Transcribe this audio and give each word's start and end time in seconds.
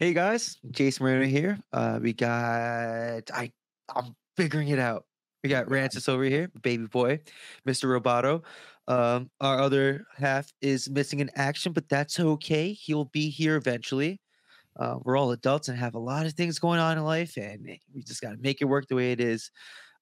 Hey 0.00 0.12
guys, 0.12 0.58
Jason 0.70 1.04
Moreno 1.04 1.26
here. 1.26 1.58
Uh, 1.72 1.98
we 2.00 2.12
got 2.12 3.32
I 3.34 3.50
I'm 3.92 4.14
figuring 4.36 4.68
it 4.68 4.78
out. 4.78 5.06
We 5.42 5.50
got 5.50 5.68
Rances 5.68 6.08
over 6.08 6.22
here, 6.22 6.52
baby 6.62 6.86
boy, 6.86 7.18
Mr. 7.66 8.00
Roboto. 8.00 8.44
Um, 8.86 9.28
our 9.40 9.58
other 9.58 10.06
half 10.16 10.52
is 10.60 10.88
missing 10.88 11.18
in 11.18 11.28
action, 11.34 11.72
but 11.72 11.88
that's 11.88 12.20
okay. 12.20 12.72
He'll 12.74 13.06
be 13.06 13.28
here 13.28 13.56
eventually. 13.56 14.20
Uh, 14.76 14.98
we're 15.02 15.16
all 15.16 15.32
adults 15.32 15.66
and 15.66 15.76
have 15.76 15.96
a 15.96 15.98
lot 15.98 16.26
of 16.26 16.34
things 16.34 16.60
going 16.60 16.78
on 16.78 16.96
in 16.96 17.02
life, 17.02 17.36
and 17.36 17.66
we 17.92 18.04
just 18.04 18.22
got 18.22 18.30
to 18.30 18.38
make 18.38 18.62
it 18.62 18.66
work 18.66 18.86
the 18.86 18.94
way 18.94 19.10
it 19.10 19.20
is. 19.20 19.50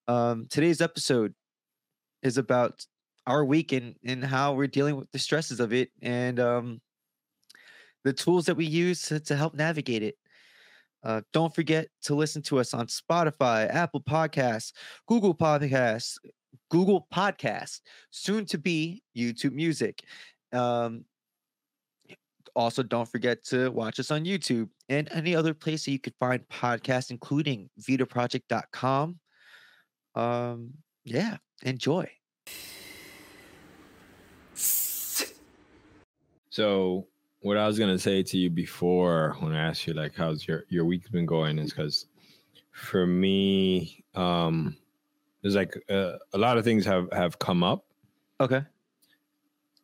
Um, 0.08 0.46
today's 0.50 0.82
episode 0.82 1.34
is 2.22 2.36
about 2.36 2.84
our 3.26 3.46
week 3.46 3.72
and, 3.72 3.94
and 4.04 4.22
how 4.22 4.52
we're 4.52 4.66
dealing 4.66 4.96
with 4.96 5.10
the 5.12 5.18
stresses 5.18 5.58
of 5.58 5.72
it 5.72 5.88
and 6.02 6.38
um, 6.38 6.80
the 8.06 8.12
tools 8.12 8.46
that 8.46 8.56
we 8.56 8.64
use 8.64 9.02
to, 9.02 9.18
to 9.18 9.34
help 9.34 9.54
navigate 9.54 10.04
it. 10.04 10.16
Uh, 11.02 11.22
don't 11.32 11.52
forget 11.52 11.88
to 12.02 12.14
listen 12.14 12.40
to 12.40 12.60
us 12.60 12.72
on 12.72 12.86
Spotify, 12.86 13.68
Apple 13.68 14.00
Podcasts, 14.00 14.72
Google 15.08 15.34
Podcasts, 15.34 16.16
Google 16.70 17.08
Podcasts, 17.12 17.80
soon 18.12 18.46
to 18.46 18.58
be 18.58 19.02
YouTube 19.16 19.54
Music. 19.54 20.04
Um, 20.52 21.04
also, 22.54 22.84
don't 22.84 23.08
forget 23.08 23.42
to 23.46 23.70
watch 23.70 23.98
us 23.98 24.12
on 24.12 24.24
YouTube 24.24 24.68
and 24.88 25.08
any 25.10 25.34
other 25.34 25.52
place 25.52 25.84
that 25.84 25.90
you 25.90 25.98
could 25.98 26.14
find 26.20 26.46
podcasts, 26.48 27.10
including 27.10 27.68
vidaproject.com. 27.80 29.18
Um, 30.14 30.70
yeah, 31.04 31.38
enjoy. 31.64 32.08
So 36.50 37.08
what 37.46 37.56
I 37.56 37.66
was 37.66 37.78
gonna 37.78 37.98
say 37.98 38.22
to 38.24 38.36
you 38.36 38.50
before 38.50 39.36
when 39.38 39.54
I 39.54 39.68
asked 39.68 39.86
you 39.86 39.94
like 39.94 40.14
how's 40.16 40.46
your 40.48 40.64
your 40.68 40.84
week 40.84 41.08
been 41.12 41.26
going 41.26 41.58
is 41.60 41.70
because 41.72 42.06
for 42.72 43.06
me, 43.06 44.02
um, 44.14 44.76
there's 45.40 45.54
like 45.54 45.74
uh, 45.88 46.14
a 46.32 46.38
lot 46.38 46.58
of 46.58 46.64
things 46.64 46.84
have 46.84 47.08
have 47.12 47.38
come 47.38 47.62
up 47.62 47.86
Okay. 48.40 48.62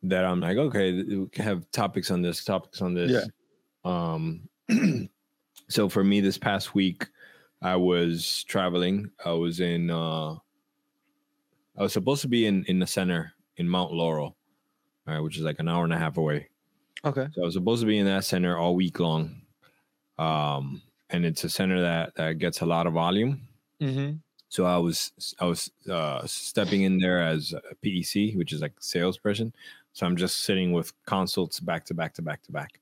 that 0.03 0.25
I'm 0.25 0.39
like, 0.41 0.57
okay, 0.57 1.01
we 1.01 1.27
can 1.31 1.43
have 1.45 1.69
topics 1.71 2.11
on 2.11 2.21
this, 2.21 2.43
topics 2.43 2.81
on 2.81 2.93
this. 2.93 3.11
Yeah. 3.11 3.25
Um, 3.85 4.47
so 5.69 5.89
for 5.89 6.03
me, 6.03 6.19
this 6.21 6.37
past 6.37 6.75
week, 6.75 7.07
I 7.61 7.75
was 7.77 8.43
traveling. 8.43 9.09
I 9.25 9.31
was 9.31 9.59
in. 9.61 9.89
uh 9.89 10.33
I 11.75 11.81
was 11.81 11.93
supposed 11.93 12.21
to 12.23 12.27
be 12.27 12.45
in 12.45 12.65
in 12.65 12.77
the 12.77 12.87
center 12.87 13.33
in 13.57 13.67
Mount 13.69 13.93
Laurel, 13.93 14.35
all 15.07 15.13
right, 15.13 15.19
which 15.21 15.37
is 15.37 15.43
like 15.43 15.59
an 15.59 15.69
hour 15.69 15.83
and 15.85 15.93
a 15.93 15.97
half 15.97 16.17
away. 16.17 16.49
Okay. 17.05 17.27
So 17.33 17.41
I 17.41 17.45
was 17.45 17.53
supposed 17.53 17.81
to 17.81 17.87
be 17.87 17.97
in 17.97 18.05
that 18.05 18.25
center 18.25 18.57
all 18.57 18.75
week 18.75 18.99
long. 18.99 19.41
Um, 20.17 20.81
and 21.09 21.25
it's 21.25 21.43
a 21.43 21.49
center 21.49 21.81
that 21.81 22.15
that 22.15 22.39
gets 22.39 22.61
a 22.61 22.65
lot 22.65 22.87
of 22.87 22.93
volume. 22.93 23.41
Mm-hmm. 23.81 24.15
So 24.49 24.65
I 24.65 24.77
was 24.77 25.11
I 25.39 25.45
was 25.45 25.71
uh, 25.89 26.25
stepping 26.25 26.83
in 26.83 26.97
there 26.99 27.21
as 27.21 27.53
a 27.53 27.75
PEC, 27.83 28.37
which 28.37 28.53
is 28.53 28.61
like 28.61 28.73
salesperson. 28.79 29.53
So 29.93 30.05
I'm 30.05 30.15
just 30.15 30.43
sitting 30.43 30.71
with 30.73 30.93
consults 31.05 31.59
back 31.59 31.85
to 31.85 31.93
back 31.93 32.13
to 32.15 32.21
back 32.21 32.41
to 32.43 32.51
back. 32.51 32.79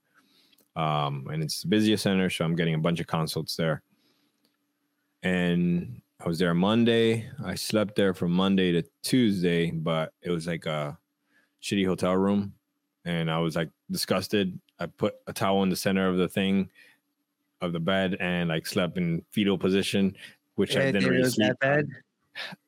Um, 0.75 1.27
and 1.31 1.43
it's 1.43 1.63
the 1.63 1.67
busiest 1.67 2.03
center, 2.03 2.29
so 2.29 2.45
I'm 2.45 2.55
getting 2.55 2.75
a 2.75 2.79
bunch 2.79 2.99
of 2.99 3.07
consults 3.07 3.55
there. 3.55 3.81
And 5.23 6.01
I 6.23 6.27
was 6.27 6.39
there 6.39 6.53
Monday. 6.53 7.29
I 7.43 7.55
slept 7.55 7.95
there 7.95 8.13
from 8.13 8.31
Monday 8.31 8.71
to 8.73 8.83
Tuesday, 9.03 9.71
but 9.71 10.13
it 10.21 10.29
was 10.29 10.47
like 10.47 10.65
a 10.65 10.97
shitty 11.61 11.85
hotel 11.85 12.15
room, 12.15 12.53
and 13.05 13.29
I 13.29 13.39
was 13.39 13.55
like 13.55 13.69
disgusted. 13.89 14.59
I 14.79 14.85
put 14.87 15.15
a 15.27 15.33
towel 15.33 15.63
in 15.63 15.69
the 15.69 15.75
center 15.75 16.07
of 16.07 16.17
the 16.17 16.27
thing 16.27 16.69
of 17.61 17.73
the 17.73 17.79
bed 17.79 18.17
and 18.19 18.49
like 18.49 18.65
slept 18.65 18.97
in 18.97 19.23
fetal 19.31 19.57
position, 19.57 20.15
which 20.55 20.75
I 20.75 20.91
didn't 20.91 21.09
really 21.09 21.29
sleep 21.29 21.47
that 21.47 21.59
bad. 21.59 21.89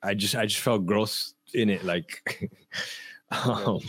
I 0.02 0.14
just 0.14 0.36
I 0.36 0.46
just 0.46 0.62
felt 0.62 0.86
gross 0.86 1.34
in 1.54 1.70
it. 1.70 1.84
Like 1.84 2.52
um, 3.32 3.80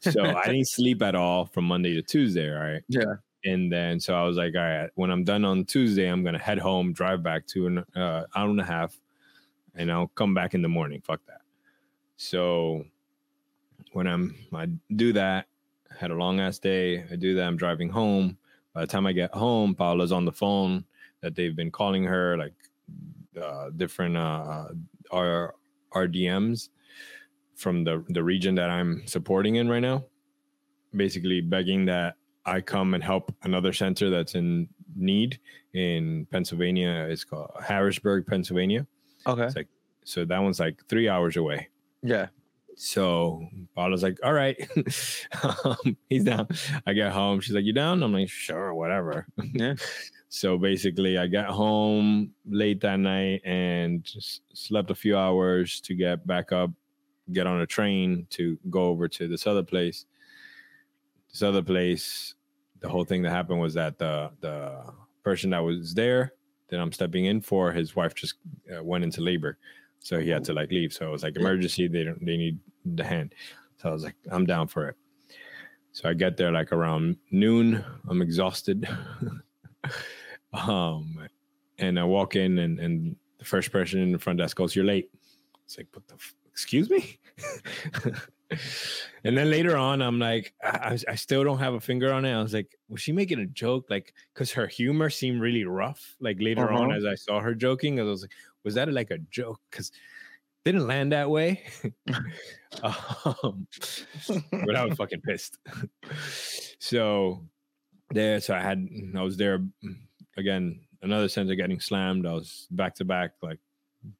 so 0.00 0.24
I 0.24 0.46
didn't 0.46 0.68
sleep 0.68 1.02
at 1.02 1.14
all 1.14 1.46
from 1.46 1.64
Monday 1.64 1.94
to 1.94 2.02
Tuesday, 2.02 2.48
right? 2.48 2.82
Yeah. 2.88 3.14
And 3.44 3.72
then 3.72 3.98
so 4.00 4.14
I 4.14 4.24
was 4.24 4.36
like, 4.36 4.54
all 4.54 4.62
right, 4.62 4.90
when 4.96 5.10
I'm 5.10 5.24
done 5.24 5.44
on 5.44 5.64
Tuesday, 5.64 6.06
I'm 6.06 6.22
gonna 6.22 6.38
head 6.38 6.58
home, 6.58 6.92
drive 6.92 7.22
back 7.22 7.46
to 7.48 7.66
an 7.66 7.78
uh, 7.96 8.24
hour 8.34 8.50
and 8.50 8.60
a 8.60 8.64
half, 8.64 8.98
and 9.74 9.90
I'll 9.90 10.08
come 10.08 10.34
back 10.34 10.54
in 10.54 10.62
the 10.62 10.68
morning. 10.68 11.00
Fuck 11.00 11.20
that. 11.26 11.40
So 12.16 12.84
when 13.92 14.06
I'm 14.06 14.34
I 14.52 14.66
do 14.94 15.14
that, 15.14 15.46
had 16.00 16.10
a 16.10 16.14
long 16.14 16.40
ass 16.40 16.58
day. 16.58 17.04
I 17.12 17.16
do 17.16 17.34
that. 17.34 17.44
I'm 17.44 17.58
driving 17.58 17.90
home. 17.90 18.38
By 18.72 18.80
the 18.80 18.86
time 18.86 19.06
I 19.06 19.12
get 19.12 19.34
home, 19.34 19.74
Paula's 19.74 20.12
on 20.12 20.24
the 20.24 20.32
phone 20.32 20.84
that 21.20 21.34
they've 21.34 21.54
been 21.54 21.70
calling 21.70 22.04
her 22.04 22.38
like 22.38 22.54
uh, 23.40 23.68
different 23.76 24.16
uh, 24.16 24.68
R- 25.10 25.54
RDMs 25.92 26.70
from 27.54 27.84
the 27.84 28.02
the 28.08 28.22
region 28.22 28.54
that 28.54 28.70
I'm 28.70 29.06
supporting 29.06 29.56
in 29.56 29.68
right 29.68 29.80
now, 29.80 30.04
basically 30.96 31.42
begging 31.42 31.84
that 31.86 32.16
I 32.46 32.62
come 32.62 32.94
and 32.94 33.04
help 33.04 33.34
another 33.42 33.72
center 33.74 34.08
that's 34.08 34.34
in 34.34 34.68
need 34.96 35.38
in 35.74 36.26
Pennsylvania. 36.30 37.06
It's 37.10 37.24
called 37.24 37.50
Harrisburg, 37.62 38.26
Pennsylvania. 38.26 38.86
Okay. 39.26 39.44
It's 39.44 39.56
like 39.56 39.68
so 40.04 40.24
that 40.24 40.38
one's 40.38 40.60
like 40.60 40.80
three 40.88 41.10
hours 41.10 41.36
away. 41.36 41.68
Yeah. 42.02 42.28
So 42.82 43.46
Paula's 43.76 44.02
like, 44.02 44.18
all 44.24 44.32
right, 44.32 44.56
um, 45.64 45.98
he's 46.08 46.24
down. 46.24 46.48
I 46.86 46.94
get 46.94 47.12
home. 47.12 47.40
She's 47.40 47.54
like, 47.54 47.66
you 47.66 47.74
down? 47.74 48.02
I'm 48.02 48.14
like, 48.14 48.30
sure, 48.30 48.72
whatever. 48.72 49.26
Yeah. 49.52 49.74
So 50.30 50.56
basically, 50.56 51.18
I 51.18 51.26
got 51.26 51.50
home 51.50 52.32
late 52.48 52.80
that 52.80 52.96
night 52.96 53.42
and 53.44 54.02
just 54.02 54.40
slept 54.54 54.90
a 54.90 54.94
few 54.94 55.18
hours 55.18 55.80
to 55.82 55.94
get 55.94 56.26
back 56.26 56.52
up, 56.52 56.70
get 57.32 57.46
on 57.46 57.60
a 57.60 57.66
train 57.66 58.26
to 58.30 58.58
go 58.70 58.84
over 58.84 59.08
to 59.08 59.28
this 59.28 59.46
other 59.46 59.62
place. 59.62 60.06
This 61.30 61.42
other 61.42 61.62
place, 61.62 62.34
the 62.80 62.88
whole 62.88 63.04
thing 63.04 63.20
that 63.22 63.30
happened 63.30 63.60
was 63.60 63.74
that 63.74 63.98
the 63.98 64.30
the 64.40 64.84
person 65.22 65.50
that 65.50 65.62
was 65.62 65.92
there 65.92 66.32
that 66.68 66.80
I'm 66.80 66.92
stepping 66.92 67.26
in 67.26 67.42
for, 67.42 67.72
his 67.72 67.94
wife 67.94 68.14
just 68.14 68.36
uh, 68.74 68.82
went 68.82 69.04
into 69.04 69.20
labor, 69.20 69.58
so 70.00 70.18
he 70.18 70.28
had 70.30 70.42
to 70.44 70.52
like 70.52 70.70
leave. 70.70 70.92
So 70.92 71.06
it 71.06 71.10
was 71.12 71.22
like 71.22 71.36
emergency. 71.36 71.86
They 71.86 72.04
don't. 72.04 72.18
They 72.24 72.36
need 72.36 72.58
the 72.84 73.04
hand. 73.04 73.34
So 73.76 73.88
I 73.88 73.92
was 73.92 74.02
like, 74.04 74.16
I'm 74.30 74.44
down 74.44 74.66
for 74.66 74.88
it. 74.88 74.96
So 75.92 76.08
I 76.08 76.14
get 76.14 76.36
there 76.36 76.50
like 76.52 76.72
around 76.72 77.16
noon. 77.30 77.84
I'm 78.08 78.20
exhausted. 78.22 78.88
um, 80.52 81.28
and 81.78 81.98
I 81.98 82.04
walk 82.04 82.36
in, 82.36 82.58
and 82.58 82.78
and 82.78 83.16
the 83.38 83.44
first 83.44 83.72
person 83.72 84.00
in 84.00 84.12
the 84.12 84.18
front 84.18 84.38
desk 84.38 84.56
goes, 84.56 84.74
"You're 84.74 84.84
late." 84.84 85.10
It's 85.64 85.78
like, 85.78 85.86
what 85.92 86.06
the? 86.08 86.14
F- 86.14 86.34
excuse 86.50 86.90
me. 86.90 87.18
and 89.24 89.36
then 89.36 89.50
later 89.50 89.76
on, 89.76 90.02
I'm 90.02 90.18
like, 90.18 90.52
I, 90.62 90.98
I 91.08 91.14
still 91.14 91.44
don't 91.44 91.58
have 91.58 91.74
a 91.74 91.80
finger 91.80 92.12
on 92.12 92.24
it. 92.24 92.34
I 92.34 92.42
was 92.42 92.52
like, 92.52 92.76
was 92.88 93.00
she 93.00 93.12
making 93.12 93.38
a 93.38 93.46
joke? 93.46 93.86
Like, 93.88 94.12
because 94.34 94.52
her 94.52 94.66
humor 94.66 95.08
seemed 95.10 95.40
really 95.40 95.64
rough. 95.64 96.16
Like 96.20 96.36
later 96.40 96.70
on, 96.70 96.90
Uh-huh. 96.90 96.98
as 96.98 97.04
I 97.04 97.14
saw 97.14 97.40
her 97.40 97.54
joking, 97.54 98.00
I 98.00 98.02
was 98.02 98.22
like, 98.22 98.32
was 98.64 98.74
that 98.74 98.92
like 98.92 99.10
a 99.10 99.18
joke? 99.18 99.60
Because 99.70 99.92
didn't 100.64 100.86
land 100.86 101.12
that 101.12 101.30
way. 101.30 101.64
um, 102.82 103.66
but 104.52 104.76
I 104.76 104.84
was 104.84 104.96
fucking 104.96 105.20
pissed. 105.22 105.58
so 106.78 107.42
there, 108.10 108.40
so 108.40 108.54
I 108.54 108.60
had, 108.60 108.88
I 109.16 109.22
was 109.22 109.36
there 109.36 109.64
again. 110.36 110.80
Another 111.02 111.28
center 111.28 111.54
getting 111.54 111.80
slammed. 111.80 112.26
I 112.26 112.34
was 112.34 112.66
back 112.70 112.94
to 112.96 113.06
back, 113.06 113.32
like 113.42 113.58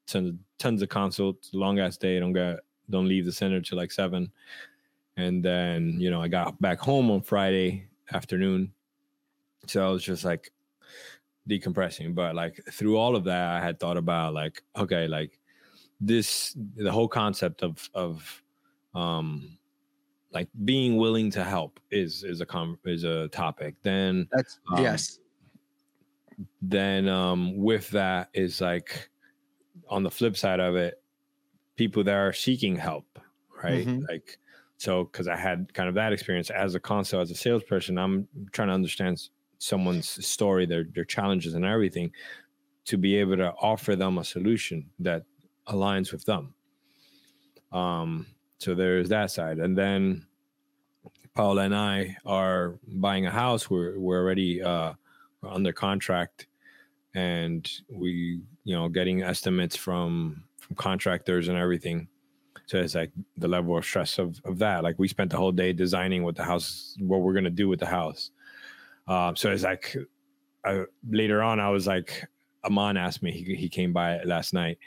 tons, 0.07 0.39
tons 0.59 0.81
of 0.81 0.89
consults. 0.89 1.51
Long 1.53 1.79
ass 1.79 1.99
day. 1.99 2.19
Don't 2.19 2.33
get, 2.33 2.61
don't 2.89 3.07
leave 3.07 3.27
the 3.27 3.33
center 3.33 3.61
till 3.61 3.77
like 3.77 3.93
seven. 3.93 4.33
And 5.19 5.45
then 5.45 5.97
you 6.01 6.11
know 6.11 6.23
I 6.23 6.29
got 6.29 6.59
back 6.59 6.79
home 6.79 7.11
on 7.11 7.21
Friday 7.21 7.89
afternoon. 8.13 8.73
So 9.67 9.87
I 9.87 9.91
was 9.91 10.03
just 10.03 10.25
like 10.25 10.51
decompressing. 11.49 12.15
But 12.15 12.35
like 12.35 12.61
through 12.71 12.97
all 12.97 13.17
of 13.17 13.25
that, 13.25 13.49
I 13.51 13.61
had 13.61 13.81
thought 13.81 13.97
about 13.97 14.35
like, 14.35 14.63
okay, 14.77 15.07
like 15.09 15.39
this 16.01 16.57
the 16.77 16.91
whole 16.93 17.09
concept 17.09 17.63
of 17.63 17.89
of 17.95 18.43
um 18.95 19.59
like 20.33 20.49
being 20.65 20.97
willing 20.97 21.31
to 21.33 21.45
help 21.45 21.81
is 21.91 22.25
is 22.25 22.41
a 22.41 22.47
com- 22.47 22.79
is 22.85 23.05
a 23.05 23.29
topic 23.29 23.77
then 23.83 24.29
That's 24.33 24.61
Um, 24.73 24.83
yes. 24.85 25.19
then 26.63 27.09
um 27.09 27.57
with 27.57 27.91
that 27.91 28.31
is 28.35 28.61
like 28.61 29.11
on 29.89 30.03
the 30.03 30.11
flip 30.11 30.37
side 30.37 30.61
of 30.61 30.77
it 30.77 31.03
people 31.77 32.05
that 32.05 32.15
are 32.17 32.33
seeking 32.33 32.77
help 32.77 33.19
right 33.63 33.87
Mhm. 33.87 34.09
like 34.09 34.39
so 34.79 35.05
because 35.05 35.29
i 35.29 35.37
had 35.37 35.73
kind 35.75 35.89
of 35.89 35.95
that 35.97 36.13
experience 36.13 36.51
as 36.51 36.75
a 36.75 36.81
console 36.81 37.21
as 37.21 37.31
a 37.31 37.35
salesperson 37.37 37.99
i'm 37.99 38.29
trying 38.53 38.69
to 38.69 38.75
understand 38.75 39.31
someone's 39.61 40.27
story 40.27 40.67
their 40.67 40.85
their 40.95 41.05
challenges 41.05 41.55
and 41.55 41.65
everything 41.65 42.11
to 42.85 42.97
be 42.97 43.17
able 43.17 43.37
to 43.37 43.53
offer 43.61 43.95
them 43.95 44.19
a 44.19 44.25
solution 44.25 44.91
that 44.99 45.23
aligns 45.69 46.13
with 46.13 46.25
them 46.25 46.55
um 47.73 48.27
so 48.59 48.75
there's 48.75 49.09
that 49.09 49.31
side 49.31 49.59
and 49.59 49.79
then 49.79 50.27
paula 51.35 51.63
and 51.63 51.77
i 51.77 52.17
are 52.27 52.79
buying 52.89 53.27
a 53.27 53.31
house 53.31 53.71
we're 53.71 53.97
we're 53.99 54.21
already 54.21 54.61
uh 54.63 54.93
under 55.43 55.73
contract, 55.73 56.47
and 57.15 57.71
we 57.89 58.41
you 58.65 58.75
know 58.75 58.89
getting 58.89 59.23
estimates 59.23 59.77
from 59.77 60.45
from 60.59 60.77
contractors 60.77 61.49
and 61.49 61.59
everything. 61.59 62.09
So 62.67 62.79
it's 62.79 62.95
like 62.95 63.11
the 63.37 63.49
level 63.49 63.77
of 63.77 63.85
stress 63.85 64.19
of 64.19 64.41
of 64.45 64.59
that. 64.59 64.83
Like 64.83 64.99
we 64.99 65.09
spent 65.09 65.31
the 65.31 65.37
whole 65.37 65.53
day 65.53 65.73
designing 65.73 66.23
what 66.23 66.37
the 66.37 66.45
house, 66.45 66.97
what 67.01 67.21
we're 67.21 67.33
gonna 67.35 67.51
do 67.51 67.69
with 67.69 67.81
the 67.81 67.87
house. 67.87 68.31
Um, 69.11 69.35
so 69.35 69.51
it's 69.51 69.65
like 69.65 69.97
I, 70.65 70.85
later 71.09 71.43
on, 71.43 71.59
I 71.59 71.69
was 71.69 71.89
like, 71.89 72.25
Amon 72.65 72.97
asked 72.97 73.25
me. 73.25 73.33
He 73.33 73.57
he 73.57 73.69
came 73.69 73.93
by 73.93 74.23
last 74.23 74.55
night 74.55 74.79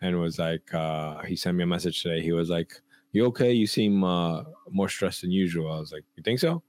and 0.00 0.18
was 0.18 0.38
like, 0.38 0.72
uh, 0.72 1.22
he 1.24 1.36
sent 1.36 1.58
me 1.58 1.64
a 1.64 1.66
message 1.66 2.02
today. 2.02 2.22
He 2.22 2.32
was 2.32 2.48
like, 2.48 2.72
"You 3.12 3.26
okay? 3.26 3.52
You 3.52 3.66
seem 3.66 4.02
uh, 4.02 4.44
more 4.70 4.88
stressed 4.88 5.20
than 5.20 5.30
usual." 5.30 5.70
I 5.70 5.78
was 5.78 5.92
like, 5.92 6.04
"You 6.16 6.22
think 6.22 6.40
so?" 6.40 6.62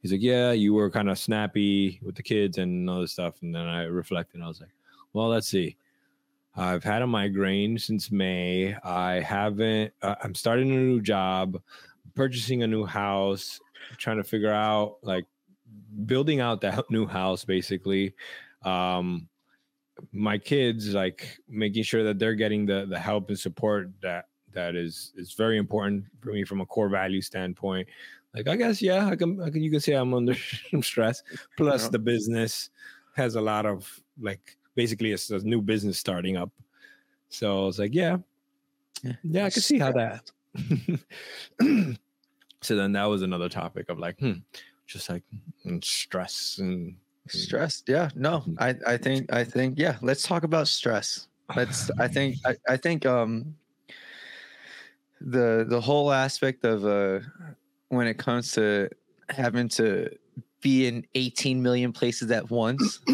He's 0.00 0.12
like, 0.12 0.22
"Yeah, 0.22 0.52
you 0.52 0.72
were 0.72 0.90
kind 0.90 1.10
of 1.10 1.18
snappy 1.18 2.00
with 2.02 2.14
the 2.14 2.22
kids 2.22 2.56
and 2.56 2.88
all 2.88 3.02
this 3.02 3.12
stuff." 3.12 3.42
And 3.42 3.54
then 3.54 3.66
I 3.66 3.82
reflected. 3.82 4.40
I 4.40 4.48
was 4.48 4.60
like, 4.60 4.74
"Well, 5.12 5.28
let's 5.28 5.48
see." 5.48 5.76
I've 6.58 6.84
had 6.84 7.02
a 7.02 7.06
migraine 7.06 7.76
since 7.78 8.10
May. 8.10 8.74
I 8.82 9.20
haven't. 9.20 9.92
Uh, 10.00 10.14
I'm 10.22 10.34
starting 10.34 10.70
a 10.70 10.74
new 10.74 11.02
job, 11.02 11.60
purchasing 12.14 12.62
a 12.62 12.66
new 12.66 12.86
house, 12.86 13.60
trying 13.98 14.16
to 14.16 14.24
figure 14.24 14.52
out 14.52 14.96
like 15.02 15.26
building 16.04 16.40
out 16.40 16.60
that 16.62 16.84
new 16.90 17.06
house 17.06 17.44
basically. 17.44 18.14
Um, 18.62 19.28
my 20.12 20.36
kids 20.36 20.92
like 20.94 21.38
making 21.48 21.82
sure 21.82 22.04
that 22.04 22.18
they're 22.18 22.34
getting 22.34 22.66
the 22.66 22.86
the 22.88 22.98
help 22.98 23.28
and 23.28 23.38
support 23.38 23.90
that 24.02 24.28
that 24.52 24.74
is 24.74 25.12
is 25.16 25.32
very 25.32 25.58
important 25.58 26.04
for 26.20 26.32
me 26.32 26.44
from 26.44 26.60
a 26.60 26.66
core 26.66 26.88
value 26.88 27.20
standpoint. 27.20 27.88
Like 28.34 28.48
I 28.48 28.56
guess 28.56 28.82
yeah, 28.82 29.06
I 29.06 29.16
can 29.16 29.40
I 29.40 29.50
can 29.50 29.62
you 29.62 29.70
can 29.70 29.80
say 29.80 29.94
I'm 29.94 30.12
under 30.12 30.34
some 30.70 30.82
stress. 30.82 31.22
Plus 31.56 31.84
yeah. 31.84 31.90
the 31.90 31.98
business 31.98 32.70
has 33.14 33.34
a 33.36 33.40
lot 33.40 33.64
of 33.64 34.02
like 34.20 34.56
basically 34.74 35.12
it's 35.12 35.30
a 35.30 35.38
new 35.38 35.62
business 35.62 35.98
starting 35.98 36.36
up. 36.36 36.50
So 37.28 37.62
I 37.62 37.66
was 37.66 37.78
like, 37.78 37.94
yeah, 37.94 38.18
yeah, 39.02 39.12
yeah 39.22 39.46
I 39.46 39.50
can 39.50 39.62
see 39.62 39.78
how 39.78 39.92
that. 39.92 40.30
so 42.62 42.76
then 42.76 42.92
that 42.92 43.04
was 43.04 43.22
another 43.22 43.48
topic 43.48 43.88
of 43.88 43.98
like, 43.98 44.18
hmm, 44.18 44.34
just 44.86 45.08
like 45.08 45.22
mm, 45.64 45.84
stress 45.84 46.56
and 46.60 46.96
stress 47.28 47.82
yeah 47.86 48.08
no 48.14 48.38
mm-hmm. 48.38 48.54
i 48.58 48.74
i 48.86 48.96
think 48.96 49.32
i 49.32 49.42
think 49.42 49.74
yeah 49.76 49.96
let's 50.00 50.22
talk 50.22 50.44
about 50.44 50.68
stress 50.68 51.28
let's 51.56 51.90
i 51.98 52.06
think 52.16 52.36
I, 52.44 52.56
I 52.68 52.76
think 52.76 53.04
um 53.04 53.54
the 55.20 55.66
the 55.68 55.80
whole 55.80 56.12
aspect 56.12 56.64
of 56.64 56.84
uh 56.84 57.20
when 57.88 58.06
it 58.06 58.18
comes 58.18 58.52
to 58.52 58.88
having 59.28 59.68
to 59.68 60.08
be 60.60 60.86
in 60.86 61.06
18 61.14 61.62
million 61.62 61.92
places 61.92 62.30
at 62.30 62.50
once 62.50 63.00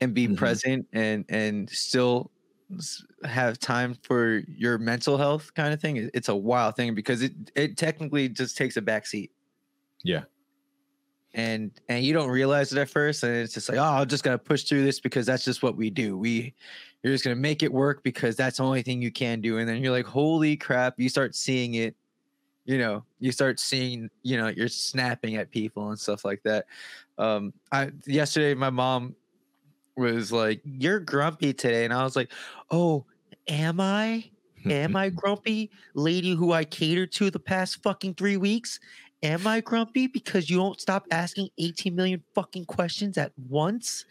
and 0.00 0.14
be 0.14 0.26
mm-hmm. 0.26 0.34
present 0.34 0.86
and 0.92 1.24
and 1.28 1.70
still 1.70 2.30
have 3.24 3.58
time 3.58 3.96
for 4.02 4.42
your 4.46 4.78
mental 4.78 5.18
health 5.18 5.52
kind 5.54 5.74
of 5.74 5.80
thing 5.80 6.08
it's 6.14 6.28
a 6.28 6.34
wild 6.34 6.76
thing 6.76 6.94
because 6.94 7.22
it 7.22 7.32
it 7.56 7.76
technically 7.76 8.28
just 8.28 8.56
takes 8.56 8.76
a 8.76 8.82
backseat 8.82 9.30
yeah 10.04 10.22
and 11.34 11.70
and 11.88 12.04
you 12.04 12.12
don't 12.12 12.28
realize 12.28 12.72
it 12.72 12.78
at 12.78 12.88
first 12.90 13.22
and 13.22 13.36
it's 13.36 13.54
just 13.54 13.68
like 13.68 13.78
oh 13.78 13.82
i'm 13.82 14.08
just 14.08 14.24
gonna 14.24 14.38
push 14.38 14.64
through 14.64 14.82
this 14.82 14.98
because 14.98 15.26
that's 15.26 15.44
just 15.44 15.62
what 15.62 15.76
we 15.76 15.90
do. 15.90 16.16
We 16.16 16.54
you're 17.02 17.14
just 17.14 17.24
gonna 17.24 17.36
make 17.36 17.62
it 17.62 17.72
work 17.72 18.02
because 18.02 18.36
that's 18.36 18.58
the 18.58 18.64
only 18.64 18.82
thing 18.82 19.00
you 19.00 19.12
can 19.12 19.40
do. 19.40 19.58
And 19.58 19.68
then 19.68 19.82
you're 19.82 19.92
like 19.92 20.06
holy 20.06 20.56
crap 20.56 20.94
you 20.98 21.08
start 21.08 21.34
seeing 21.34 21.74
it 21.74 21.94
you 22.64 22.78
know 22.78 23.04
you 23.20 23.32
start 23.32 23.58
seeing 23.58 24.10
you 24.22 24.36
know 24.36 24.48
you're 24.48 24.68
snapping 24.68 25.36
at 25.36 25.50
people 25.50 25.90
and 25.90 25.98
stuff 25.98 26.24
like 26.24 26.42
that. 26.42 26.66
Um 27.18 27.52
i 27.70 27.90
yesterday 28.06 28.54
my 28.54 28.70
mom 28.70 29.14
was 29.96 30.32
like 30.32 30.60
you're 30.64 31.00
grumpy 31.00 31.52
today 31.52 31.84
and 31.84 31.92
i 31.92 32.02
was 32.02 32.16
like 32.16 32.32
oh 32.70 33.04
am 33.48 33.80
i? 33.80 34.24
Am 34.66 34.94
i 34.94 35.08
grumpy? 35.08 35.70
Lady 35.94 36.34
who 36.34 36.52
i 36.52 36.64
catered 36.64 37.12
to 37.12 37.30
the 37.30 37.38
past 37.38 37.82
fucking 37.82 38.14
three 38.14 38.36
weeks 38.36 38.78
Am 39.22 39.46
I 39.46 39.60
grumpy 39.60 40.06
because 40.06 40.48
you 40.48 40.56
don't 40.56 40.80
stop 40.80 41.06
asking 41.10 41.50
18 41.58 41.94
million 41.94 42.22
fucking 42.34 42.64
questions 42.64 43.18
at 43.18 43.32
once? 43.48 44.06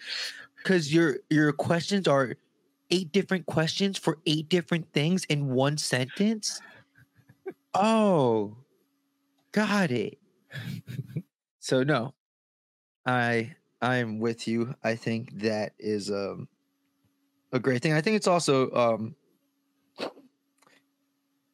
Because 0.57 0.94
your 0.94 1.17
your 1.29 1.51
questions 1.51 2.07
are 2.07 2.35
eight 2.91 3.11
different 3.11 3.45
questions 3.45 3.97
for 3.97 4.19
eight 4.25 4.50
different 4.50 4.91
things 4.94 5.25
in 5.25 5.50
one 5.50 5.77
sentence. 5.77 6.61
Oh, 7.73 8.57
got 9.51 9.91
it. 9.91 10.17
so 11.59 11.83
no, 11.83 12.13
I 13.05 13.55
I'm 13.81 14.19
with 14.19 14.47
you. 14.47 14.75
I 14.83 14.95
think 14.95 15.39
that 15.39 15.73
is 15.79 16.12
um 16.12 16.47
a 17.51 17.59
great 17.59 17.81
thing. 17.81 17.94
I 17.94 18.01
think 18.01 18.15
it's 18.15 18.27
also 18.27 18.71
um 18.71 19.15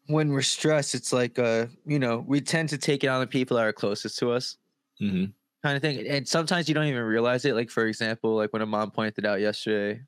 when 0.07 0.30
we're 0.30 0.42
stressed, 0.42 0.96
it's 0.96 1.12
like 1.12 1.40
uh, 1.40 1.68
you 1.86 2.00
know, 2.00 2.24
we 2.28 2.42
tend 2.42 2.69
to 2.69 2.78
take 2.78 3.04
it 3.04 3.07
on 3.07 3.19
the 3.19 3.28
people 3.28 3.57
that 3.57 3.66
are 3.66 3.74
closest 3.74 4.18
to 4.19 4.31
us. 4.31 4.57
Mm-hmm. 5.02 5.25
Kind 5.63 5.75
of 5.75 5.81
thing. 5.81 6.07
And 6.07 6.28
sometimes 6.28 6.68
you 6.68 6.75
don't 6.75 6.86
even 6.86 7.02
realize 7.02 7.44
it. 7.46 7.56
Like, 7.56 7.69
for 7.69 7.88
example, 7.88 8.36
like 8.36 8.54
when 8.54 8.62
a 8.62 8.68
mom 8.68 8.92
pointed 8.92 9.25
out 9.25 9.42
yesterday 9.42 10.02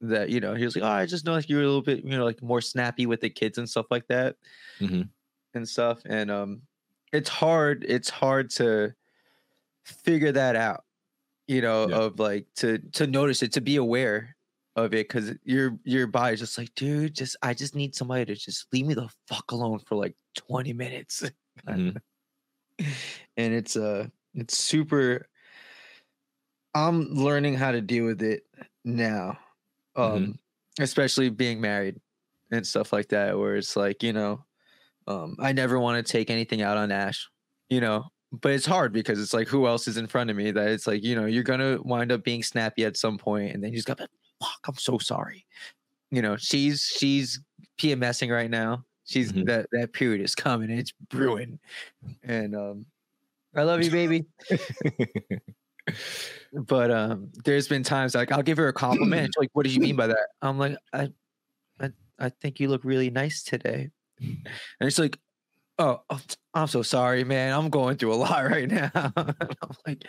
that, 0.00 0.30
you 0.30 0.40
know, 0.40 0.54
he 0.54 0.64
was 0.64 0.74
like, 0.74 0.84
Oh, 0.84 0.88
I 0.88 1.06
just 1.06 1.24
noticed 1.24 1.48
you 1.48 1.56
were 1.56 1.62
a 1.62 1.66
little 1.66 1.82
bit, 1.82 2.04
you 2.04 2.16
know, 2.16 2.24
like 2.24 2.42
more 2.42 2.60
snappy 2.60 3.06
with 3.06 3.20
the 3.20 3.30
kids 3.30 3.58
and 3.58 3.68
stuff 3.68 3.86
like 3.90 4.06
that. 4.08 4.36
Mm-hmm. 4.80 5.02
And 5.54 5.68
stuff. 5.68 6.00
And 6.06 6.30
um 6.30 6.62
it's 7.12 7.28
hard, 7.28 7.84
it's 7.88 8.10
hard 8.10 8.50
to 8.50 8.92
figure 9.84 10.32
that 10.32 10.56
out, 10.56 10.84
you 11.46 11.62
know, 11.62 11.88
yeah. 11.88 11.96
of 11.96 12.18
like 12.18 12.46
to 12.56 12.78
to 12.92 13.06
notice 13.06 13.42
it, 13.42 13.52
to 13.52 13.60
be 13.60 13.76
aware 13.76 14.35
of 14.76 14.92
it 14.92 15.08
because 15.08 15.32
your 15.42 15.78
your 15.84 16.06
body's 16.06 16.40
just 16.40 16.58
like, 16.58 16.72
dude, 16.74 17.14
just 17.14 17.36
I 17.42 17.54
just 17.54 17.74
need 17.74 17.94
somebody 17.94 18.26
to 18.26 18.34
just 18.36 18.66
leave 18.72 18.86
me 18.86 18.94
the 18.94 19.08
fuck 19.26 19.50
alone 19.50 19.80
for 19.80 19.96
like 19.96 20.14
20 20.36 20.72
minutes. 20.72 21.24
Mm-hmm. 21.66 21.96
and 23.38 23.54
it's 23.54 23.76
uh 23.76 24.08
it's 24.34 24.58
super 24.58 25.26
I'm 26.74 27.14
learning 27.14 27.54
how 27.54 27.72
to 27.72 27.80
deal 27.80 28.04
with 28.04 28.20
it 28.20 28.42
now. 28.84 29.38
Um 29.96 30.12
mm-hmm. 30.12 30.82
especially 30.82 31.30
being 31.30 31.62
married 31.62 31.98
and 32.50 32.66
stuff 32.66 32.92
like 32.92 33.08
that, 33.08 33.38
where 33.38 33.56
it's 33.56 33.74
like, 33.74 34.02
you 34.02 34.12
know, 34.12 34.44
um, 35.06 35.36
I 35.38 35.52
never 35.52 35.78
want 35.78 36.04
to 36.04 36.12
take 36.12 36.28
anything 36.28 36.60
out 36.60 36.76
on 36.76 36.92
Ash, 36.92 37.26
you 37.70 37.80
know, 37.80 38.04
but 38.32 38.52
it's 38.52 38.66
hard 38.66 38.92
because 38.92 39.18
it's 39.18 39.32
like 39.32 39.48
who 39.48 39.66
else 39.66 39.88
is 39.88 39.96
in 39.96 40.06
front 40.06 40.28
of 40.28 40.36
me 40.36 40.50
that 40.50 40.68
it's 40.68 40.86
like, 40.86 41.02
you 41.02 41.16
know, 41.16 41.24
you're 41.24 41.42
gonna 41.42 41.78
wind 41.82 42.12
up 42.12 42.22
being 42.22 42.42
snappy 42.42 42.84
at 42.84 42.98
some 42.98 43.16
point 43.16 43.54
and 43.54 43.64
then 43.64 43.70
you 43.70 43.78
just 43.78 43.88
got 43.88 43.98
fuck, 44.40 44.60
I'm 44.66 44.76
so 44.76 44.98
sorry. 44.98 45.46
You 46.10 46.22
know, 46.22 46.36
she's 46.36 46.82
she's 46.82 47.40
PMSing 47.78 48.30
right 48.30 48.50
now. 48.50 48.84
She's 49.04 49.32
mm-hmm. 49.32 49.44
that 49.44 49.66
that 49.72 49.92
period 49.92 50.20
is 50.20 50.34
coming. 50.34 50.70
It's 50.70 50.92
brewing, 51.08 51.58
and 52.22 52.54
um, 52.54 52.86
I 53.54 53.62
love 53.62 53.82
you, 53.82 53.90
baby. 53.90 54.26
but 56.52 56.90
um, 56.90 57.30
there's 57.44 57.68
been 57.68 57.82
times 57.82 58.14
like 58.14 58.32
I'll 58.32 58.42
give 58.42 58.58
her 58.58 58.68
a 58.68 58.72
compliment. 58.72 59.34
Like, 59.38 59.50
"What 59.52 59.64
did 59.64 59.74
you 59.74 59.80
mean 59.80 59.96
by 59.96 60.08
that?" 60.08 60.28
I'm 60.42 60.58
like, 60.58 60.76
"I, 60.92 61.08
I, 61.80 61.90
I 62.18 62.28
think 62.28 62.60
you 62.60 62.68
look 62.68 62.84
really 62.84 63.10
nice 63.10 63.42
today," 63.42 63.90
and 64.20 64.46
it's 64.80 64.98
like, 64.98 65.18
"Oh, 65.78 66.00
oh 66.10 66.20
I'm 66.54 66.66
so 66.66 66.82
sorry, 66.82 67.24
man. 67.24 67.52
I'm 67.52 67.70
going 67.70 67.96
through 67.96 68.14
a 68.14 68.16
lot 68.16 68.44
right 68.50 68.68
now." 68.68 68.90
I'm 69.16 69.34
like, 69.86 70.04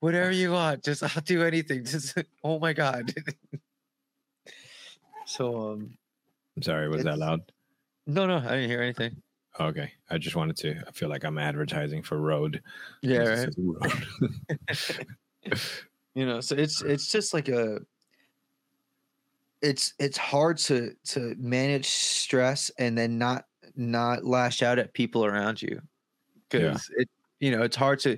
"Whatever 0.00 0.30
you 0.30 0.52
want, 0.52 0.84
just 0.84 1.02
I'll 1.02 1.22
do 1.22 1.42
anything." 1.42 1.84
Just 1.84 2.18
oh 2.44 2.58
my 2.58 2.72
god. 2.72 3.14
So 5.26 5.72
um 5.72 5.96
I'm 6.56 6.62
sorry, 6.62 6.88
was 6.88 7.04
that 7.04 7.18
loud? 7.18 7.40
No, 8.06 8.26
no, 8.26 8.36
I 8.36 8.56
didn't 8.56 8.70
hear 8.70 8.82
anything. 8.82 9.16
Okay. 9.58 9.92
I 10.10 10.18
just 10.18 10.36
wanted 10.36 10.56
to 10.58 10.82
I 10.86 10.90
feel 10.92 11.08
like 11.08 11.24
I'm 11.24 11.38
advertising 11.38 12.02
for 12.02 12.18
Rode. 12.18 12.62
Yeah, 13.02 13.18
right. 13.18 13.48
Rode. 13.56 13.92
you 16.14 16.26
know, 16.26 16.40
so 16.40 16.54
it's 16.54 16.82
it's 16.82 17.08
just 17.08 17.34
like 17.34 17.48
a 17.48 17.80
it's 19.62 19.94
it's 19.98 20.18
hard 20.18 20.58
to 20.58 20.94
to 21.04 21.34
manage 21.38 21.86
stress 21.86 22.70
and 22.78 22.98
then 22.98 23.18
not 23.18 23.44
not 23.76 24.24
lash 24.24 24.62
out 24.62 24.78
at 24.78 24.92
people 24.92 25.24
around 25.24 25.62
you 25.62 25.80
because 26.50 26.90
yeah. 26.94 27.02
it 27.02 27.08
you 27.42 27.50
know 27.50 27.62
it's 27.62 27.76
hard 27.76 27.98
to 27.98 28.16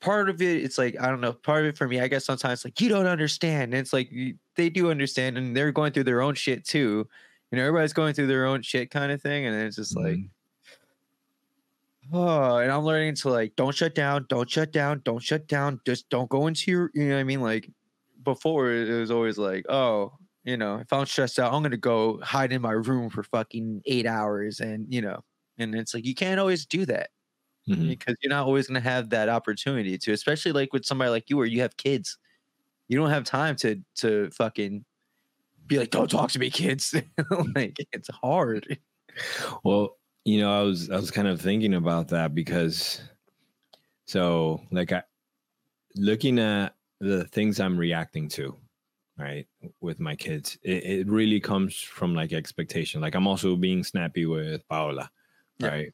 part 0.00 0.28
of 0.28 0.42
it 0.42 0.62
it's 0.62 0.76
like 0.76 1.00
i 1.00 1.06
don't 1.06 1.20
know 1.20 1.32
part 1.32 1.60
of 1.60 1.66
it 1.66 1.78
for 1.78 1.86
me 1.86 2.00
i 2.00 2.08
guess 2.08 2.24
sometimes 2.24 2.64
like 2.64 2.78
you 2.80 2.88
don't 2.88 3.06
understand 3.06 3.72
and 3.72 3.74
it's 3.74 3.92
like 3.92 4.10
they 4.56 4.68
do 4.68 4.90
understand 4.90 5.38
and 5.38 5.56
they're 5.56 5.70
going 5.70 5.92
through 5.92 6.04
their 6.04 6.20
own 6.20 6.34
shit 6.34 6.66
too 6.66 7.08
you 7.50 7.56
know 7.56 7.64
everybody's 7.64 7.92
going 7.92 8.12
through 8.12 8.26
their 8.26 8.44
own 8.44 8.60
shit 8.60 8.90
kind 8.90 9.12
of 9.12 9.22
thing 9.22 9.46
and 9.46 9.56
it's 9.56 9.76
just 9.76 9.96
like 9.96 10.16
mm-hmm. 10.16 12.16
oh 12.16 12.56
and 12.56 12.72
i'm 12.72 12.82
learning 12.82 13.14
to 13.14 13.30
like 13.30 13.54
don't 13.54 13.76
shut 13.76 13.94
down 13.94 14.26
don't 14.28 14.50
shut 14.50 14.72
down 14.72 15.00
don't 15.04 15.22
shut 15.22 15.46
down 15.46 15.80
just 15.86 16.10
don't 16.10 16.28
go 16.28 16.48
into 16.48 16.68
your 16.68 16.90
you 16.94 17.04
know 17.04 17.14
what 17.14 17.20
i 17.20 17.24
mean 17.24 17.40
like 17.40 17.70
before 18.24 18.72
it 18.72 18.90
was 18.90 19.12
always 19.12 19.38
like 19.38 19.64
oh 19.68 20.12
you 20.42 20.56
know 20.56 20.78
if 20.78 20.92
i'm 20.92 21.06
stressed 21.06 21.38
out 21.38 21.52
i'm 21.52 21.62
gonna 21.62 21.76
go 21.76 22.18
hide 22.22 22.52
in 22.52 22.60
my 22.60 22.72
room 22.72 23.08
for 23.08 23.22
fucking 23.22 23.80
eight 23.86 24.06
hours 24.06 24.58
and 24.58 24.92
you 24.92 25.00
know 25.00 25.20
and 25.58 25.76
it's 25.76 25.94
like 25.94 26.04
you 26.04 26.14
can't 26.14 26.40
always 26.40 26.66
do 26.66 26.84
that 26.84 27.10
mm-hmm. 27.68 27.88
because 27.88 28.16
you're 28.22 28.30
not 28.30 28.46
always 28.46 28.66
going 28.66 28.80
to 28.80 28.88
have 28.88 29.10
that 29.10 29.28
opportunity 29.28 29.98
to, 29.98 30.12
especially 30.12 30.52
like 30.52 30.72
with 30.72 30.84
somebody 30.84 31.10
like 31.10 31.28
you 31.30 31.36
where 31.36 31.46
you 31.46 31.60
have 31.60 31.76
kids. 31.76 32.18
You 32.88 32.98
don't 32.98 33.10
have 33.10 33.24
time 33.24 33.56
to 33.56 33.80
to 33.96 34.30
fucking 34.30 34.84
be 35.66 35.78
like, 35.78 35.90
don't 35.90 36.10
talk 36.10 36.30
to 36.32 36.38
me, 36.38 36.50
kids. 36.50 36.94
like 37.54 37.76
it's 37.92 38.10
hard. 38.22 38.78
Well, 39.64 39.96
you 40.24 40.40
know, 40.40 40.52
I 40.58 40.62
was 40.62 40.90
I 40.90 40.96
was 40.96 41.10
kind 41.10 41.28
of 41.28 41.40
thinking 41.40 41.74
about 41.74 42.08
that 42.08 42.34
because 42.34 43.00
so 44.06 44.60
like 44.70 44.92
I 44.92 45.02
looking 45.96 46.38
at 46.38 46.74
the 47.00 47.24
things 47.24 47.60
I'm 47.60 47.76
reacting 47.76 48.28
to, 48.30 48.56
right, 49.18 49.46
with 49.80 50.00
my 50.00 50.14
kids, 50.16 50.58
it, 50.62 50.84
it 50.84 51.08
really 51.08 51.40
comes 51.40 51.76
from 51.76 52.14
like 52.14 52.32
expectation. 52.32 53.00
Like 53.00 53.14
I'm 53.14 53.26
also 53.26 53.56
being 53.56 53.84
snappy 53.84 54.26
with 54.26 54.66
Paola, 54.68 55.10
Yeah. 55.58 55.68
right? 55.68 55.92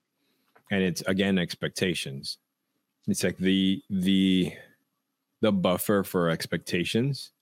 And 0.71 0.83
it's 0.83 1.03
again 1.03 1.39
expectations. 1.39 2.39
It's 3.07 3.25
like 3.25 3.39
the 3.39 3.83
the 3.89 4.53
the 5.41 5.53
buffer 5.53 6.03
for 6.03 6.29
expectations 6.29 7.33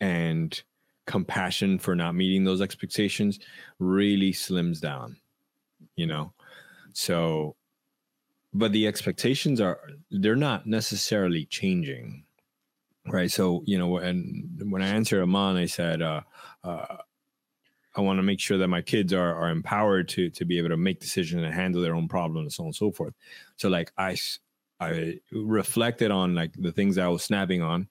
and 0.00 0.62
compassion 1.06 1.78
for 1.78 1.94
not 1.94 2.14
meeting 2.14 2.44
those 2.44 2.60
expectations 2.60 3.38
really 3.78 4.32
slims 4.32 4.80
down 4.80 5.16
you 5.94 6.06
know 6.06 6.32
so 6.92 7.54
but 8.52 8.72
the 8.72 8.86
expectations 8.86 9.60
are 9.60 9.80
they're 10.10 10.36
not 10.36 10.66
necessarily 10.66 11.44
changing 11.46 12.24
right 13.06 13.30
so 13.30 13.62
you 13.66 13.78
know 13.78 13.98
and 13.98 14.60
when 14.70 14.82
i 14.82 14.88
answered 14.88 15.22
Aman, 15.22 15.56
i 15.56 15.66
said 15.66 16.02
uh, 16.02 16.22
uh 16.64 16.96
i 17.96 18.00
want 18.00 18.18
to 18.18 18.22
make 18.22 18.40
sure 18.40 18.58
that 18.58 18.68
my 18.68 18.82
kids 18.82 19.12
are 19.12 19.34
are 19.34 19.50
empowered 19.50 20.08
to 20.08 20.30
to 20.30 20.44
be 20.44 20.58
able 20.58 20.68
to 20.68 20.76
make 20.76 21.00
decisions 21.00 21.42
and 21.42 21.52
handle 21.52 21.82
their 21.82 21.94
own 21.94 22.08
problems 22.08 22.44
and 22.44 22.52
so 22.52 22.62
on 22.62 22.66
and 22.68 22.76
so 22.76 22.90
forth. 22.90 23.14
So 23.56 23.68
like 23.68 23.92
i 23.98 24.16
i 24.80 25.18
reflected 25.32 26.10
on 26.10 26.34
like 26.34 26.52
the 26.58 26.72
things 26.72 26.98
i 26.98 27.08
was 27.08 27.24
snapping 27.24 27.62
on 27.62 27.88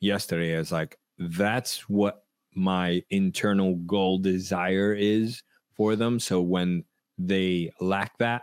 yesterday 0.00 0.52
as 0.52 0.70
like 0.70 0.98
that's 1.18 1.88
what 1.88 2.24
my 2.54 3.02
internal 3.10 3.76
goal 3.76 4.18
desire 4.18 4.94
is 4.94 5.42
for 5.74 5.96
them. 5.96 6.18
So 6.20 6.40
when 6.40 6.84
they 7.18 7.72
lack 7.80 8.16
that 8.18 8.42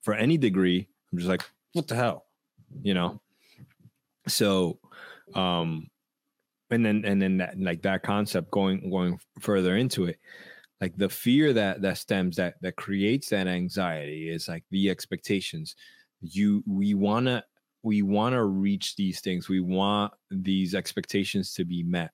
for 0.00 0.14
any 0.14 0.38
degree 0.38 0.88
i'm 1.12 1.18
just 1.18 1.28
like 1.28 1.44
what 1.72 1.88
the 1.88 1.94
hell? 1.94 2.26
You 2.82 2.94
know? 2.94 3.20
So 4.26 4.78
um 5.34 5.90
and 6.70 6.84
then 6.84 7.04
and 7.04 7.20
then 7.20 7.38
that 7.38 7.58
like 7.58 7.82
that 7.82 8.02
concept 8.02 8.50
going 8.50 8.90
going 8.90 9.18
further 9.40 9.76
into 9.76 10.06
it 10.06 10.18
like 10.80 10.96
the 10.96 11.08
fear 11.08 11.52
that 11.52 11.82
that 11.82 11.98
stems 11.98 12.36
that 12.36 12.54
that 12.60 12.76
creates 12.76 13.28
that 13.30 13.46
anxiety 13.46 14.28
is 14.28 14.48
like 14.48 14.64
the 14.70 14.90
expectations. 14.90 15.76
You 16.20 16.62
we 16.66 16.94
want 16.94 17.26
to 17.26 17.44
we 17.82 18.02
want 18.02 18.34
to 18.34 18.44
reach 18.44 18.96
these 18.96 19.20
things. 19.20 19.48
We 19.48 19.60
want 19.60 20.12
these 20.30 20.74
expectations 20.74 21.52
to 21.54 21.64
be 21.64 21.82
met 21.82 22.10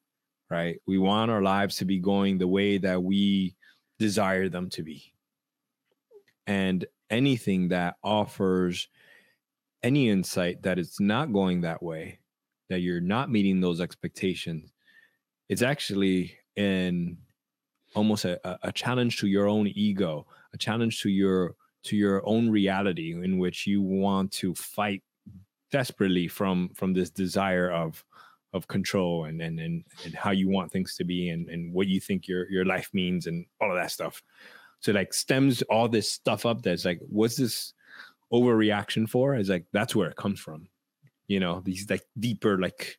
right? 0.50 0.80
We 0.86 0.98
want 0.98 1.30
our 1.30 1.42
lives 1.42 1.76
to 1.76 1.84
be 1.84 1.98
going 1.98 2.36
the 2.36 2.48
way 2.48 2.76
that 2.78 3.02
we 3.02 3.54
desire 3.98 4.48
them 4.48 4.68
to 4.70 4.82
be. 4.82 5.14
And 6.46 6.84
anything 7.08 7.68
that 7.68 7.96
offers 8.02 8.88
any 9.82 10.10
insight 10.10 10.62
that 10.62 10.78
it's 10.78 11.00
not 11.00 11.32
going 11.32 11.62
that 11.62 11.82
way 11.82 12.18
that 12.70 12.80
you're 12.80 13.00
not 13.00 13.30
meeting 13.30 13.60
those 13.60 13.80
expectations 13.80 14.72
it's 15.50 15.62
actually 15.62 16.32
in 16.56 17.18
almost 17.94 18.24
a, 18.24 18.40
a- 18.48 18.58
a 18.68 18.72
challenge 18.72 19.18
to 19.18 19.26
your 19.26 19.48
own 19.48 19.66
ego 19.74 20.26
a 20.54 20.56
challenge 20.58 21.02
to 21.02 21.10
your 21.10 21.54
to 21.82 21.96
your 21.96 22.22
own 22.26 22.48
reality 22.48 23.12
in 23.12 23.38
which 23.38 23.66
you 23.66 23.82
want 23.82 24.30
to 24.32 24.54
fight 24.54 25.02
desperately 25.72 26.28
from 26.28 26.68
from 26.74 26.92
this 26.92 27.10
desire 27.10 27.70
of 27.70 28.04
of 28.52 28.66
control 28.66 29.24
and 29.26 29.40
and 29.40 29.60
and, 29.60 29.84
and 30.04 30.14
how 30.14 30.30
you 30.30 30.48
want 30.48 30.70
things 30.72 30.96
to 30.96 31.04
be 31.04 31.28
and, 31.30 31.48
and 31.48 31.72
what 31.72 31.86
you 31.86 32.00
think 32.00 32.26
your 32.26 32.50
your 32.50 32.64
life 32.64 32.90
means 32.92 33.26
and 33.26 33.46
all 33.60 33.70
of 33.70 33.76
that 33.80 33.90
stuff. 33.92 34.22
So 34.80 34.92
like 34.92 35.12
stems 35.14 35.62
all 35.62 35.88
this 35.88 36.10
stuff 36.10 36.44
up 36.46 36.62
that's 36.62 36.84
like 36.84 37.00
what's 37.08 37.36
this 37.36 37.74
overreaction 38.32 39.08
for? 39.08 39.36
Is 39.36 39.48
like 39.48 39.66
that's 39.72 39.94
where 39.94 40.10
it 40.10 40.16
comes 40.16 40.40
from 40.40 40.68
you 41.30 41.40
know 41.40 41.62
these 41.62 41.88
like 41.90 42.04
deeper 42.18 42.58
like 42.60 42.98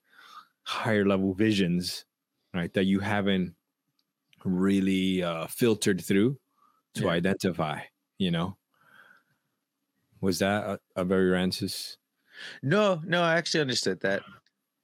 higher 0.63 1.05
level 1.05 1.33
visions 1.35 2.05
right 2.55 2.73
that 2.75 2.85
you 2.85 2.99
haven't 3.01 3.55
really 4.45 5.23
uh 5.23 5.47
filtered 5.47 6.01
through 6.01 6.39
to 6.95 7.07
Yeah. 7.07 7.11
identify 7.11 7.81
you 8.19 8.31
know 8.31 8.57
was 10.21 10.39
that 10.39 10.63
a, 10.63 10.79
a 11.01 11.05
very 11.05 11.29
Rances? 11.29 11.97
No, 12.63 13.01
no, 13.05 13.21
I 13.21 13.35
actually 13.35 13.61
understood 13.61 13.99
that. 14.01 14.23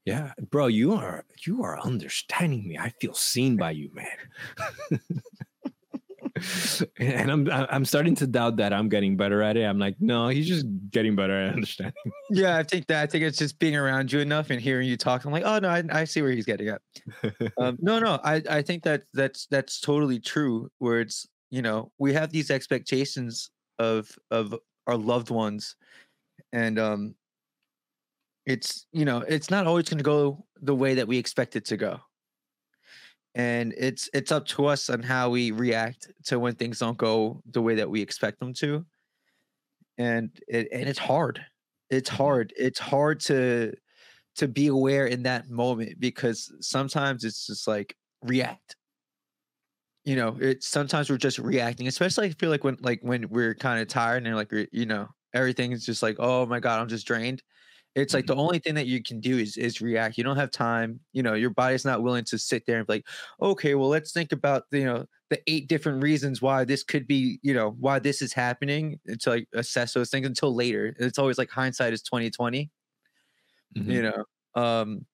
Yeah, 0.06 0.34
bro, 0.50 0.68
you 0.68 0.94
are 0.94 1.26
you 1.46 1.64
are 1.64 1.80
understanding 1.80 2.68
me. 2.68 2.78
I 2.78 2.90
feel 3.02 3.14
seen 3.14 3.58
by 3.58 3.72
you, 3.72 3.92
man. 3.94 4.18
and 7.00 7.32
I'm 7.32 7.50
I'm 7.52 7.86
starting 7.86 8.16
to 8.16 8.28
doubt 8.28 8.58
that 8.58 8.74
I'm 8.74 8.90
getting 8.90 9.18
better 9.18 9.42
at 9.42 9.58
it. 9.58 9.64
I'm 9.64 9.80
like, 9.80 9.96
no, 10.00 10.28
he's 10.28 10.48
just 10.48 10.66
getting 10.92 11.16
better 11.16 11.34
at 11.34 11.54
understanding. 11.54 11.94
Yeah, 12.30 12.58
I 12.58 12.64
think 12.64 12.88
that 12.88 13.04
I 13.04 13.08
think 13.08 13.24
it's 13.24 13.38
just 13.38 13.60
being 13.60 13.76
around 13.76 14.12
you 14.12 14.20
enough 14.20 14.50
and 14.50 14.62
hearing 14.62 14.88
you 14.88 14.98
talk. 14.98 15.26
I'm 15.26 15.32
like, 15.32 15.46
oh 15.46 15.60
no, 15.60 15.70
I, 15.70 15.84
I 15.92 16.04
see 16.06 16.22
where 16.22 16.32
he's 16.32 16.46
getting 16.46 16.70
at. 16.70 16.82
Um, 17.60 17.78
no, 17.82 18.00
no, 18.00 18.20
I 18.24 18.42
I 18.50 18.62
think 18.62 18.84
that 18.84 19.04
that's 19.14 19.48
that's 19.48 19.80
totally 19.80 20.20
true. 20.20 20.70
Where 20.80 21.00
it's 21.00 21.28
you 21.50 21.62
know 21.62 21.92
we 21.98 22.14
have 22.14 22.32
these 22.32 22.52
expectations 22.52 23.50
of 23.80 24.10
of 24.32 24.56
our 24.86 24.98
loved 24.98 25.30
ones, 25.30 25.76
and 26.54 26.78
um, 26.78 27.16
it's 28.46 28.86
you 28.92 29.06
know 29.06 29.20
it's 29.20 29.50
not 29.50 29.68
always 29.68 29.90
going 29.90 29.98
to 29.98 30.04
go 30.04 30.46
the 30.62 30.76
way 30.76 30.96
that 30.96 31.08
we 31.08 31.18
expect 31.18 31.56
it 31.56 31.66
to 31.66 31.78
go. 31.78 32.00
And 33.38 33.74
it's 33.78 34.10
it's 34.14 34.32
up 34.32 34.48
to 34.48 34.66
us 34.66 34.90
on 34.90 35.04
how 35.04 35.30
we 35.30 35.52
react 35.52 36.12
to 36.26 36.40
when 36.40 36.56
things 36.56 36.80
don't 36.80 36.98
go 36.98 37.42
the 37.52 37.62
way 37.62 37.76
that 37.76 37.90
we 37.90 38.02
expect 38.02 38.40
them 38.40 38.54
to. 38.56 38.84
And 40.00 40.32
it 40.48 40.68
and 40.74 40.90
it's 40.90 41.00
hard. 41.00 41.46
It's 41.90 42.10
mm-hmm. 42.10 42.18
hard. 42.18 42.54
It's 42.58 42.80
hard 42.80 43.20
to 43.22 43.74
to 44.38 44.48
be 44.48 44.68
aware 44.68 45.06
in 45.06 45.24
that 45.24 45.50
moment 45.50 46.00
because 46.00 46.52
sometimes 46.62 47.24
it's 47.24 47.46
just 47.48 47.68
like 47.68 47.96
react 48.24 48.76
you 50.06 50.16
know 50.16 50.38
it's 50.40 50.68
sometimes 50.68 51.10
we're 51.10 51.18
just 51.18 51.38
reacting 51.38 51.88
especially 51.88 52.28
i 52.28 52.30
feel 52.32 52.50
like 52.50 52.64
when 52.64 52.78
like 52.82 53.00
when 53.02 53.28
we're 53.30 53.54
kind 53.54 53.82
of 53.82 53.88
tired 53.88 54.26
and 54.26 54.36
like 54.36 54.52
you 54.72 54.86
know 54.86 55.08
everything 55.34 55.72
is 55.72 55.86
just 55.86 56.02
like 56.02 56.16
oh 56.20 56.46
my 56.46 56.60
god 56.60 56.80
i'm 56.80 56.88
just 56.88 57.06
drained 57.06 57.44
it's 57.96 58.14
like 58.14 58.28
the 58.28 58.36
only 58.36 58.60
thing 58.60 58.76
that 58.76 58.86
you 58.86 59.02
can 59.02 59.20
do 59.20 59.38
is 59.38 59.58
is 59.58 59.82
react 59.82 60.18
you 60.18 60.24
don't 60.24 60.38
have 60.38 60.52
time 60.52 61.00
you 61.14 61.24
know 61.24 61.34
your 61.34 61.50
body's 61.50 61.86
not 61.86 62.04
willing 62.04 62.24
to 62.24 62.38
sit 62.38 62.64
there 62.66 62.78
and 62.78 62.88
be 62.88 62.94
like 62.94 63.08
okay 63.42 63.76
well 63.76 63.90
let's 63.90 64.12
think 64.12 64.32
about 64.32 64.64
the, 64.72 64.80
you 64.80 64.86
know 64.86 65.06
the 65.30 65.42
eight 65.48 65.68
different 65.68 66.02
reasons 66.02 66.42
why 66.42 66.64
this 66.64 66.84
could 66.84 67.08
be 67.08 67.40
you 67.42 67.54
know 67.54 67.76
why 67.80 68.00
this 68.00 68.22
is 68.22 68.34
happening 68.34 69.00
and 69.08 69.20
to 69.20 69.32
like 69.32 69.48
assess 69.54 69.94
those 69.94 70.10
things 70.10 70.28
until 70.28 70.54
later 70.54 70.96
it's 71.00 71.18
always 71.18 71.38
like 71.38 71.50
hindsight 71.50 71.94
is 71.94 72.02
2020 72.02 72.70
you 73.92 74.02
know 74.02 74.62
um 74.62 75.06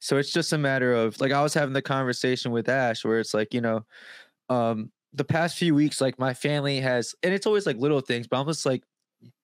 so 0.00 0.18
it's 0.18 0.32
just 0.32 0.52
a 0.52 0.58
matter 0.58 0.92
of 0.92 1.18
like 1.20 1.32
i 1.32 1.42
was 1.42 1.54
having 1.54 1.72
the 1.72 1.82
conversation 1.82 2.50
with 2.50 2.68
ash 2.68 3.04
where 3.04 3.20
it's 3.20 3.34
like 3.34 3.54
you 3.54 3.60
know 3.60 3.84
um 4.48 4.90
the 5.12 5.24
past 5.24 5.56
few 5.56 5.74
weeks 5.74 6.00
like 6.00 6.18
my 6.18 6.34
family 6.34 6.80
has 6.80 7.14
and 7.22 7.32
it's 7.32 7.46
always 7.46 7.66
like 7.66 7.76
little 7.76 8.00
things 8.00 8.26
but 8.26 8.40
i'm 8.40 8.46
just 8.46 8.66
like 8.66 8.82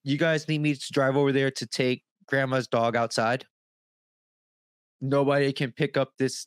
you 0.02 0.18
guys 0.18 0.48
need 0.48 0.60
me 0.60 0.74
to 0.74 0.92
drive 0.92 1.16
over 1.16 1.32
there 1.32 1.50
to 1.50 1.66
take 1.66 2.02
grandma's 2.30 2.68
dog 2.68 2.96
outside. 2.96 3.44
Nobody 5.00 5.52
can 5.52 5.72
pick 5.72 5.96
up 5.96 6.12
this 6.18 6.46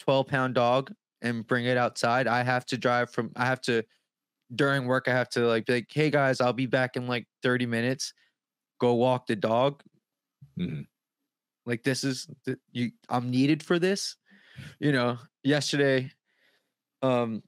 12 0.00 0.26
pound 0.28 0.54
dog 0.54 0.92
and 1.22 1.46
bring 1.46 1.64
it 1.66 1.76
outside. 1.76 2.26
I 2.26 2.42
have 2.42 2.66
to 2.66 2.76
drive 2.76 3.10
from 3.10 3.30
i 3.36 3.46
have 3.46 3.60
to 3.62 3.82
during 4.54 4.86
work 4.86 5.08
i 5.08 5.12
have 5.12 5.30
to 5.30 5.40
like 5.46 5.64
be 5.64 5.72
like 5.72 5.86
hey 5.90 6.10
guys 6.10 6.38
i'll 6.38 6.52
be 6.52 6.66
back 6.66 6.96
in 6.96 7.06
like 7.06 7.26
30 7.42 7.66
minutes. 7.66 8.12
Go 8.78 8.94
walk 8.94 9.26
the 9.26 9.36
dog. 9.36 9.82
Mhm. 10.58 10.86
like 11.64 11.82
this 11.82 12.04
is 12.04 12.28
you 12.72 12.90
i'm 13.08 13.30
needed 13.30 13.62
for 13.62 13.78
this. 13.78 14.16
You 14.80 14.92
know 14.92 15.18
yesterday 15.42 16.10
um 17.02 17.42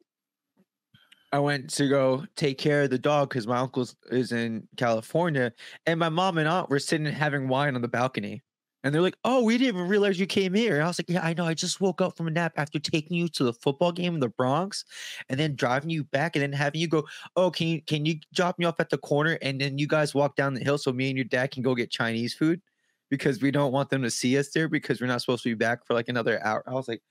i 1.35 1.38
went 1.38 1.69
to 1.69 1.88
go 1.88 2.25
take 2.37 2.59
care 2.59 2.83
of 2.83 2.91
the 2.91 2.99
dog 2.99 3.29
because 3.29 3.47
my 3.47 3.59
uncle 3.59 3.87
is 4.11 4.33
in 4.33 4.67
california 4.76 5.53
and 5.87 5.99
my 5.99 6.09
mom 6.09 6.38
and 6.38 6.49
aunt 6.49 6.71
were 6.71 6.79
sitting 6.79 7.07
having 7.07 7.49
wine 7.49 7.75
on 7.75 7.83
the 7.83 7.88
balcony 7.88 8.43
and 8.83 8.95
they're 8.95 9.03
like 9.03 9.17
oh 9.25 9.43
we 9.43 9.59
didn't 9.59 9.76
even 9.76 9.88
realize 9.88 10.19
you 10.19 10.26
came 10.26 10.55
here 10.55 10.75
and 10.75 10.85
i 10.85 10.87
was 10.87 10.99
like 10.99 11.09
yeah 11.09 11.25
i 11.25 11.35
know 11.35 11.45
i 11.45 11.55
just 11.55 11.81
woke 11.81 12.00
up 12.00 12.17
from 12.17 12.26
a 12.26 12.31
nap 12.31 12.53
after 12.57 12.79
taking 12.79 13.17
you 13.17 13.29
to 13.29 13.45
the 13.45 13.53
football 13.53 13.93
game 13.93 14.14
in 14.14 14.21
the 14.21 14.29
bronx 14.29 14.85
and 15.29 15.38
then 15.38 15.55
driving 15.55 15.91
you 15.91 16.05
back 16.05 16.37
and 16.37 16.43
then 16.43 16.53
having 16.53 16.81
you 16.81 16.88
go 16.88 17.05
oh 17.37 17.50
can 17.50 17.67
you 17.67 17.83
can 17.83 18.05
you 18.05 18.17
drop 18.33 18.59
me 18.59 18.64
off 18.64 18.81
at 18.81 18.91
the 18.91 18.99
corner 18.99 19.38
and 19.43 19.61
then 19.61 19.79
you 19.79 19.87
guys 19.87 20.14
walk 20.14 20.37
down 20.37 20.55
the 20.55 20.61
hill 20.64 20.79
so 20.79 20.93
me 20.93 21.09
and 21.09 21.17
your 21.17 21.25
dad 21.25 21.50
can 21.50 21.62
go 21.62 21.75
get 21.75 21.91
chinese 21.91 22.35
food 22.35 22.61
because 23.11 23.41
we 23.41 23.50
don't 23.50 23.73
want 23.73 23.91
them 23.91 24.03
to 24.03 24.11
see 24.11 24.38
us 24.38 24.50
there 24.50 24.69
because 24.69 25.00
we're 25.00 25.07
not 25.07 25.21
supposed 25.21 25.43
to 25.43 25.50
be 25.50 25.55
back 25.55 25.87
for 25.87 25.95
like 25.95 26.09
another 26.09 26.43
hour. 26.45 26.64
I 26.67 26.73
was 26.73 26.88
like, 26.88 27.03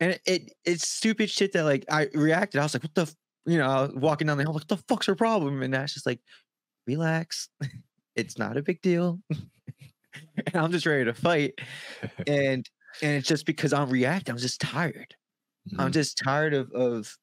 and 0.00 0.12
it, 0.12 0.22
it 0.26 0.52
it's 0.64 0.88
stupid 0.88 1.30
shit 1.30 1.52
that 1.52 1.64
like 1.64 1.84
I 1.90 2.08
reacted. 2.14 2.60
I 2.60 2.64
was 2.64 2.74
like, 2.74 2.82
what 2.84 2.94
the, 2.94 3.02
f-? 3.02 3.14
you 3.46 3.58
know, 3.58 3.68
I 3.68 3.82
was 3.82 3.94
walking 3.94 4.26
down 4.26 4.38
the 4.38 4.44
hall, 4.44 4.54
like, 4.54 4.62
what 4.62 4.68
the 4.68 4.84
fuck's 4.88 5.06
her 5.06 5.14
problem? 5.14 5.62
And 5.62 5.74
Ash 5.74 5.94
just 5.94 6.06
like, 6.06 6.20
relax, 6.86 7.48
it's 8.16 8.38
not 8.38 8.56
a 8.56 8.62
big 8.62 8.82
deal. 8.82 9.20
and 10.36 10.54
I'm 10.56 10.72
just 10.72 10.86
ready 10.86 11.04
to 11.04 11.14
fight. 11.14 11.60
And 12.26 12.68
and 13.02 13.16
it's 13.16 13.28
just 13.28 13.46
because 13.46 13.72
I'm 13.72 13.90
reacting. 13.90 14.32
I'm 14.32 14.38
just 14.38 14.60
tired. 14.60 15.14
I'm 15.78 15.92
Mhm. 15.92 15.92
just 15.92 16.18
tired 16.24 16.54
of 16.54 16.70
of 16.72 17.16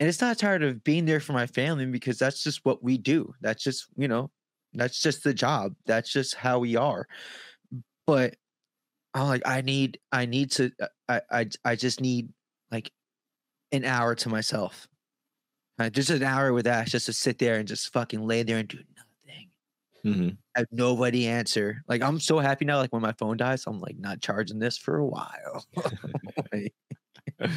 and 0.00 0.08
it's 0.08 0.20
not 0.20 0.38
tired 0.38 0.62
of 0.64 0.84
being 0.84 1.06
there 1.06 1.20
for 1.20 1.34
my 1.34 1.46
family 1.46 1.86
because 1.86 2.18
that's 2.18 2.42
just 2.42 2.60
what 2.64 2.82
we 2.84 2.98
do. 2.98 3.34
That's 3.42 3.62
just, 3.64 3.86
you 3.96 4.08
know, 4.08 4.30
that's 4.74 5.00
just 5.02 5.24
the 5.24 5.34
job. 5.34 5.74
That's 5.86 6.12
just 6.12 6.34
how 6.36 6.58
we 6.60 6.76
are. 6.76 7.06
But 8.06 8.36
I'm 9.14 9.28
like, 9.28 9.42
I 9.46 9.62
need, 9.62 10.00
I 10.12 10.26
need 10.26 10.52
to, 10.52 10.72
uh, 10.80 10.88
I, 11.08 11.20
I, 11.30 11.46
I 11.64 11.76
just 11.76 12.00
need 12.00 12.28
like 12.70 12.90
an 13.72 13.84
hour 13.84 14.14
to 14.16 14.28
myself. 14.28 14.86
Uh, 15.78 15.90
just 15.90 16.10
an 16.10 16.22
hour 16.22 16.52
with 16.52 16.66
Ash, 16.66 16.90
just 16.90 17.06
to 17.06 17.12
sit 17.12 17.38
there 17.38 17.56
and 17.56 17.68
just 17.68 17.92
fucking 17.92 18.26
lay 18.26 18.42
there 18.42 18.58
and 18.58 18.68
do 18.68 18.78
nothing. 18.96 19.50
Mhm. 20.04 20.36
Have 20.56 20.66
nobody 20.72 21.26
answer. 21.26 21.82
Like 21.86 22.00
I'm 22.02 22.18
so 22.18 22.38
happy 22.38 22.64
now. 22.64 22.78
Like 22.78 22.92
when 22.92 23.02
my 23.02 23.12
phone 23.12 23.36
dies, 23.36 23.64
I'm 23.66 23.78
like 23.80 23.98
not 23.98 24.20
charging 24.22 24.58
this 24.58 24.78
for 24.78 24.96
a 24.98 25.06
while. 25.06 25.66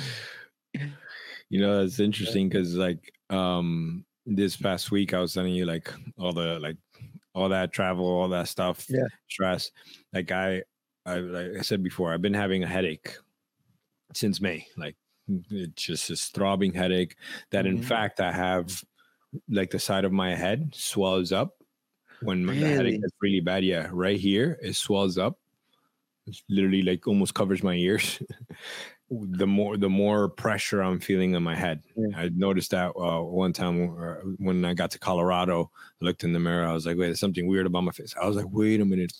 You 1.49 1.61
know 1.61 1.81
that's 1.81 1.99
interesting 1.99 2.47
because 2.49 2.75
like 2.75 3.11
um 3.29 4.05
this 4.25 4.55
past 4.55 4.91
week 4.91 5.13
i 5.13 5.19
was 5.19 5.33
telling 5.33 5.53
you 5.53 5.65
like 5.65 5.91
all 6.17 6.31
the 6.33 6.59
like 6.59 6.77
all 7.33 7.49
that 7.49 7.71
travel 7.73 8.05
all 8.05 8.27
that 8.29 8.47
stuff 8.47 8.85
Yeah. 8.87 9.07
stress 9.29 9.71
like 10.13 10.31
i 10.31 10.61
i 11.07 11.15
like 11.15 11.51
i 11.57 11.61
said 11.61 11.81
before 11.81 12.13
i've 12.13 12.21
been 12.21 12.33
having 12.35 12.63
a 12.63 12.67
headache 12.67 13.15
since 14.13 14.41
may 14.41 14.65
like 14.77 14.95
it's 15.51 15.83
just 15.83 16.07
this 16.09 16.29
throbbing 16.29 16.73
headache 16.73 17.15
that 17.51 17.65
in 17.67 17.77
Mhm. 17.79 17.83
fact 17.85 18.19
i 18.19 18.31
have 18.31 18.83
like 19.47 19.69
the 19.69 19.79
side 19.79 20.05
of 20.05 20.11
my 20.11 20.33
head 20.35 20.73
swells 20.73 21.31
up 21.31 21.61
when 22.21 22.45
the 22.45 22.53
Really? 22.53 22.63
headache 22.75 23.01
is 23.03 23.13
really 23.21 23.39
bad. 23.39 23.63
Yeah 23.63 23.89
right 23.93 24.19
here 24.19 24.57
it 24.61 24.75
swells 24.75 25.17
up. 25.17 25.39
It's 26.27 26.43
literally 26.49 26.81
like 26.81 27.07
almost 27.07 27.33
covers 27.33 27.63
my 27.63 27.75
ears. 27.75 28.21
The 29.11 29.47
more 29.47 29.75
the 29.75 29.89
more 29.89 30.29
pressure 30.29 30.81
i'm 30.83 30.99
feeling 30.99 31.33
in 31.33 31.41
my 31.41 31.55
head. 31.55 31.81
Yeah. 31.95 32.15
i 32.15 32.29
noticed 32.29 32.69
that 32.71 32.91
uh, 32.95 33.21
one 33.23 33.53
time 33.53 33.97
uh, 33.99 34.15
when 34.37 34.63
i 34.65 34.75
got 34.75 34.91
to 34.91 34.99
colorado 34.99 35.71
i 35.99 36.05
looked 36.05 36.23
in 36.23 36.31
the 36.31 36.39
mirror 36.39 36.63
i 36.67 36.73
was 36.73 36.85
like 36.85 36.95
wait 36.95 37.07
there's 37.07 37.19
something 37.19 37.47
weird 37.47 37.65
about 37.65 37.83
my 37.85 37.91
face. 37.91 38.13
I 38.21 38.27
was 38.27 38.35
like 38.35 38.51
wait 38.51 38.81
a 38.81 38.85
minute. 38.85 39.13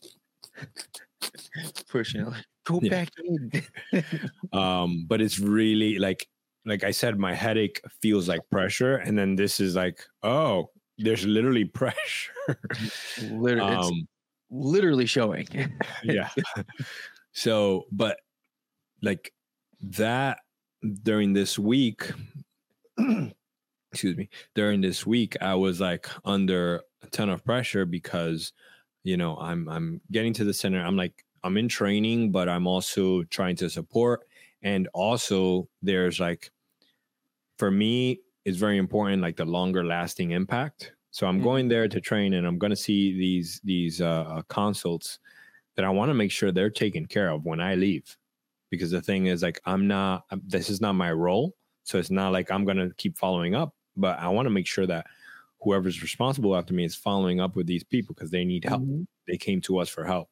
Pushing 1.90 2.22
go 2.70 2.80
Yeah. 2.82 2.90
back 2.90 3.10
in. 3.24 3.52
um 4.54 5.06
but 5.08 5.22
it's 5.22 5.40
really 5.40 5.98
like 6.00 6.28
like 6.66 6.84
i 6.84 6.92
said 6.92 7.18
my 7.18 7.34
headache 7.34 7.82
feels 8.02 8.28
like 8.28 8.42
pressure 8.52 8.96
and 8.98 9.18
then 9.18 9.36
this 9.36 9.60
is 9.60 9.76
like 9.76 10.04
oh 10.24 10.70
there's 10.98 11.26
literally 11.26 11.66
pressure 11.82 12.34
Literally, 13.18 13.74
it's 13.74 13.88
um 13.88 14.08
literally 14.52 15.06
showing. 15.06 15.48
yeah 16.04 16.30
so 17.34 17.86
but 17.92 18.18
like 19.02 19.34
that 19.82 20.40
during 21.04 21.34
this 21.34 21.58
week 21.60 22.12
excuse 23.92 24.18
me 24.18 24.30
during 24.56 24.82
this 24.82 25.06
week 25.06 25.36
i 25.42 25.56
was 25.56 25.80
like 25.82 26.08
under 26.26 26.82
a 27.02 27.08
ton 27.08 27.30
of 27.30 27.44
pressure 27.46 27.86
because 27.86 28.54
you 29.04 29.18
know 29.18 29.38
i'm 29.38 29.68
i'm 29.70 30.02
getting 30.12 30.34
to 30.34 30.44
the 30.44 30.54
center 30.54 30.84
i'm 30.84 30.98
like 30.98 31.26
i'm 31.44 31.58
in 31.58 31.68
training 31.68 32.32
but 32.32 32.50
i'm 32.50 32.68
also 32.68 33.24
trying 33.26 33.56
to 33.58 33.70
support. 33.70 34.28
And 34.62 34.90
also 34.94 35.70
there's 35.82 36.20
like 36.20 36.52
for 37.58 37.72
me 37.72 38.20
it's 38.46 38.58
very 38.58 38.78
important 38.78 39.22
like 39.22 39.36
the 39.36 39.46
longer 39.46 39.84
lasting 39.86 40.32
impact. 40.32 40.94
So 41.12 41.28
i'm 41.28 41.40
Mhm. 41.40 41.44
going 41.44 41.68
there 41.68 41.88
to 41.88 42.02
train 42.02 42.34
and 42.34 42.46
i'm 42.48 42.58
going 42.58 42.70
to 42.72 42.76
see 42.76 43.14
these 43.18 43.60
these 43.64 44.02
uh, 44.02 44.22
uh 44.36 44.42
consults 44.44 45.20
that 45.76 45.86
i 45.86 45.90
want 45.90 46.10
to 46.10 46.14
make 46.14 46.32
sure 46.32 46.52
they're 46.52 46.70
taken 46.70 47.06
care 47.06 47.30
of 47.32 47.46
when 47.46 47.60
i 47.62 47.76
leave. 47.76 48.18
Because 48.72 48.92
the 48.92 49.02
thing 49.02 49.28
is 49.28 49.44
like 49.44 49.60
i'm 49.66 49.88
not 49.88 50.26
this 50.48 50.70
is 50.70 50.82
not 50.82 50.94
my 50.94 51.12
role. 51.12 51.56
So 51.84 51.98
it's 52.00 52.12
not 52.12 52.34
like 52.34 52.52
i'm 52.52 52.66
going 52.66 52.78
to 52.78 52.94
keep 52.98 53.18
following 53.18 53.56
up 53.56 53.76
but 53.98 54.20
i 54.20 54.28
want 54.30 54.46
to 54.48 54.52
make 54.52 54.68
sure 54.68 54.88
that 54.88 55.08
whoever's 55.62 56.02
responsible 56.04 56.56
after 56.56 56.74
me 56.74 56.86
is 56.86 56.96
following 56.96 57.40
up 57.42 57.56
with 57.56 57.68
these 57.68 57.84
people 57.84 58.16
because 58.16 58.32
they 58.32 58.46
need 58.46 58.66
help. 58.66 58.84
Mhm. 58.84 59.08
they 59.28 59.38
came 59.38 59.62
to 59.62 59.80
us 59.80 59.90
for 59.90 60.06
help 60.06 60.30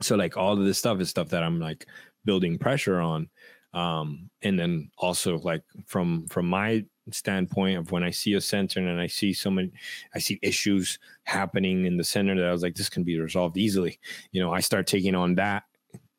so 0.00 0.16
like 0.16 0.36
all 0.36 0.52
of 0.52 0.64
this 0.64 0.78
stuff 0.78 1.00
is 1.00 1.10
stuff 1.10 1.28
that 1.28 1.42
i'm 1.42 1.60
like 1.60 1.86
building 2.24 2.58
pressure 2.58 3.00
on. 3.00 3.28
Um 3.72 4.30
and 4.42 4.58
then 4.58 4.90
also 4.98 5.38
like 5.38 5.62
from 5.86 6.26
from 6.28 6.46
my 6.46 6.84
standpoint 7.10 7.76
of 7.76 7.90
when 7.90 8.02
i 8.02 8.10
see 8.10 8.32
a 8.34 8.40
center 8.40 8.80
and 8.80 9.00
i 9.00 9.06
see 9.06 9.32
so 9.32 9.50
many 9.50 9.70
i 10.14 10.18
see 10.18 10.38
issues 10.42 10.98
happening 11.24 11.84
in 11.84 11.96
the 11.96 12.04
center 12.04 12.34
that 12.34 12.48
i 12.48 12.52
was 12.52 12.62
like 12.62 12.74
this 12.74 12.88
can 12.88 13.02
be 13.02 13.18
resolved 13.18 13.56
easily. 13.56 13.98
You 14.32 14.40
know 14.42 14.52
i 14.52 14.60
start 14.60 14.86
taking 14.86 15.14
on 15.14 15.34
that 15.34 15.64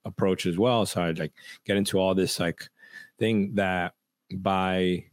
approach 0.04 0.46
as 0.46 0.58
well. 0.58 0.86
So 0.86 1.02
i 1.02 1.12
like 1.12 1.34
get 1.66 1.78
into 1.78 1.98
all 1.98 2.14
this 2.14 2.40
like 2.40 2.68
thing 3.20 3.56
that 3.56 3.94
by 4.36 5.06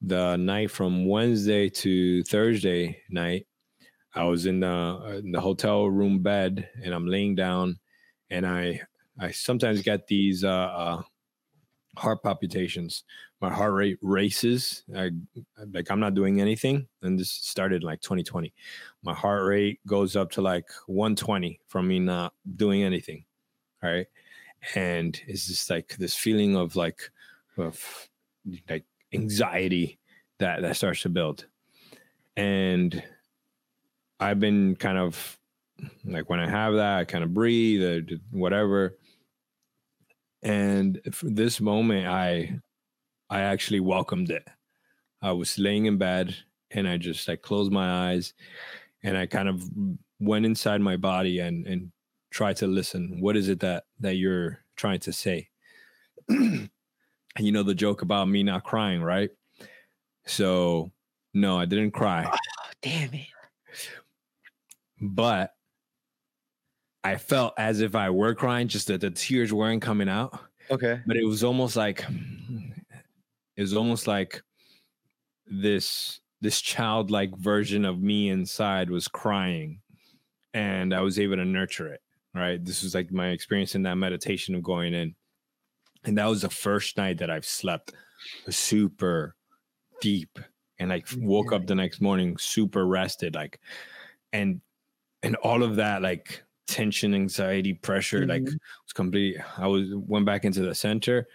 the 0.00 0.36
night 0.36 0.70
from 0.70 1.06
wednesday 1.06 1.68
to 1.68 2.22
thursday 2.22 2.96
night 3.10 3.47
I 4.18 4.24
was 4.24 4.46
in 4.46 4.58
the 4.58 5.20
in 5.24 5.30
the 5.30 5.40
hotel 5.40 5.86
room 5.88 6.18
bed 6.18 6.68
and 6.82 6.92
I'm 6.92 7.06
laying 7.06 7.36
down 7.36 7.78
and 8.30 8.44
I 8.44 8.80
I 9.18 9.30
sometimes 9.30 9.80
get 9.80 10.08
these 10.08 10.42
uh, 10.42 10.48
uh 10.48 11.02
heart 11.96 12.24
palpitations. 12.24 13.04
My 13.40 13.52
heart 13.54 13.72
rate 13.74 13.98
races. 14.02 14.82
I 14.96 15.10
like 15.72 15.88
I'm 15.92 16.00
not 16.00 16.14
doing 16.14 16.40
anything 16.40 16.88
and 17.02 17.16
this 17.16 17.30
started 17.30 17.84
like 17.84 18.00
2020. 18.00 18.52
My 19.04 19.14
heart 19.14 19.46
rate 19.46 19.78
goes 19.86 20.16
up 20.16 20.32
to 20.32 20.42
like 20.42 20.68
120 20.88 21.60
from 21.68 21.86
me 21.86 22.00
not 22.00 22.34
doing 22.56 22.82
anything. 22.82 23.24
All 23.84 23.90
right? 23.90 24.06
And 24.74 25.20
it's 25.28 25.46
just 25.46 25.70
like 25.70 25.96
this 25.96 26.16
feeling 26.16 26.56
of 26.56 26.74
like 26.74 27.08
of 27.56 28.08
like 28.68 28.84
anxiety 29.12 30.00
that 30.38 30.62
that 30.62 30.76
starts 30.76 31.02
to 31.02 31.08
build. 31.08 31.46
And 32.36 33.00
I've 34.20 34.40
been 34.40 34.76
kind 34.76 34.98
of 34.98 35.38
like 36.04 36.28
when 36.28 36.40
I 36.40 36.48
have 36.48 36.74
that, 36.74 36.98
I 36.98 37.04
kind 37.04 37.24
of 37.24 37.34
breathe, 37.34 37.82
or 37.82 38.02
whatever. 38.30 38.96
And 40.42 41.00
for 41.12 41.26
this 41.26 41.60
moment, 41.60 42.06
I 42.06 42.60
I 43.30 43.40
actually 43.40 43.80
welcomed 43.80 44.30
it. 44.30 44.46
I 45.20 45.32
was 45.32 45.58
laying 45.58 45.86
in 45.86 45.98
bed 45.98 46.34
and 46.70 46.88
I 46.88 46.96
just 46.96 47.26
like 47.28 47.42
closed 47.42 47.72
my 47.72 48.10
eyes 48.10 48.34
and 49.02 49.16
I 49.16 49.26
kind 49.26 49.48
of 49.48 49.68
went 50.20 50.46
inside 50.46 50.80
my 50.80 50.96
body 50.96 51.40
and 51.40 51.66
and 51.66 51.92
tried 52.30 52.56
to 52.58 52.66
listen. 52.66 53.20
What 53.20 53.36
is 53.36 53.48
it 53.48 53.60
that 53.60 53.84
that 54.00 54.16
you're 54.16 54.60
trying 54.76 55.00
to 55.00 55.12
say? 55.12 55.48
and 56.28 56.70
you 57.38 57.52
know 57.52 57.62
the 57.62 57.74
joke 57.74 58.02
about 58.02 58.28
me 58.28 58.42
not 58.42 58.64
crying, 58.64 59.02
right? 59.02 59.30
So 60.26 60.90
no, 61.34 61.58
I 61.58 61.64
didn't 61.64 61.92
cry. 61.92 62.30
Oh, 62.32 62.70
damn 62.82 63.14
it. 63.14 63.26
But 65.00 65.54
I 67.04 67.16
felt 67.16 67.54
as 67.58 67.80
if 67.80 67.94
I 67.94 68.10
were 68.10 68.34
crying, 68.34 68.68
just 68.68 68.88
that 68.88 69.00
the 69.00 69.10
tears 69.10 69.52
weren't 69.52 69.82
coming 69.82 70.08
out. 70.08 70.38
Okay. 70.70 71.00
But 71.06 71.16
it 71.16 71.24
was 71.24 71.44
almost 71.44 71.76
like 71.76 72.04
it 73.56 73.62
was 73.62 73.74
almost 73.74 74.06
like 74.06 74.42
this 75.46 76.20
this 76.40 76.60
childlike 76.60 77.36
version 77.36 77.84
of 77.84 78.00
me 78.00 78.28
inside 78.28 78.90
was 78.90 79.08
crying, 79.08 79.80
and 80.54 80.94
I 80.94 81.00
was 81.00 81.18
able 81.18 81.36
to 81.36 81.44
nurture 81.44 81.88
it. 81.88 82.00
Right, 82.34 82.62
this 82.62 82.82
was 82.82 82.94
like 82.94 83.10
my 83.10 83.28
experience 83.28 83.74
in 83.74 83.82
that 83.84 83.96
meditation 83.96 84.54
of 84.54 84.62
going 84.62 84.92
in, 84.94 85.14
and 86.04 86.18
that 86.18 86.26
was 86.26 86.42
the 86.42 86.50
first 86.50 86.96
night 86.96 87.18
that 87.18 87.30
I've 87.30 87.46
slept 87.46 87.94
super 88.50 89.34
deep, 90.00 90.38
and 90.78 90.90
like 90.90 91.08
woke 91.16 91.52
up 91.52 91.66
the 91.66 91.74
next 91.74 92.00
morning 92.00 92.36
super 92.36 92.86
rested, 92.86 93.34
like, 93.34 93.58
and 94.32 94.60
and 95.22 95.36
all 95.36 95.62
of 95.62 95.76
that 95.76 96.02
like 96.02 96.42
tension 96.66 97.14
anxiety 97.14 97.74
pressure 97.74 98.26
like 98.26 98.42
Mhm. 98.44 98.58
was 98.84 98.92
complete 98.94 99.36
i 99.58 99.66
was 99.66 99.94
went 99.94 100.26
back 100.26 100.44
into 100.44 100.60
the 100.60 100.74
center 100.74 101.26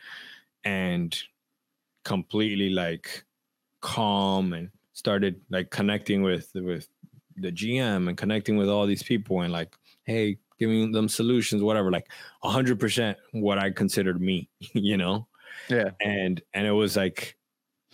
and 0.65 1.17
completely 2.06 2.69
like 2.69 3.26
calm 3.82 4.54
and 4.54 4.72
started 4.93 5.41
like 5.50 5.72
connecting 5.72 6.24
with 6.24 6.52
with 6.56 6.89
the 7.38 7.52
gm 7.52 8.10
and 8.10 8.17
connecting 8.17 8.58
with 8.58 8.69
all 8.69 8.86
these 8.88 9.04
people 9.04 9.41
and 9.41 9.54
like 9.54 9.76
hey 10.06 10.38
giving 10.60 10.91
them 10.91 11.10
solutions 11.10 11.63
whatever 11.63 11.91
like 11.91 12.12
100% 12.43 13.17
what 13.34 13.58
i 13.60 13.72
considered 13.72 14.22
me 14.22 14.50
you 14.74 14.98
know 14.98 15.28
Yeah. 15.69 15.91
and 16.02 16.41
and 16.54 16.67
it 16.67 16.72
was 16.72 16.96
like 16.98 17.38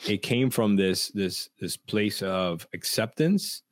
it 0.08 0.19
came 0.23 0.49
from 0.49 0.75
this 0.78 1.10
this 1.10 1.49
this 1.60 1.78
place 1.78 2.21
of 2.23 2.67
acceptance 2.73 3.63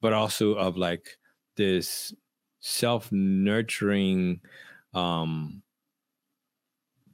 but 0.00 0.12
also 0.12 0.54
of 0.54 0.76
like 0.76 1.18
this 1.56 2.14
self-nurturing 2.60 4.40
um 4.94 5.62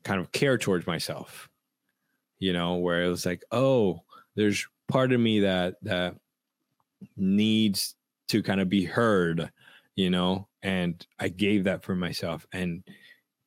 kind 0.04 0.20
of 0.20 0.32
care 0.32 0.58
towards 0.58 0.86
myself 0.86 1.48
you 2.38 2.52
know 2.52 2.76
where 2.76 3.02
it 3.02 3.08
was 3.08 3.24
like 3.26 3.42
oh 3.50 4.00
there's 4.36 4.66
part 4.88 5.12
of 5.12 5.20
me 5.20 5.40
that 5.40 5.76
that 5.82 6.16
needs 7.16 7.94
to 8.28 8.42
kind 8.42 8.60
of 8.60 8.68
be 8.68 8.84
heard 8.84 9.50
you 9.96 10.10
know 10.10 10.48
and 10.62 11.06
I 11.18 11.28
gave 11.28 11.64
that 11.64 11.84
for 11.84 11.94
myself, 11.94 12.46
and 12.52 12.82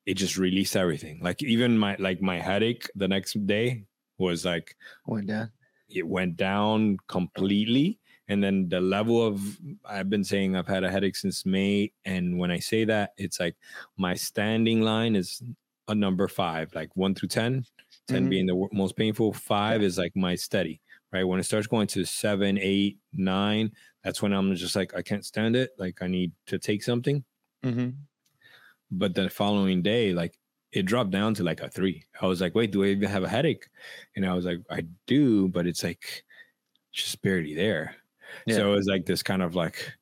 it 0.05 0.15
just 0.15 0.37
released 0.37 0.75
everything. 0.75 1.19
Like 1.21 1.43
even 1.43 1.77
my 1.77 1.95
like 1.99 2.21
my 2.21 2.39
headache 2.39 2.89
the 2.95 3.07
next 3.07 3.33
day 3.45 3.85
was 4.17 4.45
like 4.45 4.75
went 5.05 5.27
down. 5.27 5.51
It 5.89 6.07
went 6.07 6.37
down 6.37 6.97
completely. 7.07 7.99
And 8.31 8.41
then 8.41 8.69
the 8.69 8.79
level 8.79 9.21
of 9.21 9.41
I've 9.83 10.09
been 10.09 10.23
saying 10.23 10.55
I've 10.55 10.65
had 10.65 10.85
a 10.85 10.89
headache 10.89 11.17
since 11.17 11.45
May. 11.45 11.91
And 12.05 12.39
when 12.39 12.49
I 12.49 12.59
say 12.59 12.85
that, 12.85 13.11
it's 13.17 13.41
like 13.41 13.57
my 13.97 14.13
standing 14.13 14.79
line 14.79 15.17
is 15.17 15.43
a 15.89 15.93
number 15.93 16.29
five, 16.29 16.73
like 16.73 16.95
one 16.95 17.13
through 17.13 17.27
10, 17.27 17.65
10 18.07 18.17
mm-hmm. 18.21 18.29
being 18.29 18.45
the 18.45 18.69
most 18.71 18.95
painful. 18.95 19.33
Five 19.33 19.81
yeah. 19.81 19.87
is 19.87 19.97
like 19.97 20.15
my 20.15 20.35
steady, 20.35 20.79
right? 21.11 21.25
When 21.25 21.41
it 21.41 21.43
starts 21.43 21.67
going 21.67 21.87
to 21.87 22.05
seven, 22.05 22.57
eight, 22.57 22.99
nine, 23.11 23.69
that's 24.01 24.21
when 24.21 24.31
I'm 24.31 24.55
just 24.55 24.77
like, 24.77 24.95
I 24.95 25.01
can't 25.01 25.25
stand 25.25 25.57
it. 25.57 25.71
Like 25.77 26.01
I 26.01 26.07
need 26.07 26.31
to 26.47 26.57
take 26.57 26.83
something. 26.83 27.25
Mm-hmm. 27.65 27.89
But 28.91 29.13
the 29.13 29.29
following 29.29 29.81
day, 29.81 30.13
like 30.13 30.39
it 30.71 30.83
dropped 30.83 31.11
down 31.11 31.33
to 31.33 31.43
like 31.43 31.59
a 31.59 31.67
three. 31.67 32.05
I 32.21 32.27
was 32.27 32.39
like, 32.39 32.55
wait, 32.55 32.71
do 32.71 32.85
I 32.85 32.87
even 32.87 33.09
have 33.09 33.25
a 33.25 33.29
headache? 33.29 33.67
And 34.15 34.25
I 34.25 34.33
was 34.35 34.45
like, 34.45 34.59
I 34.69 34.85
do, 35.05 35.49
but 35.49 35.67
it's 35.67 35.83
like 35.83 36.23
just 36.93 37.21
barely 37.21 37.55
there. 37.55 37.97
Yeah. 38.45 38.55
So 38.55 38.71
it 38.71 38.75
was 38.75 38.87
like 38.87 39.05
this 39.05 39.23
kind 39.23 39.41
of 39.41 39.55
like, 39.55 39.93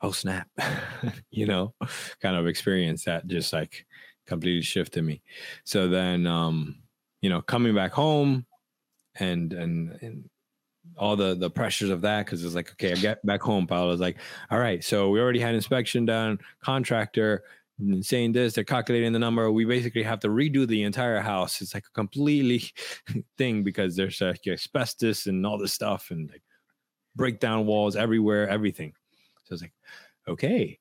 oh 0.00 0.12
snap, 0.12 0.48
you 1.30 1.46
know, 1.46 1.74
kind 2.20 2.36
of 2.36 2.46
experience 2.46 3.04
that 3.04 3.26
just 3.26 3.52
like 3.52 3.86
completely 4.26 4.62
shifted 4.62 5.02
me. 5.02 5.22
So 5.64 5.88
then 5.88 6.26
um, 6.26 6.76
you 7.20 7.30
know, 7.30 7.42
coming 7.42 7.74
back 7.74 7.92
home 7.92 8.46
and 9.16 9.52
and 9.52 9.98
and 10.02 10.30
all 10.96 11.16
the 11.16 11.34
the 11.34 11.50
pressures 11.50 11.90
of 11.90 12.00
that 12.00 12.24
because 12.24 12.42
it's 12.42 12.54
like 12.54 12.72
okay 12.72 12.92
i 12.92 12.94
get 12.94 13.24
back 13.26 13.42
home 13.42 13.66
Paolo 13.66 13.88
was 13.88 14.00
like 14.00 14.16
all 14.50 14.58
right 14.58 14.82
so 14.82 15.10
we 15.10 15.20
already 15.20 15.38
had 15.38 15.54
inspection 15.54 16.06
done 16.06 16.38
contractor 16.64 17.42
saying 18.00 18.32
this, 18.32 18.54
they're 18.54 18.64
calculating 18.64 19.12
the 19.12 19.18
number. 19.18 19.50
We 19.50 19.64
basically 19.64 20.02
have 20.02 20.20
to 20.20 20.28
redo 20.28 20.66
the 20.66 20.82
entire 20.82 21.20
house. 21.20 21.60
It's 21.60 21.74
like 21.74 21.86
a 21.86 21.92
completely 21.92 22.64
thing 23.38 23.62
because 23.62 23.96
there's 23.96 24.20
like 24.20 24.46
asbestos 24.46 25.26
and 25.26 25.46
all 25.46 25.58
this 25.58 25.72
stuff 25.72 26.10
and 26.10 26.28
like 26.30 26.42
breakdown 27.18 27.66
walls 27.66 27.96
everywhere, 27.96 28.48
everything. 28.48 28.94
So 29.44 29.54
it's 29.54 29.62
like, 29.62 29.74
okay, 30.26 30.78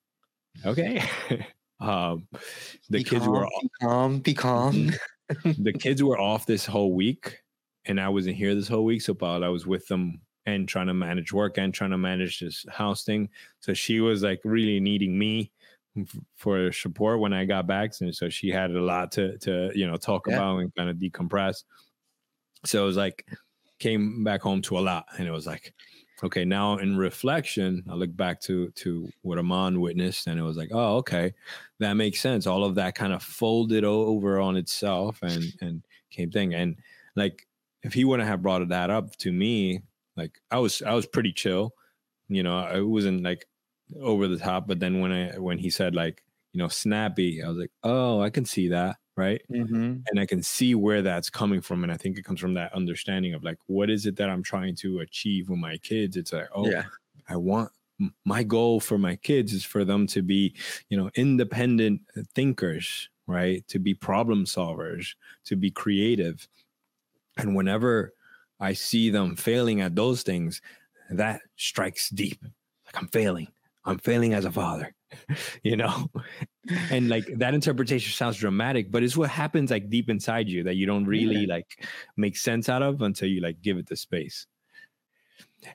okay. 0.66 1.04
um, 1.82 2.28
the 2.90 3.00
be 3.00 3.04
kids 3.04 3.26
calm, 3.26 3.34
were 3.34 3.48
be 3.62 3.70
calm, 3.82 4.20
be 4.20 4.34
calm. 4.34 4.74
Mm-hmm. 4.74 5.64
the 5.64 5.74
kids 5.74 6.02
were 6.02 6.18
off 6.20 6.46
this 6.46 6.66
whole 6.66 6.94
week, 6.94 7.40
and 7.86 8.00
I 8.00 8.08
wasn't 8.08 8.38
here 8.38 8.56
this 8.56 8.70
whole 8.70 8.86
week. 8.86 9.02
So, 9.02 9.14
Paul, 9.14 9.44
I 9.44 9.50
was 9.50 9.68
with 9.68 9.86
them 9.88 10.22
and 10.46 10.68
trying 10.68 10.88
to 10.88 10.94
manage 10.94 11.34
work 11.34 11.58
and 11.58 11.74
trying 11.74 11.92
to 11.92 11.98
manage 11.98 12.40
this 12.40 12.66
house 12.70 13.04
thing. 13.04 13.28
So 13.60 13.74
she 13.74 14.00
was 14.00 14.24
like 14.24 14.40
really 14.46 14.80
needing 14.80 15.20
me 15.20 15.52
for 16.38 16.72
support 16.72 17.20
when 17.20 17.34
I 17.34 17.44
got 17.44 17.68
back, 17.68 17.92
and 18.00 18.16
so 18.16 18.30
she 18.30 18.50
had 18.50 18.72
a 18.72 18.82
lot 18.82 19.12
to 19.14 19.38
to 19.40 19.72
you 19.76 19.88
know 19.88 19.98
talk 19.98 20.28
yeah. 20.28 20.36
about 20.36 20.60
and 20.60 20.76
kind 20.76 20.90
of 20.90 20.98
decompress. 20.98 21.64
So 22.66 22.84
it 22.84 22.86
was 22.86 22.98
like 22.98 23.26
came 23.80 24.24
back 24.24 24.42
home 24.42 24.62
to 24.64 24.78
a 24.78 24.82
lot, 24.82 25.06
and 25.18 25.28
it 25.28 25.32
was 25.32 25.46
like, 25.46 25.74
okay, 26.24 26.46
now 26.46 26.78
in 26.78 26.98
reflection, 26.98 27.84
I 27.90 27.94
look 27.94 28.16
back 28.16 28.42
to 28.42 28.70
to 28.72 29.10
what 29.22 29.38
Amon 29.38 29.80
witnessed, 29.82 30.28
and 30.28 30.40
it 30.40 30.44
was 30.44 30.58
like, 30.58 30.70
oh, 30.72 30.98
okay, 30.98 31.34
that 31.80 31.94
makes 31.94 32.20
sense. 32.20 32.48
All 32.48 32.64
of 32.64 32.76
that 32.76 32.96
kind 32.96 33.14
of 33.14 33.24
folded 33.24 33.84
over 33.84 34.40
on 34.40 34.58
itself, 34.58 35.20
and 35.22 35.46
and 35.62 35.84
came 36.10 36.32
thing, 36.32 36.54
and 36.54 36.78
like 37.16 37.48
if 37.84 37.94
he 37.94 38.06
wouldn't 38.06 38.28
have 38.28 38.42
brought 38.42 38.68
that 38.68 38.90
up 38.90 39.16
to 39.18 39.32
me, 39.32 39.82
like 40.16 40.40
I 40.52 40.60
was 40.60 40.82
I 40.82 40.94
was 40.94 41.06
pretty 41.06 41.32
chill, 41.34 41.74
you 42.28 42.44
know, 42.44 42.58
I 42.58 42.82
wasn't 42.82 43.24
like 43.24 43.46
over 44.02 44.28
the 44.28 44.38
top. 44.38 44.68
But 44.68 44.80
then 44.80 45.00
when 45.00 45.12
I 45.12 45.38
when 45.38 45.60
he 45.60 45.70
said 45.70 45.96
like 45.96 46.24
you 46.54 46.60
know 46.60 46.68
snappy, 46.68 47.44
I 47.44 47.50
was 47.50 47.58
like, 47.58 47.72
oh, 47.84 48.22
I 48.22 48.30
can 48.30 48.46
see 48.46 48.70
that, 48.70 48.98
right? 49.18 49.42
Mm-hmm. 49.52 49.96
And 50.08 50.20
I 50.20 50.26
can 50.26 50.42
see 50.42 50.76
where 50.76 51.02
that's 51.02 51.30
coming 51.30 51.62
from, 51.62 51.84
and 51.84 51.92
I 51.92 51.98
think 51.98 52.18
it 52.18 52.24
comes 52.24 52.40
from 52.40 52.54
that 52.54 52.74
understanding 52.74 53.34
of 53.34 53.44
like 53.44 53.58
what 53.68 53.90
is 53.90 54.06
it 54.06 54.16
that 54.18 54.30
I'm 54.30 54.44
trying 54.44 54.76
to 54.78 55.00
achieve 55.00 55.50
with 55.50 55.60
my 55.60 55.78
kids. 55.78 56.16
It's 56.16 56.32
like, 56.32 56.48
oh, 56.56 56.70
yeah. 56.70 56.84
I 57.28 57.36
want 57.36 57.72
my 58.24 58.44
goal 58.44 58.80
for 58.80 58.98
my 58.98 59.16
kids 59.16 59.52
is 59.54 59.66
for 59.66 59.84
them 59.84 60.06
to 60.06 60.22
be 60.22 60.54
you 60.88 60.96
know 60.96 61.10
independent 61.16 62.00
thinkers 62.36 63.10
right 63.26 63.68
to 63.68 63.80
be 63.80 63.92
problem 63.92 64.46
solvers 64.46 65.16
to 65.44 65.56
be 65.56 65.72
creative 65.72 66.48
and 67.38 67.56
whenever 67.56 68.14
i 68.60 68.72
see 68.72 69.10
them 69.10 69.36
failing 69.36 69.82
at 69.82 69.96
those 69.96 70.22
things 70.22 70.62
that 71.10 71.42
strikes 71.56 72.12
deep 72.12 72.40
like 72.86 73.02
i'm 73.02 73.08
failing 73.08 73.48
I'm 73.88 74.00
failing 74.00 74.34
as 74.34 74.44
a 74.44 74.52
father, 74.52 74.94
you 75.64 75.78
know? 75.78 76.10
and 76.92 77.10
like 77.10 77.26
that 77.38 77.54
interpretation 77.54 78.12
sounds 78.12 78.38
dramatic, 78.38 78.92
but 78.92 79.04
it's 79.04 79.18
what 79.18 79.30
happens 79.30 79.72
like 79.72 79.90
deep 79.90 80.10
inside 80.10 80.50
you 80.50 80.64
that 80.64 80.76
you 80.76 80.86
don't 80.86 81.06
really 81.06 81.46
yeah. 81.46 81.56
like 81.56 81.86
make 82.16 82.38
sense 82.38 82.70
out 82.70 82.82
of 82.82 83.02
until 83.02 83.28
you 83.28 83.42
like 83.42 83.62
give 83.62 83.78
it 83.78 83.88
the 83.88 83.96
space. 83.96 84.48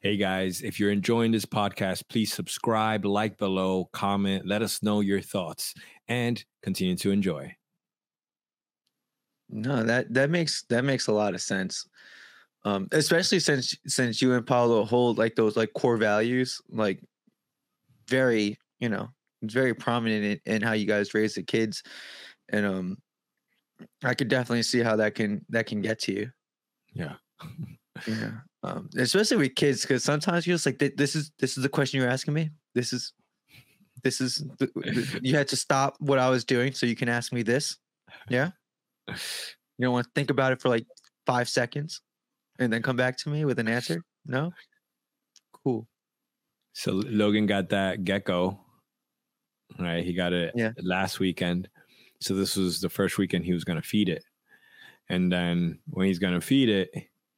Hey 0.01 0.17
guys, 0.17 0.63
if 0.63 0.79
you're 0.79 0.93
enjoying 0.93 1.33
this 1.33 1.45
podcast, 1.45 2.09
please 2.09 2.33
subscribe, 2.33 3.05
like 3.05 3.37
below, 3.37 3.89
comment, 3.93 4.47
let 4.47 4.63
us 4.63 4.83
know 4.83 5.01
your 5.01 5.21
thoughts, 5.21 5.75
and 6.09 6.43
continue 6.63 6.97
to 6.97 7.11
enjoy. 7.11 7.55
No, 9.51 9.83
that 9.83 10.13
that 10.15 10.31
makes 10.31 10.63
that 10.71 10.85
makes 10.85 11.09
a 11.09 11.13
lot 11.13 11.35
of 11.35 11.43
sense. 11.43 11.87
Um, 12.65 12.89
especially 12.93 13.41
since 13.41 13.77
since 13.87 14.23
you 14.23 14.35
and 14.35 14.47
Paulo 14.47 14.85
hold 14.85 15.19
like 15.19 15.35
those 15.35 15.57
like 15.57 15.73
core 15.73 15.97
values, 15.97 16.61
like 16.71 17.03
very, 18.09 18.59
you 18.79 18.89
know, 18.89 19.09
very 19.43 19.75
prominent 19.75 20.41
in, 20.47 20.55
in 20.55 20.63
how 20.63 20.73
you 20.73 20.87
guys 20.87 21.15
raise 21.15 21.35
the 21.35 21.43
kids, 21.43 21.83
and 22.51 22.67
um, 22.67 22.97
I 24.05 24.15
could 24.15 24.29
definitely 24.29 24.63
see 24.63 24.81
how 24.81 24.97
that 24.97 25.15
can 25.15 25.45
that 25.51 25.67
can 25.67 25.81
get 25.81 25.99
to 26.01 26.13
you. 26.13 26.31
Yeah. 26.95 27.15
yeah. 28.07 28.31
Um, 28.65 28.89
especially 28.97 29.39
with 29.39 29.57
kids, 29.57 29.83
because 29.83 30.05
sometimes 30.05 30.47
you're 30.47 30.55
just 30.55 30.67
like, 30.67 30.79
this 30.79 31.17
is 31.17 31.33
this 31.41 31.57
is 31.57 31.65
the 31.65 31.69
question 31.69 32.01
you're 32.01 32.09
asking 32.09 32.33
me. 32.33 32.51
This 32.77 32.93
is 32.93 33.13
this 34.05 34.21
is 34.21 34.45
the, 34.59 35.19
you 35.23 35.37
had 35.37 35.49
to 35.49 35.57
stop 35.57 35.97
what 35.99 36.21
I 36.21 36.29
was 36.29 36.45
doing 36.45 36.73
so 36.73 36.87
you 36.87 36.97
can 36.97 37.09
ask 37.09 37.33
me 37.33 37.43
this. 37.43 37.79
Yeah. 38.29 38.51
You 39.79 39.87
don't 39.87 39.95
want 39.95 40.05
to 40.05 40.13
think 40.15 40.31
about 40.31 40.53
it 40.53 40.61
for 40.61 40.69
like 40.69 40.87
five 41.27 41.49
seconds 41.49 42.03
and 42.59 42.73
then 42.73 42.83
come 42.83 42.95
back 42.95 43.17
to 43.19 43.31
me 43.31 43.45
with 43.45 43.59
an 43.59 43.67
answer. 43.67 44.05
No. 44.27 44.53
Cool. 45.65 45.89
So 46.75 46.93
Logan 46.93 47.47
got 47.47 47.71
that 47.71 48.05
gecko, 48.05 48.61
right? 49.79 50.05
He 50.05 50.13
got 50.13 50.33
it 50.33 50.53
yeah. 50.55 50.73
last 50.83 51.21
weekend. 51.21 51.69
So 52.21 52.35
this 52.35 52.57
was 52.57 52.81
the 52.81 52.89
first 52.89 53.19
weekend 53.19 53.45
he 53.45 53.53
was 53.53 53.65
going 53.65 53.81
to 53.81 53.87
feed 53.87 54.09
it. 54.09 54.25
And 55.09 55.31
then 55.33 55.79
when 55.91 56.07
he's 56.07 56.19
going 56.19 56.35
to 56.35 56.41
feed 56.41 56.69
it, 56.69 56.91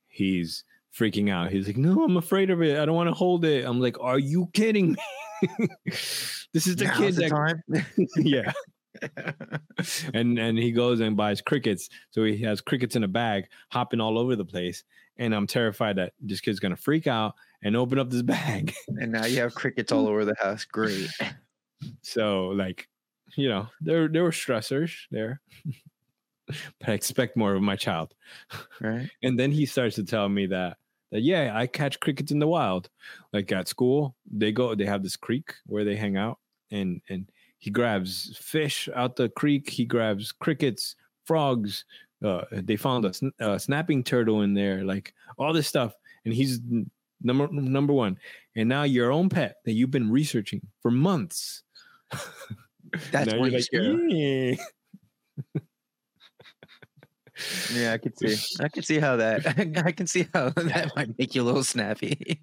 he's 0.08 0.64
freaking 0.96 1.30
out. 1.30 1.50
He's 1.50 1.66
like, 1.66 1.76
"No, 1.76 2.04
I'm 2.04 2.16
afraid 2.16 2.50
of 2.50 2.62
it. 2.62 2.78
I 2.78 2.84
don't 2.84 2.94
want 2.94 3.08
to 3.08 3.14
hold 3.14 3.44
it." 3.44 3.64
I'm 3.64 3.80
like, 3.80 3.98
"Are 4.00 4.18
you 4.18 4.48
kidding 4.52 4.92
me?" 4.92 4.98
this 6.52 6.66
is 6.66 6.76
the 6.76 6.84
Now's 6.84 6.98
kid 6.98 7.14
the 7.14 7.22
that 7.22 7.30
time. 7.30 7.62
yeah. 8.16 8.52
and 10.14 10.38
and 10.38 10.56
he 10.56 10.70
goes 10.70 11.00
and 11.00 11.16
buys 11.16 11.40
crickets. 11.40 11.88
So 12.10 12.24
he 12.24 12.38
has 12.42 12.60
crickets 12.60 12.96
in 12.96 13.04
a 13.04 13.08
bag, 13.08 13.46
hopping 13.70 14.00
all 14.00 14.18
over 14.18 14.36
the 14.36 14.44
place. 14.44 14.84
And 15.16 15.34
I'm 15.34 15.46
terrified 15.46 15.96
that 15.96 16.12
this 16.20 16.40
kid's 16.40 16.60
gonna 16.60 16.76
freak 16.76 17.06
out 17.06 17.34
and 17.62 17.76
open 17.76 17.98
up 17.98 18.10
this 18.10 18.22
bag. 18.22 18.72
and 18.88 19.12
now 19.12 19.24
you 19.24 19.40
have 19.40 19.54
crickets 19.54 19.90
all 19.90 20.06
over 20.06 20.24
the 20.24 20.36
house. 20.40 20.64
Great. 20.64 21.08
So 22.02 22.48
like, 22.48 22.88
you 23.36 23.48
know, 23.48 23.68
there 23.80 24.08
there 24.08 24.22
were 24.22 24.30
stressors 24.30 24.92
there. 25.10 25.40
but 26.46 26.88
I 26.88 26.92
expect 26.92 27.36
more 27.36 27.54
of 27.54 27.62
my 27.62 27.76
child. 27.76 28.14
Right. 28.80 29.08
And 29.22 29.38
then 29.38 29.50
he 29.50 29.66
starts 29.66 29.96
to 29.96 30.04
tell 30.04 30.28
me 30.28 30.46
that 30.46 30.76
that 31.10 31.20
yeah, 31.20 31.52
I 31.54 31.66
catch 31.66 32.00
crickets 32.00 32.32
in 32.32 32.38
the 32.38 32.48
wild. 32.48 32.90
Like 33.32 33.50
at 33.52 33.68
school, 33.68 34.16
they 34.30 34.52
go 34.52 34.74
they 34.74 34.86
have 34.86 35.02
this 35.02 35.16
creek 35.16 35.54
where 35.66 35.84
they 35.84 35.96
hang 35.96 36.16
out 36.16 36.38
and 36.70 37.00
and 37.08 37.30
he 37.58 37.70
grabs 37.70 38.36
fish 38.36 38.88
out 38.94 39.16
the 39.16 39.30
creek, 39.30 39.70
he 39.70 39.86
grabs 39.86 40.32
crickets, 40.32 40.96
frogs, 41.24 41.84
uh, 42.24 42.44
they 42.52 42.76
found 42.76 43.04
a, 43.04 43.12
a 43.40 43.58
snapping 43.58 44.02
turtle 44.02 44.42
in 44.42 44.54
there, 44.54 44.82
like 44.84 45.12
all 45.38 45.52
this 45.52 45.68
stuff. 45.68 45.94
And 46.24 46.32
he's 46.32 46.60
number 47.22 47.48
number 47.50 47.92
one, 47.92 48.18
and 48.56 48.68
now 48.68 48.84
your 48.84 49.12
own 49.12 49.28
pet 49.28 49.56
that 49.64 49.72
you've 49.72 49.90
been 49.90 50.10
researching 50.10 50.62
for 50.80 50.90
months. 50.90 51.62
That's 53.10 53.32
now 53.32 53.38
like, 53.38 53.68
yeah. 53.72 54.54
yeah, 57.72 57.92
I 57.92 57.98
can 57.98 58.16
see. 58.16 58.36
I 58.64 58.68
can 58.68 58.82
see 58.82 58.98
how 58.98 59.16
that. 59.16 59.46
I 59.84 59.92
can 59.92 60.06
see 60.06 60.26
how 60.32 60.50
that 60.50 60.92
might 60.96 61.18
make 61.18 61.34
you 61.34 61.42
a 61.42 61.44
little 61.44 61.64
snappy. 61.64 62.42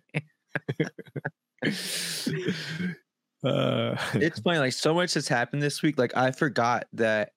uh, 3.44 3.96
it's 4.16 4.40
funny. 4.40 4.60
Like 4.60 4.74
so 4.74 4.94
much 4.94 5.14
has 5.14 5.28
happened 5.28 5.62
this 5.62 5.82
week. 5.82 5.98
Like 5.98 6.16
I 6.16 6.32
forgot 6.32 6.86
that 6.94 7.32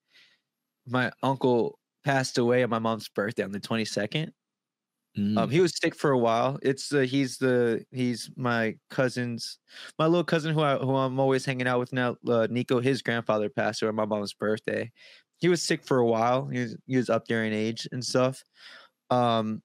my 0.87 1.13
uncle 1.23 1.79
passed 2.05 2.39
away 2.39 2.63
on 2.63 2.71
my 2.71 2.79
mom's 2.79 3.09
birthday 3.09 3.45
on 3.45 3.53
the 3.53 3.61
twenty 3.61 3.85
second. 3.85 4.33
Um, 5.37 5.51
Mm. 5.51 5.51
he 5.51 5.61
was 5.61 5.77
sick 5.77 5.95
for 5.97 6.11
a 6.13 6.19
while. 6.19 6.59
It's 6.63 6.93
uh, 6.93 7.01
he's 7.01 7.39
the 7.39 7.85
he's 7.93 8.31
my 8.37 8.79
cousin's 8.91 9.59
my 9.99 10.07
little 10.07 10.25
cousin 10.25 10.55
who 10.55 10.61
I 10.63 10.77
who 10.79 10.95
I'm 10.97 11.19
always 11.21 11.45
hanging 11.45 11.67
out 11.67 11.81
with 11.81 11.93
now. 11.93 12.17
Uh, 12.29 12.47
Nico, 12.51 12.81
his 12.81 13.03
grandfather 13.03 13.49
passed 13.51 13.83
away 13.83 13.89
on 13.91 13.97
my 13.97 14.07
mom's 14.07 14.35
birthday. 14.35 14.93
He 15.39 15.49
was 15.49 15.63
sick 15.63 15.85
for 15.85 15.99
a 15.99 16.07
while. 16.07 16.49
He 16.49 16.61
was 16.61 16.77
he 16.87 16.97
was 16.97 17.11
up 17.11 17.27
there 17.29 17.45
in 17.45 17.53
age 17.53 17.89
and 17.93 18.05
stuff. 18.05 18.45
Um, 19.11 19.63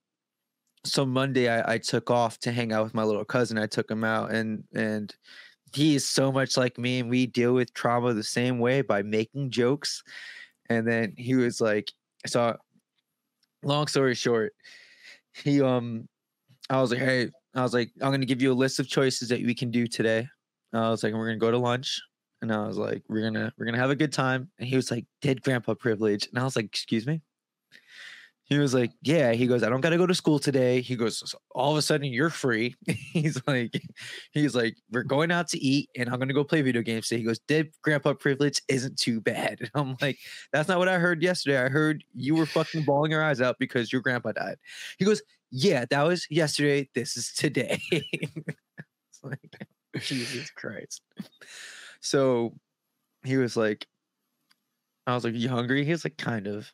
so 0.85 1.05
Monday 1.05 1.49
I, 1.49 1.73
I 1.75 1.77
took 1.77 2.09
off 2.09 2.39
to 2.39 2.51
hang 2.51 2.71
out 2.73 2.83
with 2.85 2.93
my 2.93 3.03
little 3.03 3.25
cousin. 3.25 3.57
I 3.57 3.67
took 3.67 3.89
him 3.91 4.03
out 4.03 4.31
and 4.33 4.63
and 4.75 5.13
he 5.73 5.95
is 5.95 6.07
so 6.09 6.31
much 6.31 6.57
like 6.57 6.77
me 6.79 6.99
and 6.99 7.09
we 7.09 7.27
deal 7.27 7.53
with 7.53 7.73
trauma 7.73 8.13
the 8.13 8.23
same 8.23 8.59
way 8.59 8.81
by 8.81 9.03
making 9.03 9.51
jokes. 9.51 10.03
And 10.69 10.87
then 10.87 11.13
he 11.17 11.35
was 11.35 11.61
like, 11.61 11.91
so 12.27 12.57
long 13.63 13.87
story 13.87 14.15
short, 14.15 14.53
he 15.35 15.61
um 15.61 16.07
I 16.69 16.81
was 16.81 16.91
like, 16.91 16.99
hey, 16.99 17.29
I 17.55 17.63
was 17.63 17.73
like, 17.73 17.91
I'm 18.01 18.11
gonna 18.11 18.25
give 18.25 18.41
you 18.41 18.51
a 18.51 18.53
list 18.53 18.79
of 18.79 18.87
choices 18.87 19.29
that 19.29 19.41
we 19.41 19.55
can 19.55 19.71
do 19.71 19.87
today. 19.87 20.27
I 20.73 20.89
was 20.89 21.03
like, 21.03 21.13
we're 21.13 21.27
gonna 21.27 21.37
go 21.37 21.51
to 21.51 21.57
lunch. 21.57 21.99
And 22.41 22.53
I 22.53 22.65
was 22.65 22.77
like, 22.77 23.03
we're 23.09 23.21
gonna 23.21 23.51
we're 23.57 23.65
gonna 23.65 23.77
have 23.77 23.89
a 23.89 23.95
good 23.95 24.13
time. 24.13 24.49
And 24.59 24.67
he 24.67 24.75
was 24.75 24.91
like, 24.91 25.05
dead 25.21 25.41
grandpa 25.41 25.73
privilege. 25.73 26.27
And 26.27 26.39
I 26.39 26.43
was 26.43 26.55
like, 26.55 26.65
excuse 26.65 27.07
me? 27.07 27.21
He 28.49 28.57
was 28.57 28.73
like, 28.73 28.91
Yeah. 29.03 29.31
He 29.33 29.45
goes, 29.45 29.61
I 29.61 29.69
don't 29.69 29.81
gotta 29.81 29.97
go 29.97 30.07
to 30.07 30.15
school 30.15 30.39
today. 30.39 30.81
He 30.81 30.95
goes, 30.95 31.29
"So 31.29 31.37
all 31.51 31.71
of 31.71 31.77
a 31.77 31.81
sudden 31.83 32.11
you're 32.11 32.31
free. 32.31 32.75
he's 33.13 33.39
like, 33.45 33.79
he's 34.31 34.55
like, 34.55 34.75
we're 34.91 35.03
going 35.03 35.31
out 35.31 35.47
to 35.49 35.59
eat 35.59 35.89
and 35.95 36.09
I'm 36.09 36.17
gonna 36.17 36.33
go 36.33 36.43
play 36.43 36.61
video 36.61 36.81
games. 36.81 37.07
So 37.07 37.15
he 37.15 37.23
goes, 37.23 37.39
Dead 37.39 37.69
grandpa 37.83 38.13
privilege 38.13 38.61
isn't 38.67 38.97
too 38.97 39.21
bad. 39.21 39.59
And 39.61 39.71
I'm 39.75 39.97
like, 40.01 40.17
that's 40.51 40.67
not 40.67 40.79
what 40.79 40.87
I 40.87 40.97
heard 40.97 41.21
yesterday. 41.21 41.63
I 41.63 41.69
heard 41.69 42.03
you 42.15 42.35
were 42.35 42.47
fucking 42.47 42.85
bawling 42.85 43.11
your 43.11 43.23
eyes 43.23 43.39
out 43.39 43.57
because 43.59 43.93
your 43.93 44.01
grandpa 44.01 44.31
died. 44.31 44.57
He 44.97 45.05
goes, 45.05 45.21
Yeah, 45.51 45.85
that 45.89 46.03
was 46.03 46.25
yesterday. 46.31 46.89
This 46.95 47.17
is 47.17 47.31
today. 47.33 47.79
it's 47.91 49.23
like, 49.23 49.39
Jesus 49.99 50.49
Christ. 50.49 51.01
So 52.01 52.55
he 53.23 53.37
was 53.37 53.55
like, 53.55 53.85
I 55.05 55.13
was 55.13 55.23
like, 55.23 55.35
You 55.35 55.49
hungry? 55.49 55.85
He 55.85 55.91
was 55.91 56.03
like, 56.03 56.17
kind 56.17 56.47
of. 56.47 56.71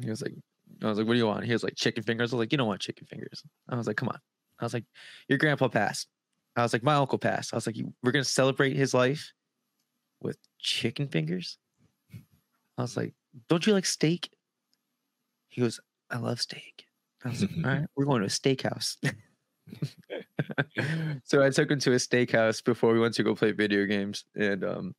He 0.00 0.08
was 0.08 0.22
like, 0.22 0.32
I 0.82 0.88
was 0.88 0.98
like, 0.98 1.06
what 1.06 1.14
do 1.14 1.18
you 1.18 1.26
want? 1.26 1.44
He 1.44 1.52
was 1.52 1.62
like, 1.62 1.74
chicken 1.76 2.02
fingers. 2.02 2.32
I 2.32 2.36
was 2.36 2.40
like, 2.40 2.52
you 2.52 2.58
don't 2.58 2.66
want 2.66 2.80
chicken 2.80 3.06
fingers. 3.06 3.42
I 3.68 3.76
was 3.76 3.86
like, 3.86 3.96
come 3.96 4.08
on. 4.08 4.18
I 4.60 4.64
was 4.64 4.74
like, 4.74 4.84
your 5.28 5.38
grandpa 5.38 5.68
passed. 5.68 6.08
I 6.54 6.62
was 6.62 6.72
like, 6.72 6.82
my 6.82 6.94
uncle 6.94 7.18
passed. 7.18 7.52
I 7.52 7.56
was 7.56 7.66
like, 7.66 7.76
we're 8.02 8.12
gonna 8.12 8.24
celebrate 8.24 8.76
his 8.76 8.94
life 8.94 9.32
with 10.20 10.38
chicken 10.58 11.08
fingers. 11.08 11.58
I 12.78 12.82
was 12.82 12.96
like, 12.96 13.14
don't 13.48 13.66
you 13.66 13.72
like 13.72 13.86
steak? 13.86 14.30
He 15.48 15.60
goes, 15.60 15.80
I 16.10 16.18
love 16.18 16.40
steak. 16.40 16.84
I 17.24 17.30
was 17.30 17.42
like, 17.42 17.50
all 17.64 17.70
right, 17.70 17.86
we're 17.96 18.04
going 18.04 18.20
to 18.20 18.26
a 18.26 18.30
steakhouse. 18.30 18.96
so 21.24 21.42
I 21.42 21.50
took 21.50 21.70
him 21.70 21.78
to 21.80 21.92
a 21.92 21.96
steakhouse 21.96 22.62
before 22.62 22.92
we 22.92 23.00
went 23.00 23.14
to 23.14 23.22
go 23.22 23.34
play 23.34 23.52
video 23.52 23.84
games, 23.86 24.24
and 24.34 24.64
um, 24.64 24.94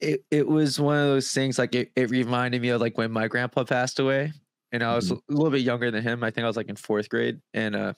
it 0.00 0.24
it 0.30 0.46
was 0.46 0.78
one 0.80 0.98
of 0.98 1.06
those 1.06 1.32
things 1.32 1.58
like 1.58 1.74
it, 1.74 1.92
it 1.96 2.10
reminded 2.10 2.62
me 2.62 2.68
of 2.70 2.80
like 2.80 2.98
when 2.98 3.10
my 3.12 3.28
grandpa 3.28 3.64
passed 3.64 3.98
away, 3.98 4.32
and 4.72 4.82
I 4.82 4.94
was 4.96 5.10
Mhm. 5.10 5.12
a 5.12 5.18
little 5.28 5.50
bit 5.50 5.62
younger 5.62 5.90
than 5.90 6.02
him. 6.02 6.22
I 6.24 6.30
think 6.30 6.44
I 6.44 6.48
was 6.48 6.56
like 6.56 6.68
in 6.68 6.76
fourth 6.76 7.08
grade, 7.08 7.40
and 7.54 7.74
uh, 7.76 7.94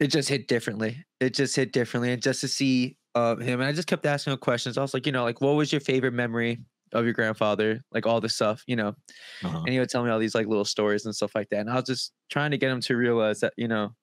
it 0.00 0.08
just 0.08 0.28
hit 0.28 0.48
differently. 0.48 1.04
It 1.20 1.34
just 1.34 1.56
hit 1.56 1.72
differently, 1.72 2.12
and 2.12 2.22
just 2.22 2.40
to 2.42 2.48
see 2.48 2.98
uh, 3.14 3.36
him, 3.36 3.60
and 3.60 3.68
I 3.68 3.72
just 3.72 3.88
kept 3.88 4.04
asking 4.04 4.32
him 4.34 4.38
questions. 4.38 4.76
I 4.76 4.82
was 4.82 4.92
like, 4.92 5.06
you 5.06 5.12
know, 5.12 5.24
like 5.24 5.40
what 5.40 5.52
was 5.52 5.72
your 5.72 5.80
favorite 5.80 6.12
memory 6.12 6.58
of 6.92 7.04
your 7.04 7.14
grandfather? 7.14 7.80
Like 7.92 8.06
all 8.06 8.20
this 8.20 8.34
stuff, 8.34 8.62
you 8.66 8.76
know 8.76 8.94
Uh-huh. 9.44 9.66
and 9.66 9.72
he 9.74 9.80
would 9.80 9.90
tell 9.90 10.04
me 10.04 10.10
all 10.10 10.18
these 10.20 10.34
like 10.36 10.48
little 10.48 10.64
stories 10.66 11.06
and 11.06 11.14
stuff 11.16 11.34
like 11.34 11.50
that. 11.50 11.60
And 11.60 11.70
I 11.70 11.76
was 11.76 11.84
just 11.86 12.14
trying 12.30 12.52
to 12.52 12.58
get 12.58 12.70
him 12.72 12.80
to 12.82 12.96
realize 12.96 13.40
that 13.40 13.54
you 13.58 13.68
know, 13.68 13.94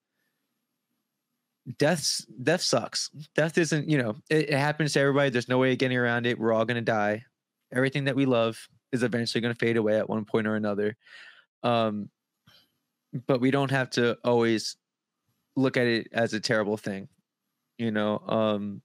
death's 1.78 2.26
death 2.42 2.62
sucks. 2.62 3.10
Death 3.36 3.58
isn't 3.58 3.90
you 3.90 3.98
know 3.98 4.16
it, 4.30 4.50
it 4.50 4.58
happens 4.58 4.94
to 4.94 5.00
everybody. 5.00 5.30
There's 5.30 5.50
no 5.50 5.58
way 5.58 5.72
of 5.72 5.78
getting 5.78 5.98
around 5.98 6.26
it. 6.26 6.38
We're 6.38 6.54
all 6.54 6.66
gonna 6.66 6.82
die. 6.82 7.24
Everything 7.74 8.06
that 8.06 8.16
we 8.16 8.26
love 8.26 8.68
is 8.92 9.04
eventually 9.04 9.42
gonna 9.42 9.56
fade 9.56 9.78
away 9.78 9.98
at 9.98 10.10
one 10.10 10.26
point 10.26 10.48
or 10.48 10.56
another. 10.56 10.96
Um, 11.64 12.10
but 13.28 13.40
we 13.40 13.52
don't 13.52 13.72
have 13.72 13.90
to 13.92 14.18
always 14.24 14.76
look 15.56 15.78
at 15.78 15.88
it 15.88 16.08
as 16.12 16.34
a 16.34 16.40
terrible 16.40 16.78
thing, 16.78 17.08
you 17.78 17.92
know. 17.92 18.20
Um, 18.28 18.82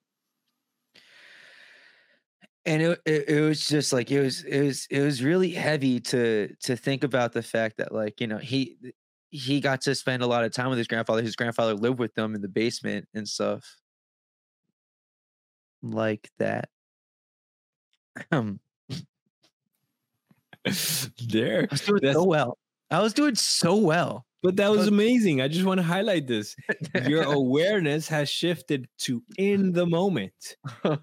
and 2.67 2.83
it, 2.83 3.01
it 3.07 3.29
it 3.29 3.41
was 3.41 3.67
just 3.67 3.93
like 3.93 4.11
it 4.11 4.21
was 4.21 4.45
it 4.45 4.61
was 4.61 4.87
it 4.91 5.01
was 5.01 5.25
really 5.25 5.51
heavy 5.51 6.01
to 6.01 6.55
to 6.63 6.77
think 6.77 7.03
about 7.03 7.33
the 7.33 7.43
fact 7.43 7.79
that 7.79 7.93
like 7.93 8.21
you 8.21 8.27
know 8.27 8.39
he 8.39 8.77
he 9.31 9.61
got 9.61 9.81
to 9.83 9.95
spend 9.95 10.23
a 10.23 10.27
lot 10.27 10.45
of 10.45 10.53
time 10.53 10.69
with 10.71 10.79
his 10.79 10.87
grandfather 10.87 11.23
his 11.23 11.37
grandfather 11.37 11.75
lived 11.75 11.99
with 11.99 12.15
them 12.15 12.35
in 12.35 12.41
the 12.41 12.49
basement 12.49 13.07
and 13.15 13.29
stuff 13.29 13.77
like 15.83 16.31
that 16.39 16.69
um 18.33 18.61
there. 21.29 21.67
i 21.71 21.73
was 21.73 21.81
doing 21.83 22.13
so 22.13 22.25
well 22.25 22.59
i 22.91 23.01
was 23.01 23.13
doing 23.13 23.35
so 23.35 23.77
well 23.77 24.25
But 24.41 24.55
that 24.57 24.71
was 24.71 24.87
amazing. 24.87 25.41
I 25.41 25.49
just 25.49 25.65
want 25.67 25.79
to 25.79 25.85
highlight 25.85 26.29
this. 26.29 26.55
Your 27.09 27.23
awareness 27.41 28.07
has 28.07 28.31
shifted 28.31 28.87
to 28.99 29.21
in 29.37 29.73
the 29.73 29.85
moment, 29.85 30.57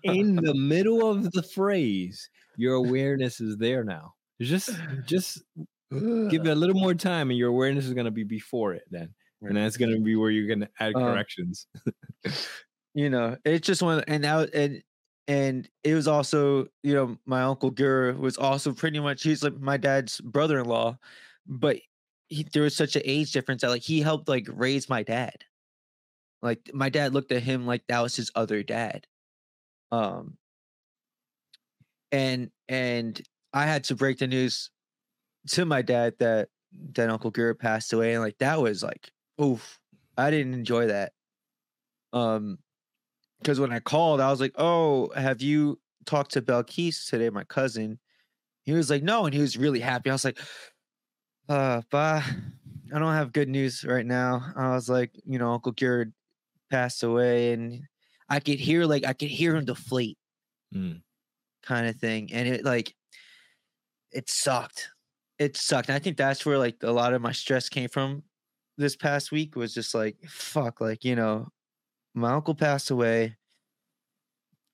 in 0.04 0.38
the 0.38 0.54
middle 0.72 1.10
of 1.12 1.34
the 1.34 1.44
phrase. 1.44 2.30
Your 2.56 2.76
awareness 2.76 3.42
is 3.42 3.58
there 3.58 3.84
now. 3.84 4.14
Just, 4.42 4.70
just 5.06 5.44
give 5.92 6.46
it 6.46 6.48
a 6.48 6.56
little 6.56 6.76
more 6.80 6.94
time, 6.94 7.30
and 7.30 7.38
your 7.38 7.50
awareness 7.50 7.86
is 7.86 7.94
going 7.94 8.06
to 8.06 8.12
be 8.12 8.24
before 8.24 8.74
it. 8.74 8.84
Then, 8.90 9.14
and 9.42 9.56
that's 9.58 9.78
going 9.78 9.92
to 9.92 10.00
be 10.00 10.16
where 10.16 10.32
you're 10.32 10.48
going 10.48 10.62
to 10.62 10.70
add 10.80 10.96
Uh, 10.96 11.00
corrections. 11.00 11.68
you 12.94 13.10
know 13.10 13.36
it's 13.46 13.68
just 13.68 13.82
one 13.82 14.04
and 14.08 14.24
now 14.24 14.40
and 14.54 14.82
and 15.28 15.70
it 15.84 15.94
was 15.94 16.08
also 16.08 16.68
you 16.82 16.94
know 16.94 17.18
my 17.26 17.44
uncle 17.44 17.72
Gura 17.72 18.18
was 18.18 18.38
also 18.38 18.74
pretty 18.74 19.00
much 19.00 19.22
he's 19.24 19.44
like 19.44 19.58
my 19.60 19.78
dad's 19.78 20.22
brother-in-law 20.22 20.98
but 21.46 21.78
he, 22.30 22.48
there 22.54 22.64
was 22.64 22.76
such 22.76 22.96
an 22.96 23.02
age 23.06 23.32
difference 23.34 23.62
that 23.62 23.70
like 23.70 23.82
he 23.84 24.02
helped 24.02 24.28
like 24.30 24.48
raise 24.52 24.88
my 24.90 25.04
dad 25.04 25.36
like 26.42 26.72
my 26.74 26.90
dad 26.90 27.14
looked 27.14 27.32
at 27.32 27.44
him 27.44 27.66
like 27.68 27.84
that 27.88 28.02
was 28.02 28.16
his 28.16 28.32
other 28.34 28.64
dad 28.64 29.06
um 29.92 30.38
and 32.12 32.50
and 32.70 33.22
i 33.54 33.66
had 33.66 33.84
to 33.84 33.96
break 33.96 34.20
the 34.20 34.28
news 34.28 34.72
to 35.48 35.66
my 35.66 35.82
dad 35.82 36.14
that 36.20 36.50
that 36.94 37.10
uncle 37.10 37.32
Gura 37.32 37.58
passed 37.58 37.94
away 37.94 38.14
and 38.14 38.22
like 38.24 38.38
that 38.40 38.60
was 38.62 38.84
like 38.84 39.12
oof 39.42 39.80
i 40.18 40.30
didn't 40.32 40.54
enjoy 40.54 40.88
that 40.88 41.14
um 42.14 42.58
because 43.42 43.60
when 43.60 43.72
I 43.72 43.80
called, 43.80 44.22
I 44.22 44.32
was 44.32 44.42
like, 44.42 44.54
"Oh, 44.58 45.12
have 45.16 45.42
you 45.42 45.80
talked 46.06 46.32
to 46.32 46.42
Belkis 46.42 47.08
today, 47.08 47.30
my 47.30 47.44
cousin?" 47.44 48.00
He 48.64 48.72
was 48.72 48.90
like, 48.90 49.04
"No," 49.04 49.26
and 49.26 49.34
he 49.36 49.42
was 49.42 49.58
really 49.58 49.82
happy. 49.82 50.10
I 50.10 50.14
was 50.14 50.26
like, 50.26 50.40
"Uh, 51.48 51.82
bah, 51.92 52.24
I 52.94 53.00
don't 53.00 53.14
have 53.14 53.34
good 53.34 53.50
news 53.50 53.84
right 53.84 54.06
now." 54.06 54.52
I 54.56 54.72
was 54.72 54.90
like, 54.90 55.12
"You 55.26 55.38
know, 55.38 55.52
Uncle 55.52 55.74
Gerd 55.74 56.14
passed 56.72 57.04
away," 57.04 57.54
and 57.54 57.84
I 58.30 58.40
could 58.40 58.60
hear 58.60 58.86
like 58.86 59.06
I 59.06 59.14
could 59.14 59.30
hear 59.30 59.56
him 59.56 59.66
deflate, 59.66 60.18
Mm. 60.74 61.04
kind 61.62 61.88
of 61.88 61.98
thing, 61.98 62.34
and 62.34 62.48
it 62.48 62.64
like 62.66 62.96
it 64.12 64.30
sucked. 64.30 64.90
It 65.40 65.58
sucked. 65.58 65.90
And 65.90 65.96
I 65.96 66.00
think 66.00 66.18
that's 66.18 66.46
where 66.46 66.58
like 66.58 66.78
a 66.84 66.92
lot 66.92 67.14
of 67.14 67.22
my 67.22 67.32
stress 67.32 67.70
came 67.70 67.90
from 67.90 68.24
this 68.78 68.96
past 68.96 69.32
week 69.32 69.56
was 69.56 69.74
just 69.74 69.94
like, 69.94 70.18
fuck, 70.28 70.82
like 70.82 71.04
you 71.04 71.16
know, 71.16 71.50
my 72.16 72.34
uncle 72.34 72.56
passed 72.56 72.92
away. 72.92 73.38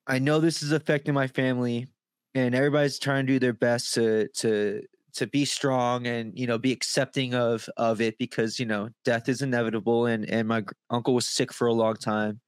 I 0.07 0.19
know 0.19 0.39
this 0.39 0.63
is 0.63 0.71
affecting 0.71 1.13
my 1.13 1.27
family, 1.27 1.87
and 2.33 2.55
everybody's 2.55 2.99
trying 2.99 3.25
to 3.27 3.33
do 3.33 3.39
their 3.39 3.53
best 3.53 3.93
to 3.95 4.27
to 4.29 4.81
to 5.13 5.27
be 5.27 5.43
strong 5.45 6.07
and 6.07 6.37
you 6.37 6.47
know 6.47 6.57
be 6.57 6.71
accepting 6.71 7.33
of 7.35 7.69
of 7.77 8.01
it 8.01 8.17
because 8.17 8.59
you 8.59 8.65
know 8.65 8.89
death 9.05 9.29
is 9.29 9.41
inevitable 9.41 10.05
and 10.05 10.29
and 10.29 10.47
my 10.47 10.63
uncle 10.89 11.13
was 11.15 11.27
sick 11.27 11.53
for 11.53 11.67
a 11.67 11.73
long 11.73 11.95
time. 11.95 12.41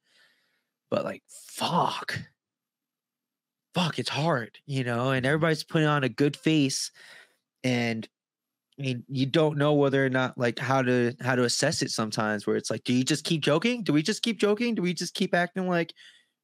But 0.90 1.04
like, 1.04 1.22
fuck, 1.28 2.18
fuck, 3.74 3.98
it's 3.98 4.08
hard, 4.10 4.58
you 4.66 4.84
know, 4.84 5.10
and 5.10 5.26
everybody's 5.26 5.64
putting 5.64 5.88
on 5.88 6.04
a 6.04 6.08
good 6.08 6.36
face, 6.36 6.90
and 7.64 8.08
I 8.78 8.82
mean, 8.82 9.04
you 9.08 9.26
don't 9.26 9.58
know 9.58 9.74
whether 9.74 10.04
or 10.04 10.10
not 10.10 10.38
like 10.38 10.58
how 10.58 10.82
to 10.82 11.14
how 11.20 11.36
to 11.36 11.44
assess 11.44 11.82
it 11.82 11.90
sometimes 11.90 12.46
where 12.46 12.56
it's 12.56 12.70
like, 12.70 12.84
do 12.84 12.92
you 12.92 13.04
just 13.04 13.24
keep 13.24 13.42
joking? 13.42 13.84
Do 13.84 13.92
we 13.92 14.02
just 14.02 14.22
keep 14.22 14.38
joking? 14.38 14.74
Do 14.74 14.82
we 14.82 14.94
just 14.94 15.14
keep 15.14 15.34
acting 15.34 15.68
like, 15.68 15.94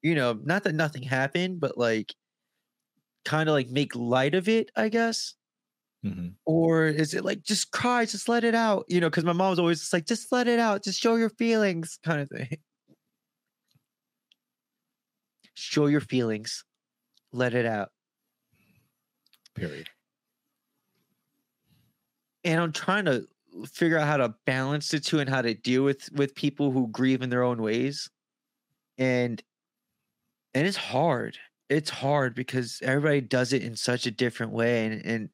you 0.03 0.15
know, 0.15 0.39
not 0.45 0.65
that 0.65 0.75
nothing 0.75 1.03
happened, 1.03 1.61
but 1.61 1.79
like 1.79 2.15
kind 3.25 3.49
of 3.49 3.55
like 3.55 3.69
make 3.69 3.95
light 3.97 4.35
of 4.35 4.49
it, 4.49 4.71
I 4.77 4.89
guess? 4.89 5.35
Mhm. 6.05 6.37
Or 6.47 6.87
is 6.87 7.15
it 7.15 7.25
like 7.25 7.43
just 7.43 7.71
cry, 7.71 8.05
just 8.07 8.29
let 8.29 8.45
it 8.45 8.55
out? 8.55 8.85
You 8.89 9.01
know, 9.01 9.11
because 9.11 9.25
my 9.25 9.33
mom's 9.33 9.59
always 9.59 9.81
just 9.81 9.93
like, 9.93 10.07
just 10.07 10.33
let 10.33 10.49
it 10.49 10.59
out, 10.59 10.85
just 10.85 11.01
show 11.01 11.17
your 11.17 11.31
feelings, 11.31 11.99
kind 12.05 12.21
of 12.21 12.29
thing. 12.29 12.59
Show 15.55 15.87
your 15.87 16.01
feelings, 16.01 16.65
let 17.33 17.55
it 17.55 17.67
out. 17.67 17.93
Period. 19.55 19.89
And 22.45 22.61
I'm 22.61 22.73
trying 22.73 23.05
to 23.07 23.29
figure 23.67 23.99
out 23.99 24.07
how 24.07 24.17
to 24.19 24.35
balance 24.47 24.91
the 24.91 25.01
two 25.01 25.19
and 25.19 25.29
how 25.29 25.43
to 25.43 25.55
deal 25.55 25.85
with 25.85 26.11
with 26.13 26.35
people 26.35 26.71
who 26.71 26.89
grieve 26.89 27.23
in 27.23 27.31
their 27.31 27.43
own 27.43 27.63
ways. 27.63 28.11
And 28.99 29.43
and 30.55 30.67
it's 30.67 30.77
hard. 30.77 31.39
It's 31.69 31.91
hard 31.91 32.35
because 32.35 32.81
everybody 32.83 33.21
does 33.21 33.53
it 33.53 33.63
in 33.63 33.77
such 33.77 34.07
a 34.07 34.11
different 34.11 34.53
way 34.53 34.87
and 34.87 35.05
and 35.07 35.31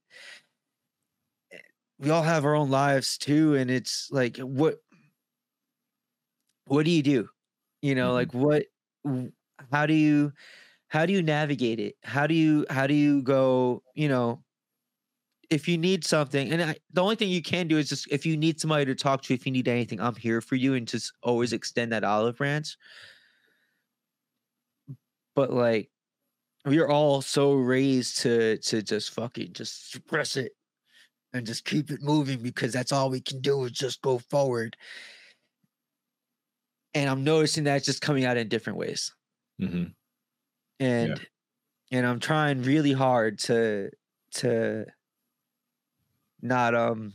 eh, 1.53 1.59
we 1.99 2.11
all 2.11 2.23
have 2.23 2.45
our 2.45 2.55
own 2.55 2.71
lives 2.71 3.19
too 3.19 3.55
and 3.55 3.71
it's 3.71 4.11
like 4.11 4.37
what 4.39 4.81
what 6.67 6.85
do 6.85 6.91
you 6.91 7.03
do? 7.03 7.29
You 7.83 7.95
know 7.95 8.13
Mhm. 8.13 8.13
like 8.13 8.33
what 8.33 8.67
how 9.71 9.87
do 9.87 9.95
you 9.95 10.33
how 10.89 11.07
do 11.07 11.15
you 11.15 11.23
navigate 11.23 11.81
it? 11.81 11.97
How 12.05 12.29
do 12.29 12.35
you 12.35 12.67
how 12.71 12.89
do 12.89 12.95
you 12.95 13.23
go 13.23 13.85
you 13.95 14.09
know 14.09 14.45
if 15.51 15.69
you 15.69 15.79
need 15.79 16.05
something 16.05 16.53
and 16.53 16.63
I, 16.63 16.77
the 16.93 17.03
only 17.03 17.17
thing 17.17 17.29
you 17.29 17.43
can 17.43 17.69
do 17.69 17.79
is 17.79 17.89
just 17.89 18.11
if 18.11 18.27
you 18.27 18.37
need 18.37 18.61
somebody 18.61 18.85
to 18.87 18.95
talk 18.95 19.23
to 19.23 19.35
if 19.35 19.47
you 19.47 19.53
need 19.53 19.69
anything 19.69 20.01
i'm 20.01 20.15
here 20.15 20.41
for 20.41 20.57
you 20.57 20.75
and 20.75 20.87
just 20.87 21.13
always 21.23 21.53
extend 21.53 21.93
that 21.93 22.05
olive 22.05 22.37
branch. 22.37 22.77
But 25.35 25.53
like 25.53 25.91
we're 26.65 26.89
all 26.89 27.23
so 27.23 27.55
raised 27.55 28.19
to 28.19 28.59
to 28.59 28.83
just 28.83 29.11
fucking 29.13 29.53
just 29.53 29.93
suppress 29.93 30.37
it 30.37 30.53
and 31.33 31.47
just 31.47 31.65
keep 31.65 31.91
it 31.91 32.03
moving 32.03 32.43
because 32.43 32.73
that's 32.73 32.93
all 32.93 33.11
we 33.11 33.21
can 33.21 33.41
do 33.41 33.65
is 33.65 33.73
just 33.73 34.03
go 34.03 34.19
forward. 34.19 34.77
And 36.95 37.11
i'm 37.11 37.25
noticing 37.25 37.65
that's 37.65 37.85
just 37.85 38.01
coming 38.01 38.25
out 38.25 38.37
in 38.37 38.49
different 38.49 38.79
ways. 38.79 39.15
Hmm 39.61 39.85
and 40.81 41.27
and 41.91 42.07
i'm 42.07 42.21
trying 42.21 42.63
really 42.63 42.93
hard 42.93 43.39
to 43.39 43.91
to 44.33 44.85
not 46.43 46.75
um 46.75 47.13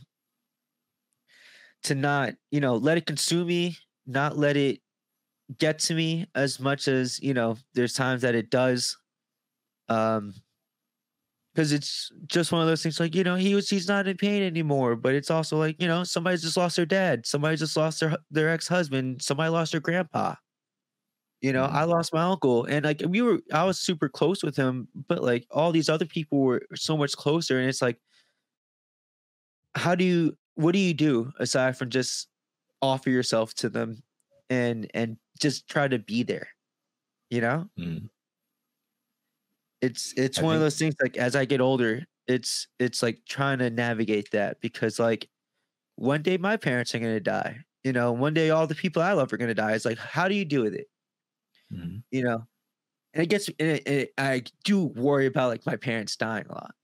to 1.84 1.94
not 1.94 2.34
you 2.50 2.60
know 2.60 2.76
let 2.76 2.96
it 2.98 3.06
consume 3.06 3.46
me 3.46 3.76
not 4.06 4.36
let 4.36 4.56
it 4.56 4.80
get 5.58 5.78
to 5.78 5.94
me 5.94 6.26
as 6.34 6.60
much 6.60 6.88
as 6.88 7.20
you 7.20 7.34
know 7.34 7.56
there's 7.74 7.94
times 7.94 8.22
that 8.22 8.34
it 8.34 8.50
does 8.50 8.96
um 9.88 10.34
because 11.54 11.72
it's 11.72 12.10
just 12.26 12.50
one 12.50 12.62
of 12.62 12.66
those 12.66 12.82
things 12.82 12.98
like 12.98 13.14
you 13.14 13.24
know 13.24 13.34
he 13.36 13.54
was 13.54 13.68
he's 13.68 13.88
not 13.88 14.08
in 14.08 14.16
pain 14.16 14.42
anymore 14.42 14.96
but 14.96 15.14
it's 15.14 15.30
also 15.30 15.58
like 15.58 15.80
you 15.80 15.86
know 15.86 16.02
somebody 16.04 16.36
just 16.36 16.56
lost 16.56 16.76
their 16.76 16.86
dad 16.86 17.26
somebody 17.26 17.56
just 17.56 17.76
lost 17.76 18.00
their 18.00 18.16
their 18.30 18.48
ex-husband 18.48 19.20
somebody 19.22 19.50
lost 19.50 19.72
their 19.72 19.80
grandpa 19.80 20.34
you 21.40 21.52
know 21.52 21.66
Mhm. 21.66 21.72
i 21.72 21.84
lost 21.84 22.12
my 22.14 22.22
uncle 22.22 22.64
and 22.64 22.84
like 22.84 23.02
we 23.08 23.22
were 23.22 23.40
i 23.52 23.64
was 23.64 23.78
super 23.78 24.08
close 24.08 24.42
with 24.42 24.56
him 24.56 24.88
but 25.08 25.22
like 25.22 25.46
all 25.50 25.72
these 25.72 25.88
other 25.88 26.06
people 26.06 26.40
were 26.40 26.62
so 26.74 26.96
much 26.96 27.12
closer 27.16 27.58
and 27.58 27.68
it's 27.68 27.82
like 27.82 27.98
how 29.74 29.94
do 29.94 30.04
you 30.04 30.36
what 30.54 30.72
do 30.72 30.78
you 30.78 30.94
do 30.94 31.32
aside 31.38 31.76
from 31.76 31.90
just 31.90 32.28
offer 32.82 33.10
yourself 33.10 33.54
to 33.54 33.68
them 33.70 34.02
and 34.50 34.90
and 34.94 35.18
just 35.40 35.68
try 35.68 35.88
to 35.88 35.98
be 35.98 36.22
there 36.22 36.48
you 37.30 37.40
know 37.40 37.68
Mhm. 37.76 38.08
it's 39.80 40.12
it's 40.16 40.40
I 40.40 40.42
one 40.42 40.54
of 40.54 40.60
those 40.60 40.78
things 40.78 40.94
like 41.02 41.16
as 41.16 41.34
i 41.36 41.44
get 41.44 41.60
older 41.60 42.04
it's 42.26 42.68
it's 42.78 43.02
like 43.02 43.20
trying 43.28 43.58
to 43.58 43.70
navigate 43.70 44.30
that 44.30 44.60
because 44.60 44.98
like 44.98 45.28
one 45.96 46.22
day 46.22 46.38
my 46.38 46.56
parents 46.56 46.94
are 46.94 47.00
going 47.00 47.14
to 47.14 47.20
die 47.20 47.58
you 47.84 47.92
know 47.92 48.12
one 48.12 48.34
day 48.34 48.50
all 48.50 48.66
the 48.66 48.74
people 48.74 49.02
i 49.02 49.12
love 49.12 49.32
are 49.32 49.36
going 49.38 49.48
to 49.48 49.54
die 49.54 49.74
it's 49.74 49.86
like 49.86 49.98
how 49.98 50.28
do 50.28 50.34
you 50.36 50.44
deal 50.44 50.62
with 50.62 50.74
it 50.74 50.88
Mhm. 51.70 52.02
you 52.10 52.22
know 52.22 52.46
and 53.14 53.24
it 53.24 53.28
gets 53.28 53.48
and 53.48 53.56
it, 53.70 53.88
it, 53.88 54.14
i 54.18 54.42
do 54.64 54.84
worry 54.86 55.26
about 55.26 55.48
like 55.48 55.66
my 55.66 55.76
parents 55.76 56.16
dying 56.16 56.46
a 56.48 56.54
lot 56.54 56.74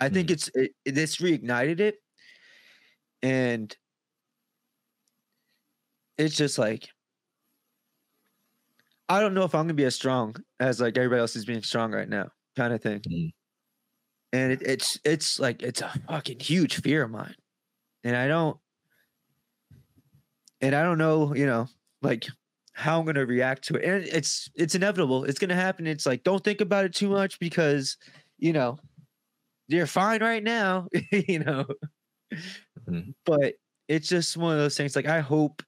i 0.00 0.08
think 0.10 0.30
Mhm. 0.30 0.32
it's 0.32 0.50
it, 0.54 0.72
it- 0.86 0.96
this 0.96 1.18
reignited 1.18 1.80
it 1.80 1.98
and 3.24 3.76
it's 6.18 6.36
just 6.36 6.58
like 6.58 6.88
i 9.08 9.20
don't 9.20 9.34
know 9.34 9.44
if 9.44 9.54
i'm 9.54 9.64
gonna 9.64 9.74
be 9.74 9.84
as 9.84 9.94
strong 9.94 10.34
as 10.60 10.80
like 10.80 10.96
everybody 10.96 11.20
else 11.20 11.36
is 11.36 11.44
being 11.44 11.62
strong 11.62 11.92
right 11.92 12.08
now 12.08 12.28
kind 12.56 12.72
of 12.72 12.80
thing. 12.82 13.00
Mhm. 13.00 13.32
and 14.32 14.52
it, 14.52 14.62
it's 14.62 14.98
it's 15.04 15.38
like 15.38 15.62
it's 15.62 15.80
a 15.80 15.92
fucking 16.08 16.40
huge 16.40 16.80
fear 16.80 17.04
of 17.04 17.10
mine. 17.10 17.34
And 18.04 18.16
i 18.16 18.28
don't 18.28 18.58
and 20.60 20.74
i 20.74 20.82
don't 20.82 20.98
know 20.98 21.34
you 21.34 21.46
know 21.46 21.66
like 22.02 22.26
how 22.72 22.98
i'm 22.98 23.06
gonna 23.06 23.24
react 23.24 23.64
to 23.64 23.74
it. 23.76 23.84
And 23.84 24.04
it's 24.04 24.50
it's 24.56 24.74
inevitable. 24.74 25.24
It's 25.24 25.38
gonna 25.38 25.54
happen. 25.54 25.86
It's 25.86 26.06
like 26.06 26.24
don't 26.24 26.42
think 26.42 26.60
about 26.60 26.84
it 26.84 26.92
too 26.92 27.08
much 27.08 27.38
because 27.38 27.96
you 28.38 28.52
know 28.52 28.78
you're 29.68 29.86
fine 29.86 30.22
right 30.22 30.42
now 30.42 30.88
you 31.12 31.40
know 31.40 31.66
Mhm. 32.86 33.14
but 33.24 33.54
it's 33.88 34.08
just 34.08 34.36
one 34.36 34.52
of 34.52 34.58
those 34.58 34.76
things 34.76 34.96
like 34.96 35.06
i 35.06 35.20
hope 35.20 35.62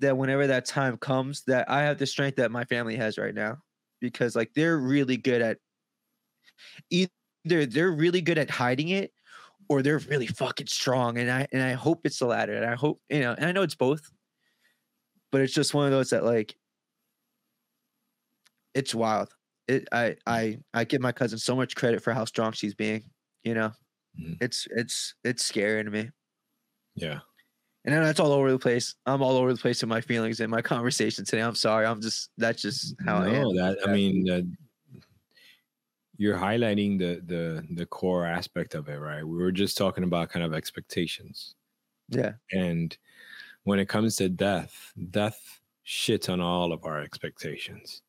that 0.00 0.16
whenever 0.16 0.46
that 0.46 0.66
time 0.66 0.96
comes 0.98 1.44
that 1.46 1.70
i 1.70 1.82
have 1.82 1.98
the 1.98 2.06
strength 2.06 2.36
that 2.36 2.50
my 2.50 2.64
family 2.64 2.96
has 2.96 3.18
right 3.18 3.34
now 3.34 3.58
because 4.00 4.36
like 4.36 4.52
they're 4.54 4.78
really 4.78 5.16
good 5.16 5.42
at 5.42 5.58
either 6.90 7.66
they're 7.66 7.90
really 7.92 8.20
good 8.20 8.38
at 8.38 8.50
hiding 8.50 8.88
it 8.88 9.12
or 9.68 9.82
they're 9.82 9.98
really 10.00 10.26
fucking 10.26 10.66
strong 10.66 11.18
and 11.18 11.30
i 11.30 11.46
and 11.52 11.62
i 11.62 11.72
hope 11.72 12.00
it's 12.04 12.18
the 12.18 12.26
latter 12.26 12.54
and 12.54 12.64
i 12.66 12.74
hope 12.74 13.00
you 13.08 13.20
know 13.20 13.32
and 13.34 13.46
i 13.46 13.52
know 13.52 13.62
it's 13.62 13.74
both 13.74 14.10
but 15.30 15.40
it's 15.40 15.52
just 15.52 15.74
one 15.74 15.86
of 15.86 15.92
those 15.92 16.10
that 16.10 16.24
like 16.24 16.56
it's 18.74 18.94
wild 18.94 19.34
it 19.68 19.88
i 19.92 20.16
i 20.26 20.58
i 20.72 20.84
give 20.84 21.00
my 21.00 21.12
cousin 21.12 21.38
so 21.38 21.54
much 21.56 21.76
credit 21.76 22.02
for 22.02 22.12
how 22.12 22.24
strong 22.24 22.52
she's 22.52 22.74
being 22.74 23.02
you 23.42 23.54
know 23.54 23.72
Mhm. 24.18 24.40
it's 24.40 24.66
it's 24.72 25.14
it's 25.24 25.44
scary 25.44 25.84
to 25.84 25.90
me 25.90 26.10
Yeah. 26.96 27.20
and 27.84 27.94
that's 27.94 28.20
all 28.20 28.32
over 28.32 28.50
the 28.50 28.58
place. 28.58 28.94
I'm 29.06 29.22
all 29.22 29.36
over 29.36 29.52
the 29.52 29.60
place 29.60 29.82
in 29.82 29.88
my 29.88 30.00
feelings 30.00 30.40
and 30.40 30.50
my 30.50 30.62
conversation 30.62 31.24
today. 31.24 31.42
I'm 31.42 31.54
sorry. 31.54 31.86
I'm 31.86 32.00
just 32.00 32.30
that's 32.38 32.62
just 32.62 32.94
how 33.04 33.18
I 33.18 33.28
am. 33.28 33.48
No, 33.48 33.54
that 33.54 33.78
I 33.86 33.92
mean, 33.92 34.28
uh, 34.30 34.42
you're 36.16 36.38
highlighting 36.38 36.98
the 36.98 37.20
the 37.26 37.66
the 37.74 37.86
core 37.86 38.26
aspect 38.26 38.74
of 38.74 38.88
it, 38.88 38.96
right? 38.98 39.24
We 39.24 39.36
were 39.36 39.52
just 39.52 39.76
talking 39.76 40.04
about 40.04 40.30
kind 40.30 40.44
of 40.44 40.54
expectations, 40.54 41.54
Yeah. 42.08 42.34
and 42.52 42.96
when 43.64 43.78
it 43.80 43.88
comes 43.88 44.16
to 44.18 44.28
death, 44.30 44.92
death 45.10 45.60
shits 45.86 46.32
on 46.32 46.40
all 46.40 46.72
of 46.72 46.84
our 46.86 47.00
expectations, 47.02 48.02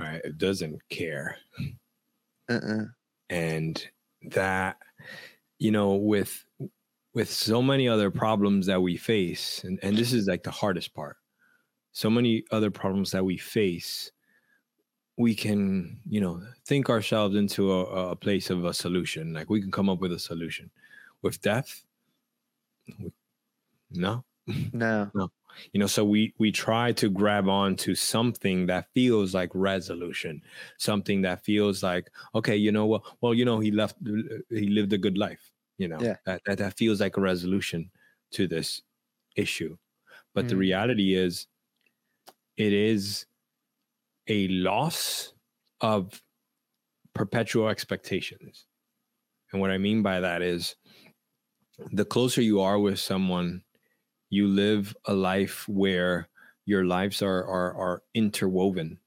right? 0.00 0.22
It 0.24 0.38
doesn't 0.38 0.88
care, 0.90 1.38
Uh-uh. 2.48 2.92
and 3.28 3.88
that 4.30 4.78
you 5.62 5.70
know 5.70 5.94
with 5.94 6.44
with 7.14 7.30
so 7.30 7.62
many 7.62 7.88
other 7.88 8.10
problems 8.10 8.66
that 8.66 8.80
we 8.82 8.96
face 8.96 9.62
and, 9.64 9.78
and 9.82 9.96
this 9.96 10.12
is 10.12 10.26
like 10.26 10.42
the 10.42 10.50
hardest 10.50 10.94
part. 10.94 11.16
So 11.92 12.08
many 12.10 12.44
other 12.50 12.70
problems 12.70 13.10
that 13.12 13.24
we 13.24 13.36
face 13.36 14.12
we 15.18 15.34
can 15.34 16.00
you 16.08 16.20
know 16.20 16.42
think 16.66 16.88
ourselves 16.90 17.36
into 17.36 17.72
a, 17.72 18.10
a 18.12 18.16
place 18.16 18.50
of 18.50 18.64
a 18.64 18.74
solution. 18.74 19.32
Like 19.34 19.50
we 19.50 19.60
can 19.60 19.70
come 19.70 19.88
up 19.90 20.00
with 20.00 20.12
a 20.12 20.18
solution. 20.18 20.70
With 21.22 21.40
death 21.42 21.84
we- 22.98 23.12
no. 23.92 24.24
No. 24.72 25.10
you 25.72 25.78
know 25.80 25.86
so 25.86 26.04
we 26.04 26.34
we 26.38 26.50
try 26.50 26.92
to 26.92 27.08
grab 27.10 27.48
on 27.48 27.76
to 27.76 27.94
something 27.94 28.66
that 28.66 28.88
feels 28.94 29.34
like 29.34 29.50
resolution. 29.54 30.42
Something 30.78 31.22
that 31.22 31.44
feels 31.44 31.82
like 31.82 32.10
okay 32.34 32.56
you 32.56 32.72
know 32.72 32.86
what? 32.86 33.02
Well 33.20 33.34
you 33.34 33.44
know 33.44 33.60
he 33.60 33.70
left 33.70 33.96
he 34.50 34.68
lived 34.68 34.92
a 34.94 34.98
good 34.98 35.18
life 35.18 35.51
you 35.78 35.88
know 35.88 36.06
Yeah. 36.06 36.16
that, 36.26 36.42
that 36.46 36.58
that 36.58 36.74
feels 36.76 37.00
like 37.00 37.16
a 37.16 37.20
resolution 37.20 37.90
to 38.32 38.46
this 38.46 38.82
issue 39.36 39.76
but 40.34 40.48
the 40.48 40.56
Mhm. 40.56 40.58
reality 40.58 41.14
is 41.14 41.48
it 42.56 42.72
is 42.72 43.26
a 44.28 44.48
loss 44.48 45.32
of 45.80 46.22
perpetual 47.14 47.68
expectations 47.68 48.66
and 49.52 49.60
what 49.60 49.70
i 49.70 49.78
mean 49.78 50.02
by 50.02 50.20
that 50.20 50.42
is 50.42 50.76
the 51.90 52.04
closer 52.04 52.40
you 52.42 52.60
are 52.60 52.78
with 52.78 52.98
someone 52.98 53.62
you 54.30 54.48
live 54.48 54.96
a 55.06 55.14
life 55.14 55.68
where 55.68 56.28
your 56.66 56.84
lives 56.84 57.22
are 57.22 57.44
are 57.46 57.74
are 57.76 58.02
interwoven 58.14 59.00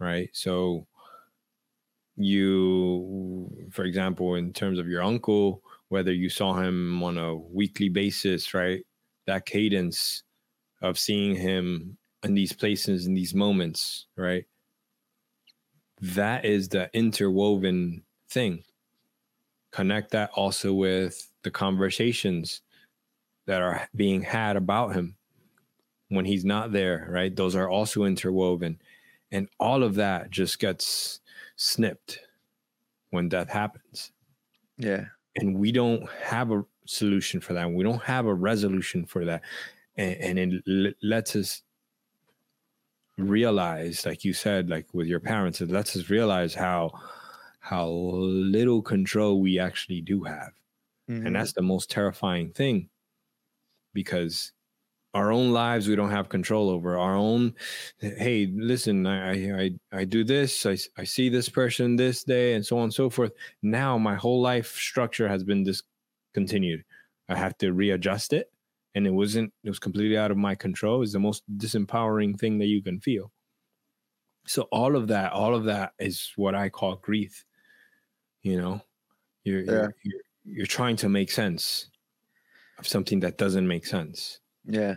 right 0.00 0.30
so 0.34 0.86
you 2.16 3.68
for 3.70 3.84
example 3.84 4.34
in 4.34 4.52
terms 4.52 4.78
of 4.78 4.88
your 4.88 5.02
uncle 5.02 5.62
whether 5.88 6.12
you 6.12 6.28
saw 6.28 6.54
him 6.54 7.02
on 7.02 7.18
a 7.18 7.34
weekly 7.34 7.88
basis 7.88 8.54
right 8.54 8.84
that 9.26 9.46
cadence 9.46 10.22
of 10.82 10.98
seeing 10.98 11.34
him 11.34 11.96
in 12.22 12.34
these 12.34 12.52
places 12.52 13.06
in 13.06 13.14
these 13.14 13.34
moments 13.34 14.06
right 14.16 14.44
that 16.00 16.44
is 16.44 16.68
the 16.68 16.90
interwoven 16.92 18.02
thing 18.28 18.62
connect 19.72 20.10
that 20.10 20.30
also 20.34 20.72
with 20.72 21.30
the 21.42 21.50
conversations 21.50 22.62
that 23.46 23.62
are 23.62 23.88
being 23.94 24.22
had 24.22 24.56
about 24.56 24.94
him 24.94 25.16
when 26.08 26.24
he's 26.24 26.44
not 26.44 26.72
there, 26.72 27.06
right? 27.10 27.34
Those 27.34 27.56
are 27.56 27.68
also 27.68 28.04
interwoven. 28.04 28.80
And 29.32 29.48
all 29.58 29.82
of 29.82 29.96
that 29.96 30.30
just 30.30 30.58
gets 30.58 31.20
snipped 31.56 32.20
when 33.10 33.28
death 33.28 33.48
happens. 33.48 34.12
Yeah. 34.78 35.06
And 35.36 35.58
we 35.58 35.72
don't 35.72 36.08
have 36.10 36.50
a 36.50 36.64
solution 36.86 37.40
for 37.40 37.52
that. 37.54 37.70
We 37.70 37.84
don't 37.84 38.02
have 38.02 38.26
a 38.26 38.34
resolution 38.34 39.06
for 39.06 39.24
that. 39.26 39.42
And, 39.96 40.38
and 40.38 40.54
it 40.54 40.62
l- 40.68 40.92
lets 41.02 41.36
us 41.36 41.62
realize 43.18 44.04
like 44.04 44.24
you 44.24 44.32
said 44.34 44.68
like 44.68 44.92
with 44.92 45.06
your 45.06 45.20
parents 45.20 45.60
it 45.62 45.70
lets 45.70 45.96
us 45.96 46.10
realize 46.10 46.54
how 46.54 46.90
how 47.60 47.88
little 47.88 48.82
control 48.82 49.40
we 49.40 49.58
actually 49.58 50.00
do 50.00 50.22
have. 50.24 50.52
Mhm. 51.08 51.26
and 51.26 51.36
that's 51.36 51.52
the 51.54 51.62
most 51.62 51.90
terrifying 51.90 52.52
thing 52.52 52.90
because 53.92 54.52
our 55.16 55.32
own 55.32 55.50
lives 55.50 55.88
we 55.88 55.96
don't 55.96 56.10
have 56.10 56.28
control 56.28 56.68
over 56.68 56.98
our 56.98 57.16
own 57.16 57.54
hey 58.00 58.52
listen 58.54 59.06
i 59.06 59.64
i 59.64 59.70
i, 59.92 60.04
do 60.04 60.22
this 60.24 60.66
i, 60.66 60.76
I 60.98 61.04
see 61.04 61.30
this 61.30 61.48
person 61.48 61.96
this 61.96 62.22
day 62.22 62.52
and 62.52 62.64
so 62.64 62.76
on 62.76 62.84
and 62.84 62.94
so 62.94 63.08
forth. 63.08 63.32
Now 63.62 63.96
my 63.96 64.14
whole 64.14 64.42
life 64.42 64.76
structure 64.76 65.26
has 65.26 65.42
been 65.42 65.64
discontinued. 65.64 66.84
I 67.30 67.36
have 67.36 67.56
to 67.58 67.72
readjust 67.72 68.34
it 68.34 68.52
and 68.94 69.06
it 69.06 69.10
wasn't 69.10 69.54
it 69.64 69.70
was 69.70 69.78
completely 69.78 70.18
out 70.18 70.30
of 70.30 70.36
my 70.36 70.54
control. 70.54 71.02
It's 71.02 71.14
the 71.14 71.18
most 71.18 71.42
disempowering 71.56 72.38
thing 72.38 72.58
that 72.58 72.66
you 72.66 72.82
can 72.82 73.00
feel. 73.00 73.32
So 74.46 74.62
all 74.70 74.96
of 74.96 75.08
that 75.08 75.32
all 75.32 75.54
of 75.54 75.64
that 75.64 75.94
is 75.98 76.30
what 76.36 76.54
i 76.54 76.68
call 76.68 76.96
grief 76.96 77.44
you 78.42 78.60
know? 78.60 78.82
You're 79.44 79.62
Yeah. 79.62 79.72
you're, 79.72 79.94
you're, 80.02 80.22
you're 80.44 80.66
trying 80.66 80.96
to 80.96 81.08
make 81.08 81.30
sense 81.30 81.88
of 82.78 82.86
something 82.86 83.20
that 83.20 83.38
doesn't 83.38 83.66
make 83.66 83.86
sense. 83.86 84.40
Yeah 84.66 84.96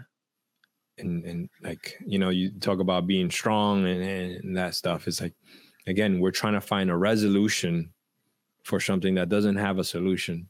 and 1.00 1.24
and 1.26 1.50
like 1.62 1.98
you 2.06 2.20
know 2.20 2.30
you 2.30 2.52
talk 2.60 2.80
about 2.80 3.08
being 3.08 3.30
strong 3.30 3.86
and, 3.86 4.04
and 4.04 4.58
that 4.58 4.76
stuff 4.76 5.08
it's 5.08 5.22
like 5.22 5.34
again 5.88 6.20
we're 6.20 6.32
trying 6.32 6.54
to 6.54 6.62
find 6.62 6.90
a 6.90 6.96
resolution 6.96 7.92
for 8.64 8.80
something 8.80 9.16
that 9.16 9.30
doesn't 9.30 9.56
have 9.56 9.80
a 9.80 9.84
solution 9.84 10.50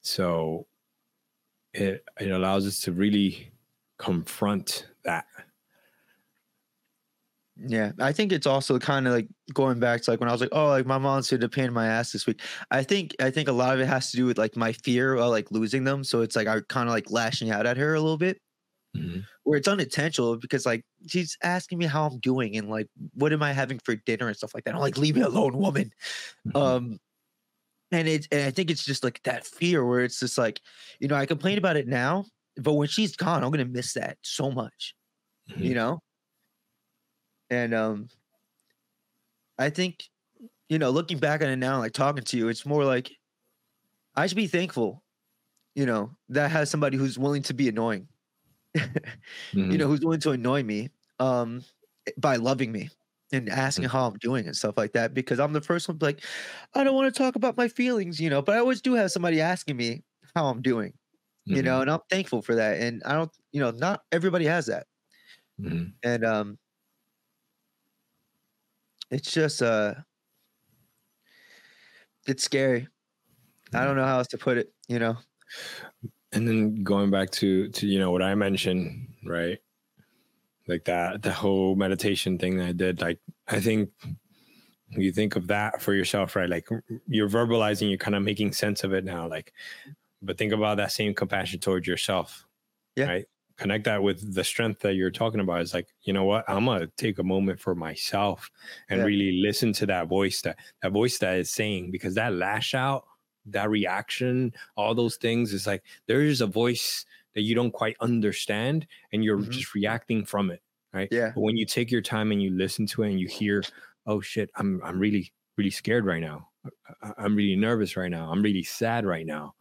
so 0.00 0.66
it 1.72 2.04
it 2.20 2.30
allows 2.30 2.66
us 2.66 2.80
to 2.80 2.92
really 2.92 3.52
confront 3.98 4.86
that 5.04 5.26
Yeah, 7.56 7.92
I 8.00 8.12
think 8.12 8.32
it's 8.32 8.46
also 8.46 8.78
kind 8.78 9.06
of 9.06 9.12
like 9.12 9.28
going 9.52 9.78
back 9.78 10.00
to 10.02 10.10
like 10.10 10.20
when 10.20 10.28
I 10.28 10.32
was 10.32 10.40
like, 10.40 10.50
oh, 10.52 10.68
like 10.68 10.86
my 10.86 10.98
mom's 10.98 11.28
to 11.28 11.48
pain 11.48 11.66
in 11.66 11.72
my 11.72 11.86
ass 11.86 12.10
this 12.10 12.26
week. 12.26 12.40
I 12.70 12.82
think 12.82 13.14
I 13.20 13.30
think 13.30 13.48
a 13.48 13.52
lot 13.52 13.74
of 13.74 13.80
it 13.80 13.86
has 13.86 14.10
to 14.10 14.16
do 14.16 14.24
with 14.26 14.38
like 14.38 14.56
my 14.56 14.72
fear 14.72 15.14
of 15.14 15.30
like 15.30 15.50
losing 15.50 15.84
them. 15.84 16.02
So 16.02 16.22
it's 16.22 16.34
like 16.34 16.48
I 16.48 16.60
kind 16.68 16.88
of 16.88 16.94
like 16.94 17.10
lashing 17.10 17.50
out 17.50 17.66
at 17.66 17.76
her 17.76 17.94
a 17.94 18.00
little 18.00 18.16
bit, 18.16 18.40
Mhm. 18.94 19.26
where 19.44 19.58
it's 19.58 19.68
unintentional 19.68 20.36
because 20.38 20.66
like 20.66 20.84
she's 21.08 21.36
asking 21.42 21.78
me 21.78 21.86
how 21.86 22.06
I'm 22.06 22.18
doing 22.20 22.56
and 22.56 22.68
like 22.70 22.88
what 23.14 23.32
am 23.32 23.42
I 23.42 23.52
having 23.52 23.78
for 23.80 23.96
dinner 23.96 24.28
and 24.28 24.36
stuff 24.36 24.54
like 24.54 24.64
that. 24.64 24.74
I'm 24.74 24.80
like, 24.80 24.98
leave 24.98 25.16
me 25.16 25.22
alone, 25.22 25.56
woman. 25.58 25.90
Mhm. 26.44 26.60
Um, 26.60 26.98
and 27.92 28.08
it 28.08 28.28
and 28.32 28.42
I 28.42 28.50
think 28.50 28.70
it's 28.70 28.84
just 28.84 29.04
like 29.04 29.22
that 29.24 29.46
fear 29.46 29.84
where 29.86 30.02
it's 30.02 30.20
just 30.20 30.38
like, 30.38 30.60
you 31.00 31.08
know, 31.08 31.16
I 31.16 31.26
complain 31.26 31.58
about 31.58 31.76
it 31.76 31.88
now, 31.88 32.24
but 32.56 32.74
when 32.74 32.88
she's 32.88 33.16
gone, 33.16 33.44
I'm 33.44 33.50
gonna 33.50 33.64
miss 33.66 33.94
that 33.94 34.18
so 34.22 34.50
much 34.50 34.94
you 35.60 35.74
Mhm. 35.74 35.74
know 35.74 36.00
and 37.50 37.74
um 37.74 38.08
i 39.58 39.70
think 39.70 40.04
you 40.68 40.78
know 40.78 40.90
looking 40.90 41.18
back 41.18 41.42
on 41.42 41.48
it 41.48 41.56
now 41.56 41.78
like 41.80 41.92
talking 41.92 42.24
to 42.24 42.36
you 42.38 42.48
it's 42.48 42.66
more 42.66 42.84
like 42.84 43.12
i 44.16 44.26
should 44.26 44.36
be 44.36 44.46
thankful 44.46 45.02
you 45.74 45.86
know 45.86 46.16
that 46.28 46.50
has 46.50 46.70
somebody 46.70 46.96
who's 46.96 47.18
willing 47.18 47.42
to 47.42 47.54
be 47.54 47.68
annoying 47.68 48.08
you 49.68 49.76
Mhm. 49.76 49.78
know 49.78 49.86
who's 49.88 50.00
willing 50.00 50.20
to 50.20 50.30
annoy 50.30 50.62
me 50.62 50.90
um 51.18 51.62
by 52.18 52.36
loving 52.36 52.72
me 52.72 52.90
and 53.32 53.48
asking 53.48 53.88
how 53.88 54.06
i'm 54.06 54.16
doing 54.18 54.46
and 54.46 54.56
stuff 54.56 54.74
like 54.76 54.92
that 54.92 55.14
because 55.14 55.38
i'm 55.40 55.52
the 55.52 55.60
first 55.60 55.88
one 55.88 55.98
to 55.98 56.04
like 56.04 56.24
i 56.74 56.84
don't 56.84 56.94
want 56.94 57.12
to 57.12 57.16
talk 57.18 57.36
about 57.36 57.56
my 57.56 57.68
feelings 57.68 58.20
you 58.20 58.30
know 58.30 58.42
but 58.42 58.54
i 58.56 58.58
always 58.58 58.80
do 58.80 58.94
have 58.94 59.10
somebody 59.10 59.40
asking 59.40 59.76
me 59.76 60.02
how 60.34 60.46
i'm 60.46 60.62
doing 60.62 60.92
you 61.50 61.62
Mhm. 61.62 61.62
know 61.62 61.82
and 61.82 61.90
i'm 61.90 62.00
thankful 62.10 62.42
for 62.42 62.54
that 62.56 62.80
and 62.80 63.02
i 63.04 63.14
don't 63.14 63.32
you 63.52 63.60
know 63.60 63.70
not 63.72 64.02
everybody 64.12 64.46
has 64.46 64.66
that 64.66 64.86
Mhm. 65.58 65.92
and 66.02 66.24
um 66.24 66.58
it's 69.10 69.30
just 69.32 69.62
uh 69.62 69.94
it's 72.26 72.42
scary 72.42 72.88
i 73.74 73.84
don't 73.84 73.96
know 73.96 74.06
how 74.06 74.18
else 74.18 74.28
to 74.28 74.38
put 74.38 74.58
it 74.58 74.74
you 74.88 75.00
know 75.00 75.16
and 76.32 76.46
then 76.48 76.82
going 76.82 77.10
back 77.10 77.30
to 77.30 77.68
to 77.70 77.86
you 77.86 77.98
know 77.98 78.10
what 78.10 78.22
i 78.22 78.34
mentioned 78.34 79.08
right? 79.24 79.58
Like 80.68 80.84
that 80.86 81.22
the 81.22 81.32
whole 81.32 81.74
meditation 81.76 82.38
thing 82.38 82.56
that 82.58 82.68
i 82.68 82.72
did 82.72 83.00
like 83.00 83.18
i 83.48 83.60
think 83.60 83.90
you 84.90 85.10
think 85.12 85.36
of 85.36 85.46
that 85.48 85.80
for 85.80 85.94
yourself 85.94 86.36
right? 86.36 86.48
Like 86.48 86.68
you're 87.06 87.28
verbalizing 87.28 87.88
you're 87.88 87.98
kind 87.98 88.14
of 88.14 88.22
making 88.22 88.52
sense 88.52 88.84
of 88.84 88.92
it 88.92 89.04
now 89.04 89.26
like 89.28 89.52
but 90.20 90.38
think 90.38 90.52
about 90.52 90.76
that 90.76 90.92
same 90.92 91.14
compassion 91.14 91.60
towards 91.60 91.86
yourself 91.86 92.46
Yeah. 92.96 93.06
right? 93.08 93.24
Connect 93.58 93.84
that 93.84 94.02
with 94.02 94.34
the 94.34 94.42
strength 94.44 94.80
that 94.80 94.94
you're 94.94 95.10
talking 95.10 95.40
about. 95.40 95.60
Is 95.62 95.74
like 95.74 95.88
you 96.02 96.12
know 96.12 96.24
what? 96.24 96.44
I'm 96.48 96.64
gonna 96.64 96.88
take 96.96 97.18
a 97.18 97.22
moment 97.24 97.60
for 97.60 97.74
myself 97.74 98.50
and 98.88 98.98
Yeah. 99.00 99.06
really 99.06 99.40
listen 99.42 99.72
to 99.74 99.86
that 99.86 100.08
voice 100.08 100.40
that 100.42 100.58
that 100.82 100.92
voice 100.92 101.18
that 101.18 101.36
is 101.38 101.50
saying 101.50 101.90
because 101.90 102.14
that 102.14 102.32
lash 102.34 102.74
out 102.74 103.04
that 103.46 103.68
reaction 103.70 104.52
all 104.76 104.94
those 104.94 105.16
things 105.16 105.52
is 105.52 105.66
like 105.66 105.82
there 106.06 106.22
is 106.22 106.40
a 106.40 106.46
voice 106.46 107.04
that 107.34 107.42
you 107.42 107.54
don't 107.54 107.72
quite 107.72 107.96
understand 108.00 108.86
and 109.12 109.24
you're 109.24 109.38
Mhm. 109.38 109.50
just 109.50 109.74
reacting 109.74 110.24
from 110.24 110.50
it 110.50 110.62
right? 110.92 111.08
Yeah. 111.10 111.32
but 111.34 111.40
when 111.40 111.56
you 111.56 111.64
take 111.66 111.90
your 111.90 112.02
time 112.02 112.32
and 112.32 112.42
you 112.42 112.50
listen 112.50 112.86
to 112.86 113.02
it 113.02 113.10
and 113.10 113.18
you 113.20 113.26
hear 113.26 113.62
oh 114.06 114.20
shit 114.20 114.50
i'm 114.56 114.80
i'm 114.84 114.98
really 114.98 115.32
really 115.56 115.70
scared 115.70 116.06
right 116.06 116.20
now. 116.22 116.48
I'm 117.18 117.34
really 117.36 117.56
nervous 117.56 117.94
right 117.96 118.10
now. 118.10 118.30
I'm 118.30 118.40
really 118.40 118.62
sad 118.62 119.04
right 119.04 119.26
now. 119.26 119.54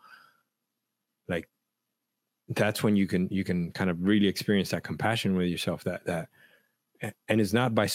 Like 1.28 1.50
that's 2.50 2.82
when 2.84 2.96
you 2.96 3.08
can 3.08 3.28
you 3.30 3.44
can 3.44 3.72
kind 3.72 3.90
of 3.90 4.02
really 4.02 4.28
experience 4.28 4.70
that 4.70 4.84
compassion 4.84 5.36
with 5.36 5.48
yourself 5.48 5.84
that 5.86 6.06
that 6.06 6.30
and 7.28 7.42
it's 7.42 7.52
not 7.54 7.74
by 7.76 7.88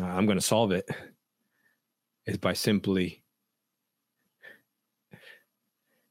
i'm 0.00 0.26
going 0.26 0.38
to 0.38 0.44
solve 0.44 0.72
it. 0.72 0.88
It's 2.26 2.38
by 2.38 2.52
simply 2.52 3.19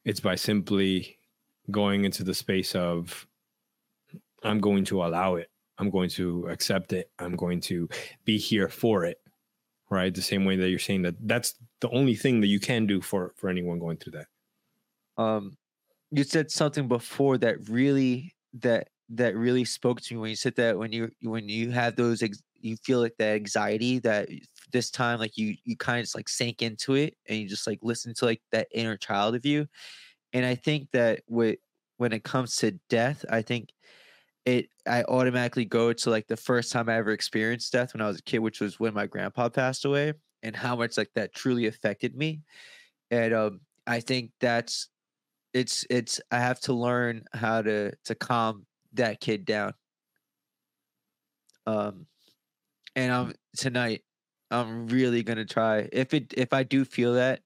it's 0.09 0.19
by 0.19 0.33
simply 0.33 1.19
going 1.69 2.03
into 2.03 2.23
the 2.23 2.33
space 2.33 2.73
of 2.73 3.27
i'm 4.43 4.59
going 4.59 4.83
to 4.85 5.03
allow 5.03 5.35
it. 5.35 5.49
I'm 5.77 5.89
going 5.89 6.09
to 6.09 6.45
accept 6.49 6.91
it. 6.91 7.09
I'm 7.19 7.35
going 7.35 7.61
to 7.61 7.87
be 8.25 8.37
here 8.37 8.67
for 8.67 9.05
it. 9.05 9.17
Right? 9.89 10.13
The 10.13 10.21
same 10.21 10.45
way 10.45 10.55
that 10.57 10.69
you're 10.69 10.77
saying 10.77 11.03
that 11.03 11.15
that's 11.21 11.55
the 11.79 11.89
only 11.89 12.15
thing 12.15 12.41
that 12.41 12.47
you 12.47 12.59
can 12.59 12.85
do 12.85 13.01
for 13.01 13.33
for 13.37 13.49
anyone 13.49 13.79
going 13.79 13.97
through 13.97 14.13
that. 14.19 15.23
Um 15.23 15.57
you 16.11 16.23
said 16.23 16.51
something 16.51 16.87
before 16.87 17.37
that 17.39 17.69
really 17.69 18.35
that 18.53 18.89
that 19.09 19.35
really 19.35 19.65
spoke 19.65 20.01
to 20.01 20.13
me 20.13 20.19
when 20.21 20.29
you 20.31 20.35
said 20.35 20.55
that 20.55 20.77
when 20.77 20.91
you 20.91 21.11
when 21.21 21.47
you 21.49 21.71
have 21.71 21.95
those 21.95 22.21
ex- 22.23 22.43
you 22.61 22.77
feel 22.77 22.99
like 22.99 23.15
that 23.19 23.35
anxiety 23.35 23.99
that 23.99 24.29
this 24.71 24.91
time 24.91 25.19
like 25.19 25.37
you 25.37 25.55
you 25.63 25.75
kind 25.75 25.99
of 25.99 26.03
just 26.03 26.15
like 26.15 26.29
sank 26.29 26.61
into 26.61 26.95
it 26.95 27.15
and 27.27 27.39
you 27.39 27.47
just 27.47 27.67
like 27.67 27.79
listen 27.81 28.13
to 28.13 28.25
like 28.25 28.41
that 28.51 28.67
inner 28.71 28.97
child 28.97 29.35
of 29.35 29.45
you. 29.45 29.67
And 30.33 30.45
i 30.45 30.55
think 30.55 30.89
that 30.93 31.21
with 31.27 31.57
when 31.97 32.13
it 32.13 32.23
comes 32.23 32.55
to 32.57 32.71
death 32.89 33.25
i 33.29 33.41
think 33.41 33.69
it 34.45 34.69
i 34.87 35.03
automatically 35.03 35.65
go 35.65 35.91
to 35.91 36.09
like 36.09 36.27
the 36.27 36.37
first 36.37 36.71
time 36.71 36.87
i 36.89 36.95
ever 36.95 37.11
experienced 37.11 37.71
death 37.73 37.93
when 37.93 38.01
i 38.01 38.07
was 38.07 38.19
a 38.19 38.23
kid 38.23 38.39
which 38.39 38.61
was 38.61 38.79
when 38.79 38.93
my 38.93 39.07
grandpa 39.07 39.49
passed 39.49 39.85
away 39.85 40.13
and 40.43 40.55
how 40.55 40.75
much 40.75 40.97
like 40.97 41.09
that 41.15 41.33
truly 41.33 41.67
affected 41.67 42.15
me. 42.15 42.41
And 43.11 43.33
um 43.33 43.61
i 43.87 43.99
think 43.99 44.31
that's 44.39 44.89
it's 45.53 45.85
it's 45.89 46.21
i 46.31 46.39
have 46.39 46.59
to 46.61 46.73
learn 46.73 47.23
how 47.33 47.61
to 47.61 47.91
to 48.05 48.15
calm 48.15 48.65
that 48.93 49.19
kid 49.19 49.45
down. 49.45 49.73
Um 51.65 52.05
and 52.99 53.11
i'm 53.13 53.33
tonight 53.55 54.03
i'm 54.51 54.87
really 54.87 55.23
gonna 55.23 55.45
try 55.45 55.87
if 55.93 56.13
it 56.13 56.33
if 56.35 56.53
i 56.53 56.63
do 56.63 56.83
feel 56.83 57.13
that 57.13 57.41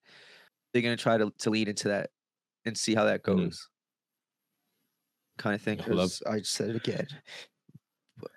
they're 0.74 0.82
gonna 0.82 0.98
try 0.98 1.18
to, 1.18 1.32
to 1.38 1.50
lead 1.50 1.70
into 1.70 1.88
that 1.90 2.10
and 2.66 2.78
see 2.78 2.96
how 2.96 3.06
that 3.06 3.24
Mhm. 3.24 3.38
goes. 3.38 3.70
Kind 5.38 5.56
of 5.56 5.62
thing 5.62 5.82
I 6.28 6.42
said 6.42 6.70
it 6.70 6.76
again. 6.76 7.08
But- 8.18 8.32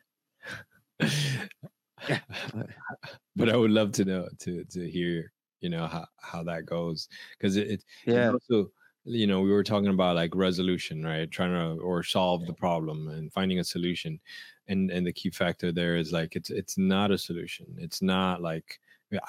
but 3.36 3.48
I 3.48 3.56
would 3.56 3.70
love 3.70 3.92
to 3.92 4.04
know 4.04 4.28
to 4.40 4.64
to 4.64 4.90
hear 4.90 5.32
you 5.60 5.70
know 5.70 5.86
how 5.86 6.06
how 6.20 6.42
that 6.44 6.66
goes 6.66 7.08
because 7.38 7.56
it, 7.56 7.68
it 7.68 7.84
yeah. 8.06 8.32
also 8.32 8.70
you 9.04 9.26
know 9.26 9.40
we 9.40 9.50
were 9.50 9.64
talking 9.64 9.88
about 9.88 10.16
like 10.16 10.34
resolution 10.34 11.02
right? 11.04 11.30
Trying 11.30 11.52
to 11.52 11.80
or 11.82 12.02
solve 12.02 12.46
the 12.46 12.54
problem 12.54 13.08
and 13.08 13.32
finding 13.32 13.58
a 13.58 13.64
solution 13.64 14.20
and 14.68 14.90
and 14.90 15.06
the 15.06 15.12
key 15.12 15.30
factor 15.30 15.72
there 15.72 15.96
is 15.96 16.12
like 16.12 16.36
it's 16.36 16.50
it's 16.50 16.78
not 16.78 17.10
a 17.10 17.18
solution. 17.18 17.66
It's 17.78 18.02
not 18.02 18.42
like 18.42 18.78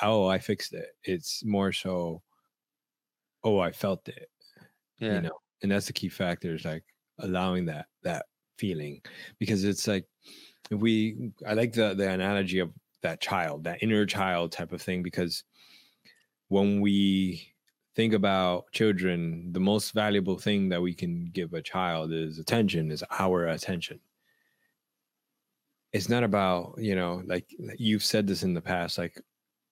oh 0.01 0.27
I 0.27 0.39
fixed 0.39 0.73
it. 0.73 0.95
It's 1.03 1.43
more 1.45 1.71
so 1.71 2.21
oh 3.43 3.59
I 3.59 3.71
felt 3.71 4.07
it 4.07 4.29
yeah. 4.99 5.15
you 5.15 5.21
know? 5.21 5.39
And 5.61 5.71
that's 5.71 5.87
the 5.87 5.93
key 5.93 6.09
factor 6.09 6.53
is 6.53 6.65
like 6.65 6.83
allowing 7.19 7.65
that 7.65 7.87
that 8.03 8.25
feeling. 8.57 9.01
Because 9.39 9.63
it's 9.63 9.87
like 9.87 10.05
we 10.69 11.31
i 11.47 11.53
like 11.53 11.71
the 11.71 11.93
the 11.93 12.09
analogy 12.09 12.59
of 12.59 12.69
that 13.01 13.21
child 13.21 13.63
that 13.63 13.81
inner 13.81 14.05
child 14.05 14.51
type 14.51 14.73
of 14.73 14.81
thing 14.81 15.01
because 15.01 15.45
when 16.49 16.81
we 16.81 17.53
think 17.95 18.13
about 18.13 18.69
children, 18.73 19.51
the 19.53 19.59
most 19.59 19.91
valuable 19.93 20.37
thing 20.37 20.69
that 20.69 20.81
we 20.81 20.93
can 20.93 21.29
give 21.33 21.53
a 21.53 21.61
child 21.61 22.13
is 22.13 22.37
attention, 22.37 22.91
is 22.91 23.03
our 23.19 23.47
attention. 23.47 23.99
It's 25.93 26.09
not 26.09 26.23
about, 26.23 26.75
you 26.77 26.95
know, 26.95 27.23
like 27.25 27.45
you've 27.77 28.03
said 28.03 28.27
this 28.27 28.43
in 28.43 28.53
the 28.53 28.61
past, 28.61 28.97
like 28.97 29.21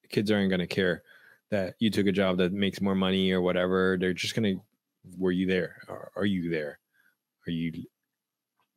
kids 0.10 0.32
aren't 0.32 0.50
going 0.50 0.60
to 0.60 0.68
care 0.68 1.04
that 1.52 1.76
you 1.80 1.90
took 1.90 2.08
a 2.08 2.12
job 2.12 2.38
that 2.38 2.54
makes 2.54 2.82
more 2.82 2.96
money 2.96 3.32
or 3.32 3.42
whatever. 3.42 3.98
They're 4.00 4.14
just 4.14 4.36
going 4.36 4.56
to, 4.56 4.62
were 5.18 5.32
you 5.32 5.46
there? 5.46 5.82
Are, 5.88 6.12
are 6.16 6.26
you 6.26 6.50
there? 6.50 6.80
Are 7.48 7.52
you 7.52 7.72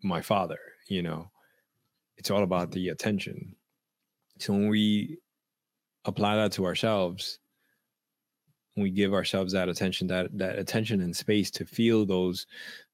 my 0.02 0.20
father? 0.20 0.58
You 0.88 1.02
know, 1.02 1.30
it's 2.16 2.30
all 2.30 2.42
about 2.42 2.70
the 2.72 2.88
attention. 2.88 3.54
So 4.38 4.52
when 4.52 4.68
we 4.68 5.18
apply 6.04 6.36
that 6.36 6.52
to 6.52 6.66
ourselves, 6.66 7.38
we 8.76 8.90
give 8.90 9.12
ourselves 9.12 9.52
that 9.52 9.68
attention, 9.68 10.06
that 10.08 10.36
that 10.38 10.58
attention 10.58 11.00
and 11.00 11.16
space 11.16 11.50
to 11.52 11.64
feel 11.64 12.06
those 12.06 12.46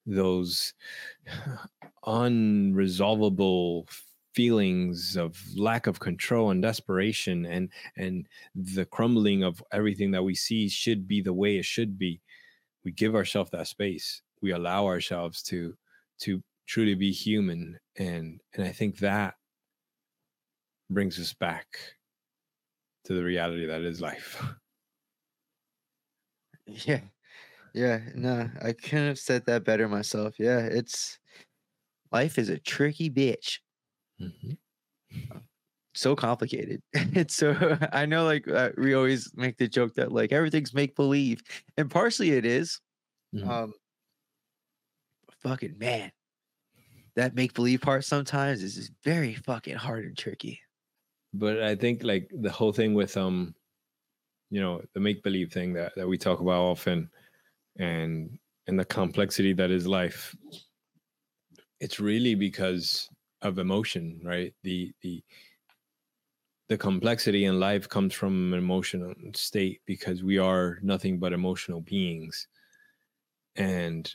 those 0.07 0.75
unresolvable 2.07 3.89
feelings 4.35 5.17
of 5.17 5.41
lack 5.57 5.87
of 5.87 6.01
control 6.01 6.51
and 6.51 6.63
desperation 6.63 7.47
and 7.47 7.71
and 7.97 8.27
the 8.55 8.85
crumbling 8.87 9.43
of 9.43 9.63
everything 9.73 10.11
that 10.11 10.23
we 10.25 10.35
see 10.35 10.69
should 10.69 11.07
be 11.07 11.21
the 11.21 11.33
way 11.33 11.57
it 11.57 11.65
should 11.65 11.99
be 11.99 12.21
we 12.85 12.93
give 12.93 13.15
ourselves 13.15 13.51
that 13.51 13.69
space 13.69 14.23
we 14.43 14.51
allow 14.53 14.87
ourselves 14.87 15.43
to 15.43 15.77
to 16.19 16.43
truly 16.67 16.95
be 16.95 17.13
human 17.13 17.79
and 17.97 18.41
and 18.55 18.67
i 18.67 18.73
think 18.73 18.99
that 18.99 19.35
brings 20.91 21.19
us 21.19 21.33
back 21.33 21.79
to 23.05 23.15
the 23.15 23.23
reality 23.23 23.67
that 23.67 23.83
is 23.83 24.01
life 24.01 24.43
Yeah. 26.67 27.01
Yeah. 27.75 28.01
No, 28.15 28.51
I 28.63 28.73
couldn't 28.73 29.09
have 29.09 29.19
said 29.19 29.47
that 29.47 29.65
better 29.65 29.89
myself. 29.89 30.39
Yeah. 30.39 30.61
It's 30.61 31.19
life 32.13 32.39
is 32.39 32.49
a 32.49 32.59
tricky 32.59 33.11
bitch. 33.11 33.59
Mhm. 34.25 34.57
So 35.95 36.17
complicated. 36.17 36.83
It's 37.15 37.35
so, 37.37 37.79
I 37.93 38.07
know 38.07 38.25
like 38.25 38.49
uh, 38.49 38.71
we 38.77 38.95
always 38.95 39.31
make 39.37 39.57
the 39.59 39.69
joke 39.69 39.95
that 39.95 40.13
like 40.13 40.33
everything's 40.33 40.75
make 40.75 40.97
believe, 40.97 41.43
and 41.77 41.91
partially 41.91 42.33
it 42.33 42.45
is. 42.45 42.81
Mhm. 43.35 43.49
Um, 43.49 43.75
fucking 45.43 45.79
man, 45.79 46.11
that 47.17 47.35
make 47.35 47.55
believe 47.55 47.81
part 47.81 48.05
sometimes 48.05 48.63
is 48.63 48.75
just 48.75 48.93
very 49.05 49.35
fucking 49.35 49.77
hard 49.77 50.05
and 50.05 50.17
tricky. 50.17 50.61
but 51.33 51.63
i 51.63 51.75
think 51.75 52.03
like 52.03 52.31
the 52.41 52.51
whole 52.51 52.73
thing 52.73 52.95
with 52.95 53.17
um 53.17 53.55
you 54.51 54.61
know 54.61 54.83
the 54.95 55.01
make 55.01 55.23
believe 55.23 55.53
thing 55.53 55.73
that, 55.75 55.93
that 55.97 56.09
we 56.09 56.19
talk 56.19 56.41
about 56.41 56.63
often 56.63 57.11
and 57.79 58.39
and 58.67 58.79
the 58.79 58.85
complexity 58.85 59.53
that 59.53 59.71
is 59.71 59.87
life 59.87 60.37
it's 61.81 62.01
really 62.01 62.35
because 62.35 63.09
of 63.45 63.59
emotion 63.59 64.21
right 64.25 64.55
the 64.63 64.93
the 65.03 65.23
the 66.69 66.79
complexity 66.79 67.45
in 67.45 67.61
life 67.61 67.89
comes 67.89 68.15
from 68.15 68.53
an 68.53 68.59
emotional 68.59 69.13
state 69.35 69.81
because 69.87 70.23
we 70.23 70.39
are 70.39 70.79
nothing 70.83 71.19
but 71.19 71.33
emotional 71.33 71.81
beings 71.83 72.49
and 73.57 74.15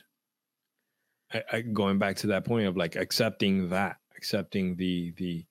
I, 1.32 1.42
I 1.52 1.60
going 1.60 1.98
back 1.98 2.16
to 2.16 2.26
that 2.28 2.44
point 2.44 2.66
of 2.66 2.76
like 2.76 2.96
accepting 2.96 3.68
that 3.70 3.96
accepting 4.16 4.76
the 4.76 5.12
the 5.16 5.46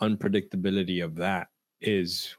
unpredictability 0.00 1.02
of 1.04 1.16
that 1.16 1.48
is 1.80 2.36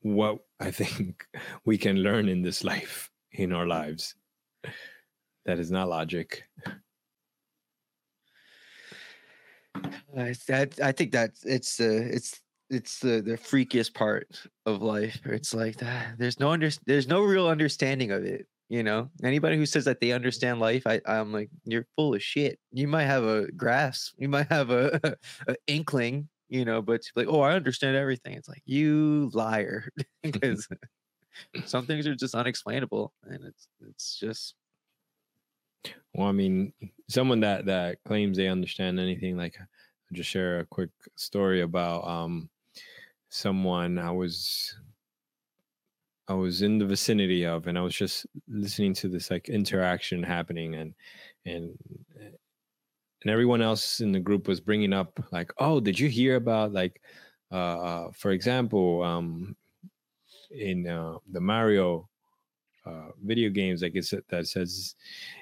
what 0.00 0.38
I 0.60 0.70
think 0.80 1.26
we 1.64 1.78
can 1.78 1.96
learn 1.96 2.28
in 2.28 2.42
this 2.42 2.64
life, 2.64 3.10
in 3.32 3.52
our 3.52 3.66
lives. 3.66 4.14
That 5.44 5.58
is 5.58 5.70
not 5.70 5.88
logic. 5.88 6.44
I, 10.16 10.34
that, 10.48 10.80
I 10.80 10.92
think 10.92 11.12
that 11.12 11.32
it's 11.44 11.76
the 11.76 12.14
it's 12.14 12.40
it's 12.70 12.98
the 13.00 13.20
the 13.22 13.36
freakiest 13.38 13.94
part 13.94 14.26
of 14.66 14.82
life. 14.82 15.20
It's 15.24 15.54
like 15.54 15.76
that. 15.78 16.18
There's 16.18 16.40
no 16.40 16.50
under, 16.50 16.70
there's 16.86 17.08
no 17.08 17.22
real 17.22 17.48
understanding 17.48 18.10
of 18.10 18.24
it. 18.24 18.46
You 18.68 18.82
know, 18.82 19.10
anybody 19.22 19.56
who 19.56 19.66
says 19.66 19.84
that 19.84 20.00
they 20.00 20.12
understand 20.12 20.58
life, 20.60 20.86
I 20.86 21.00
I'm 21.06 21.32
like, 21.32 21.50
you're 21.64 21.86
full 21.96 22.14
of 22.14 22.22
shit. 22.22 22.58
You 22.72 22.88
might 22.88 23.04
have 23.04 23.24
a 23.24 23.50
grasp, 23.52 24.14
you 24.18 24.28
might 24.28 24.48
have 24.50 24.70
a, 24.70 25.00
a 25.48 25.56
inkling, 25.68 26.28
you 26.48 26.64
know, 26.64 26.82
but 26.82 27.02
like, 27.14 27.28
oh, 27.28 27.40
I 27.40 27.52
understand 27.52 27.96
everything. 27.96 28.34
It's 28.34 28.48
like 28.48 28.62
you 28.66 29.30
liar, 29.34 29.88
because 30.22 30.68
some 31.64 31.86
things 31.86 32.06
are 32.06 32.14
just 32.14 32.34
unexplainable, 32.34 33.12
and 33.24 33.44
it's 33.44 33.68
it's 33.88 34.18
just 34.18 34.54
Well, 36.14 36.26
I 36.28 36.32
mean, 36.32 36.72
someone 37.08 37.40
that 37.40 37.66
that 37.66 37.98
claims 38.04 38.36
they 38.36 38.48
understand 38.48 38.98
anything, 38.98 39.36
like 39.36 39.56
just 40.12 40.30
share 40.30 40.60
a 40.60 40.66
quick 40.66 40.90
story 41.16 41.62
about 41.62 42.06
um 42.06 42.48
someone 43.28 43.98
I 43.98 44.10
was 44.10 44.76
I 46.28 46.34
was 46.34 46.62
in 46.62 46.78
the 46.78 46.86
vicinity 46.86 47.46
of, 47.46 47.68
and 47.68 47.78
I 47.78 47.82
was 47.82 47.94
just 47.94 48.26
listening 48.48 48.94
to 48.94 49.08
this 49.08 49.30
like 49.30 49.48
interaction 49.48 50.22
happening, 50.22 50.74
and 50.74 50.94
and 51.44 51.78
and 53.22 53.30
everyone 53.30 53.62
else 53.62 54.00
in 54.00 54.12
the 54.12 54.20
group 54.20 54.48
was 54.48 54.60
bringing 54.60 54.92
up 54.92 55.18
like, 55.30 55.52
oh, 55.58 55.80
did 55.80 55.98
you 55.98 56.08
hear 56.08 56.36
about 56.36 56.72
like, 56.72 57.00
uh, 57.52 57.80
uh 57.80 58.10
for 58.12 58.32
example, 58.32 59.02
um, 59.02 59.56
in 60.50 60.86
uh, 60.88 61.18
the 61.30 61.40
Mario 61.40 62.08
uh, 62.84 63.10
video 63.24 63.50
games, 63.50 63.82
like 63.82 63.94
it's 63.94 64.12
that 64.28 64.46
says, 64.46 64.94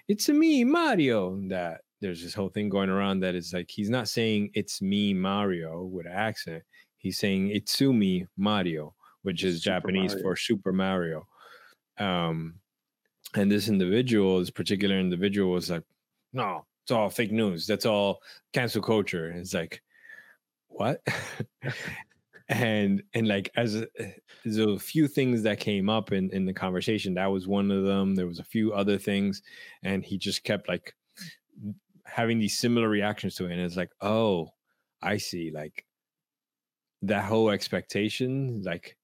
"It's 0.09 0.29
a 0.29 0.35
me, 0.35 0.65
Mario." 0.65 1.37
That 1.49 1.83
there's 2.05 2.23
this 2.23 2.35
whole 2.35 2.51
thing 2.51 2.69
going 2.69 2.91
around 2.91 3.21
that 3.21 3.35
is 3.35 3.55
like 3.55 3.71
he's 3.71 3.89
not 3.89 4.09
saying 4.09 4.51
"It's 4.53 4.83
me, 4.83 5.15
Mario" 5.15 5.85
with 5.85 6.05
an 6.05 6.13
accent. 6.13 6.63
He's 6.99 7.19
saying 7.19 7.49
"Itsumi 7.49 8.27
Mario," 8.37 8.95
which 9.23 9.43
is 9.43 9.63
Super 9.63 9.77
Japanese 9.77 10.13
Mario. 10.13 10.23
for 10.23 10.37
Super 10.37 10.73
Mario. 10.73 11.27
Um, 11.99 12.57
and 13.35 13.51
this 13.51 13.69
individual, 13.69 14.39
this 14.39 14.51
particular 14.51 14.99
individual, 15.01 15.53
was 15.53 15.71
like, 15.71 15.83
"No, 16.35 16.67
it's 16.83 16.93
all 16.93 17.09
fake 17.09 17.33
news. 17.33 17.67
That's 17.67 17.87
all 17.87 18.21
cancel 18.53 18.83
culture." 18.83 19.29
And 19.29 19.41
it's 19.41 19.55
like, 19.55 19.83
what? 20.69 21.01
and 22.51 23.03
and 23.15 23.27
like 23.27 23.49
as 23.57 23.77
a, 23.77 23.87
there's 24.45 24.59
a 24.59 24.79
few 24.79 25.09
things 25.09 25.43
that 25.45 25.59
came 25.59 25.89
up 25.89 26.13
in 26.13 26.29
in 26.33 26.45
the 26.45 26.53
conversation. 26.53 27.15
That 27.15 27.33
was 27.33 27.49
one 27.49 27.71
of 27.71 27.85
them. 27.85 28.15
There 28.15 28.27
was 28.27 28.41
a 28.41 28.45
few 28.45 28.75
other 28.75 28.99
things, 28.99 29.41
and 29.83 30.05
he 30.05 30.19
just 30.19 30.45
kept 30.45 30.69
like 30.69 30.95
having 32.07 32.39
these 32.39 32.59
similar 32.59 32.89
reactions 32.89 33.37
to 33.37 33.47
it. 33.47 33.53
And 33.53 33.61
it's 33.61 33.77
like, 33.77 33.93
oh, 34.01 34.51
I 35.03 35.19
see. 35.19 35.51
Like 35.51 35.87
that 37.03 37.25
whole 37.25 37.51
expectation, 37.51 38.63
like 38.63 38.97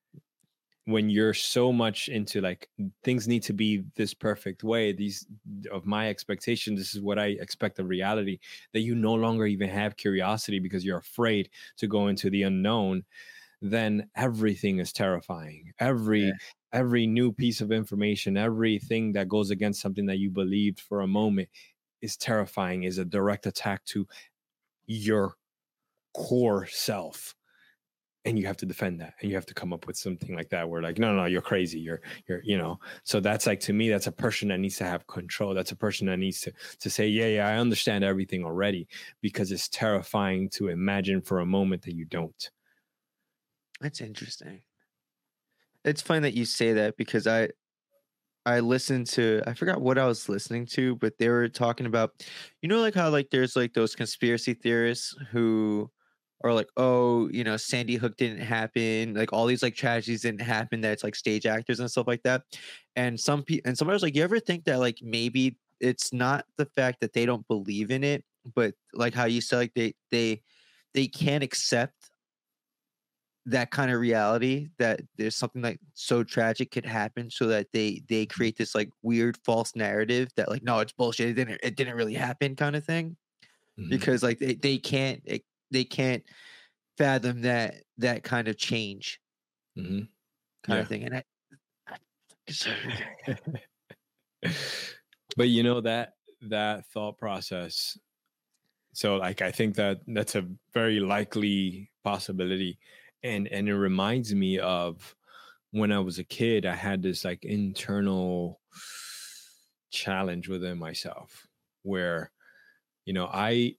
when 0.87 1.11
you're 1.11 1.35
so 1.35 1.73
much 1.73 2.09
into 2.09 2.41
like 2.41 2.71
things 3.05 3.29
need 3.29 3.43
to 3.45 3.53
be 3.53 3.85
this 3.97 4.15
perfect 4.15 4.65
way 4.65 4.93
these 4.93 5.27
of 5.71 5.87
my 5.87 6.09
expectation 6.09 6.75
this 6.75 6.95
is 6.95 7.01
what 7.03 7.19
i 7.19 7.27
expect 7.27 7.79
of 7.79 7.89
reality 7.89 8.39
that 8.73 8.81
you 8.81 8.95
no 8.95 9.15
longer 9.15 9.47
even 9.47 9.69
have 9.69 9.97
curiosity 9.97 10.59
because 10.59 10.85
you're 10.85 10.99
afraid 10.99 11.51
to 11.77 11.87
go 11.87 12.09
into 12.09 12.31
the 12.31 12.43
unknown 12.43 13.05
then 13.63 14.11
everything 14.17 14.79
is 14.79 14.93
terrifying 14.93 15.73
every 15.79 16.27
Yeah. 16.27 16.51
every 16.73 17.07
new 17.07 17.33
piece 17.33 17.61
of 17.61 17.73
information 17.73 18.37
everything 18.37 19.13
that 19.13 19.29
goes 19.29 19.51
against 19.51 19.81
something 19.81 20.07
that 20.07 20.19
you 20.19 20.31
believed 20.31 20.81
for 20.81 21.01
a 21.01 21.07
moment 21.07 21.49
is 22.03 22.17
terrifying 22.17 22.85
is 22.85 22.99
a 22.99 23.05
direct 23.05 23.47
attack 23.47 23.85
to 23.85 24.07
your 24.87 25.35
core 26.15 26.67
self 26.67 27.35
and 28.27 28.39
you 28.39 28.47
have 28.47 28.57
to 28.57 28.67
defend 28.67 29.01
that 29.01 29.15
and 29.21 29.31
you 29.31 29.37
have 29.37 29.47
to 29.47 29.55
come 29.55 29.73
up 29.73 29.87
with 29.87 29.97
something 29.97 30.35
like 30.35 30.51
that 30.51 30.69
where 30.69 30.83
like 30.83 30.99
no 30.99 31.15
no 31.15 31.25
you're 31.25 31.41
crazy 31.41 31.79
you're 31.79 32.03
you're 32.29 32.43
you 32.43 32.59
know 32.59 32.79
so 33.05 33.21
that's 33.21 33.47
like 33.47 33.61
to 33.61 33.73
me 33.73 33.89
that's 33.89 34.09
a 34.09 34.13
person 34.13 34.49
that 34.49 34.59
needs 34.59 34.77
to 34.77 34.85
have 34.85 35.07
control 35.07 35.55
that's 35.55 35.73
a 35.73 35.77
person 35.77 36.07
that 36.07 36.19
needs 36.19 36.41
to 36.41 36.53
to 36.79 36.91
say 36.91 37.07
yeah 37.07 37.27
yeah 37.27 37.49
i 37.49 37.57
understand 37.57 38.05
everything 38.05 38.45
already 38.45 38.87
because 39.21 39.53
it's 39.53 39.69
terrifying 39.69 40.49
to 40.49 40.69
imagine 40.69 41.23
for 41.23 41.39
a 41.39 41.47
moment 41.47 41.83
that 41.83 41.95
you 41.95 42.05
don't 42.05 42.51
That's 43.81 44.01
interesting. 44.01 44.63
It's 45.85 46.03
funny 46.03 46.21
that 46.21 46.35
you 46.35 46.45
say 46.45 46.75
that 46.75 46.97
because 46.99 47.27
I 47.27 47.49
I 48.47 48.61
listened 48.61 49.07
to 49.09 49.43
I 49.47 49.55
forgot 49.55 49.81
what 49.81 49.99
I 49.99 50.07
was 50.07 50.29
listening 50.29 50.67
to, 50.67 50.97
but 50.97 51.19
they 51.19 51.29
were 51.29 51.49
talking 51.49 51.87
about 51.87 52.25
you 52.63 52.69
know 52.69 52.81
like 52.81 52.95
how 52.95 53.11
like 53.11 53.31
there's 53.31 53.57
like 53.57 53.75
those 53.75 53.95
conspiracy 53.95 54.55
theorists 54.55 55.15
who 55.31 55.91
are 56.43 56.55
like, 56.55 56.69
oh, 56.77 57.29
you 57.31 57.45
know, 57.45 57.57
Sandy 57.57 57.97
Hook 57.97 58.17
didn't 58.17 58.41
happen, 58.41 59.15
like 59.15 59.33
all 59.33 59.47
these 59.47 59.63
like 59.63 59.75
tragedies 59.75 60.23
didn't 60.23 60.41
happen, 60.41 60.81
that 60.81 60.93
it's 60.93 61.05
like 61.05 61.15
stage 61.15 61.45
actors 61.47 61.81
and 61.81 61.91
stuff 61.91 62.07
like 62.07 62.23
that. 62.23 62.43
And 62.97 63.19
some 63.21 63.43
people 63.43 63.69
and 63.69 63.77
somebody 63.77 63.95
was 63.95 64.03
like, 64.03 64.17
you 64.17 64.23
ever 64.23 64.41
think 64.41 64.65
that 64.65 64.79
like 64.79 64.99
maybe 65.03 65.59
it's 65.81 66.13
not 66.13 66.47
the 66.57 66.67
fact 66.67 67.01
that 67.01 67.13
they 67.13 67.27
don't 67.27 67.47
believe 67.49 67.91
in 67.91 68.05
it, 68.05 68.25
but 68.55 68.75
like 68.95 69.15
how 69.15 69.27
you 69.27 69.41
said 69.41 69.59
like 69.59 69.75
they 69.75 69.95
they 70.11 70.43
they 70.95 71.07
can't 71.07 71.45
accept 71.45 72.10
that 73.47 73.71
kind 73.71 73.91
of 73.91 74.01
reality 74.01 74.69
that 74.79 75.01
there's 75.17 75.37
something 75.37 75.63
like 75.63 75.81
so 75.95 76.23
tragic 76.23 76.71
could 76.71 76.85
happen 76.85 77.31
so 77.31 77.47
that 77.47 77.69
they 77.73 78.03
they 78.09 78.27
create 78.27 78.57
this 78.57 78.75
like 78.75 78.91
weird 79.03 79.37
false 79.45 79.75
narrative 79.75 80.29
that 80.37 80.49
like 80.49 80.63
no 80.63 80.79
it's 80.81 80.93
bullshit 80.93 81.31
it 81.31 81.35
didn't 81.35 81.59
it 81.63 81.77
didn't 81.77 81.97
really 81.97 82.15
happen 82.15 82.55
kind 82.55 82.77
of 82.77 82.85
thing 82.85 83.17
Mhm. 83.79 83.89
because 83.91 84.23
like 84.23 84.39
they, 84.39 84.55
they 84.55 84.79
can't 84.79 85.23
it, 85.25 85.45
they 85.71 85.85
can't 85.85 86.25
fathom 86.99 87.43
that 87.43 87.85
that 87.99 88.25
kind 88.25 88.49
of 88.49 88.59
change 88.59 89.21
Mhm. 89.77 90.09
kind 90.65 90.77
Yeah. 90.77 90.83
of 90.83 90.89
thing 90.89 91.05
and 91.05 91.17
I, 91.17 91.25
I 91.89 91.97
but 95.37 95.49
you 95.49 95.63
know 95.63 95.81
that 95.81 96.15
that 96.43 96.87
thought 96.87 97.19
process 97.19 97.99
so 98.95 99.17
like 99.17 99.43
i 99.43 99.51
think 99.51 99.77
that 99.77 100.01
that's 100.09 100.35
a 100.35 100.49
very 100.73 101.01
likely 101.01 101.91
possibility 102.05 102.79
and 103.23 103.49
and 103.49 103.69
it 103.69 103.77
reminds 103.77 104.35
me 104.35 104.59
of 104.59 105.15
when 105.73 105.93
i 105.93 105.99
was 105.99 106.19
a 106.19 106.25
kid 106.25 106.67
i 106.67 106.75
had 106.75 107.03
this 107.03 107.25
like 107.25 107.45
internal 107.45 108.61
challenge 109.91 110.49
within 110.49 110.79
myself 110.79 111.47
where 111.83 112.31
you 113.05 113.13
know 113.13 113.29
i, 113.33 113.75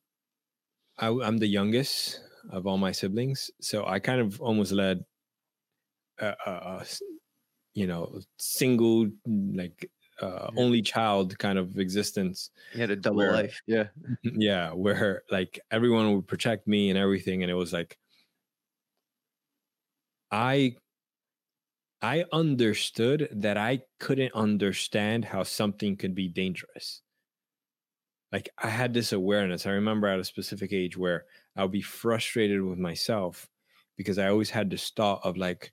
I 0.97 1.07
i'm 1.07 1.37
the 1.37 1.47
youngest 1.47 2.21
of 2.49 2.67
all 2.67 2.77
my 2.77 2.91
siblings 2.91 3.51
so 3.61 3.85
i 3.85 3.99
kind 3.99 4.19
of 4.21 4.41
almost 4.41 4.71
led 4.71 5.03
a 6.19 6.85
you 7.73 7.87
know 7.87 8.19
single 8.37 9.09
like 9.25 9.89
uh, 10.21 10.51
only 10.55 10.83
child 10.83 11.37
kind 11.39 11.57
of 11.57 11.79
existence 11.79 12.51
you 12.73 12.81
had 12.81 12.91
a 12.91 12.95
double 12.95 13.17
Where- 13.17 13.31
life 13.31 13.61
yeah. 13.65 13.85
Yeah 14.23 14.71
where 14.73 15.23
like 15.31 15.59
everyone 15.71 16.13
would 16.15 16.27
protect 16.27 16.67
me 16.67 16.89
and 16.89 16.99
everything 16.99 17.41
and 17.41 17.49
it 17.49 17.55
was 17.55 17.73
like 17.73 17.97
i 20.31 20.75
i 22.01 22.23
understood 22.31 23.27
that 23.31 23.57
i 23.57 23.81
couldn't 23.99 24.33
understand 24.33 25.25
how 25.25 25.43
something 25.43 25.95
could 25.95 26.15
be 26.15 26.27
dangerous. 26.27 27.01
Like 28.31 28.49
i 28.57 28.69
had 28.69 28.93
this 28.93 29.11
awareness. 29.13 29.65
I 29.65 29.71
remember 29.71 30.07
at 30.07 30.19
a 30.19 30.23
specific 30.23 30.73
age 30.73 30.97
where 30.97 31.25
i 31.55 31.63
would 31.63 31.71
be 31.71 31.81
frustrated 31.81 32.61
with 32.61 32.79
myself 32.79 33.47
because 33.97 34.17
i 34.17 34.27
always 34.29 34.49
had 34.49 34.69
this 34.69 34.89
thought 34.95 35.21
of 35.23 35.37
like 35.37 35.71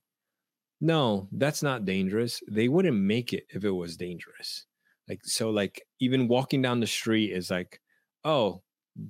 no 0.81 1.29
that's 1.33 1.63
not 1.63 1.85
dangerous. 1.85 2.43
They 2.49 2.69
wouldn't 2.69 2.97
make 2.97 3.33
it 3.33 3.47
if 3.51 3.65
it 3.65 3.71
was 3.71 3.97
dangerous. 3.97 4.67
Like 5.09 5.21
so 5.25 5.51
like 5.51 5.83
even 6.01 6.29
walking 6.29 6.63
down 6.63 6.81
the 6.81 6.87
street 6.87 7.33
is 7.33 7.51
like 7.51 7.81
oh 8.25 8.63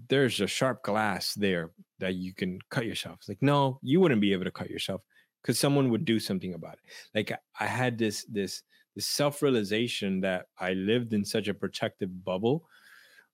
there's 0.08 0.40
a 0.40 0.46
sharp 0.46 0.82
glass 0.82 1.32
there 1.34 1.70
that 1.98 2.14
you 2.14 2.34
can 2.34 2.58
cut 2.70 2.84
yourself. 2.86 3.16
It's 3.20 3.28
like 3.28 3.42
no 3.42 3.78
you 3.82 4.00
wouldn't 4.00 4.20
be 4.20 4.32
able 4.34 4.44
to 4.44 4.50
cut 4.50 4.70
yourself 4.70 5.02
because 5.48 5.60
someone 5.60 5.90
would 5.90 6.04
do 6.04 6.20
something 6.20 6.54
about 6.54 6.74
it 6.74 6.92
like 7.14 7.32
I- 7.32 7.64
i 7.64 7.66
had 7.66 7.98
this 7.98 8.24
this 8.26 8.62
this 8.94 9.06
self-realization 9.06 10.20
that 10.22 10.48
i 10.58 10.74
lived 10.74 11.14
in 11.14 11.24
such 11.24 11.48
a 11.48 11.54
protective 11.54 12.24
bubble 12.24 12.68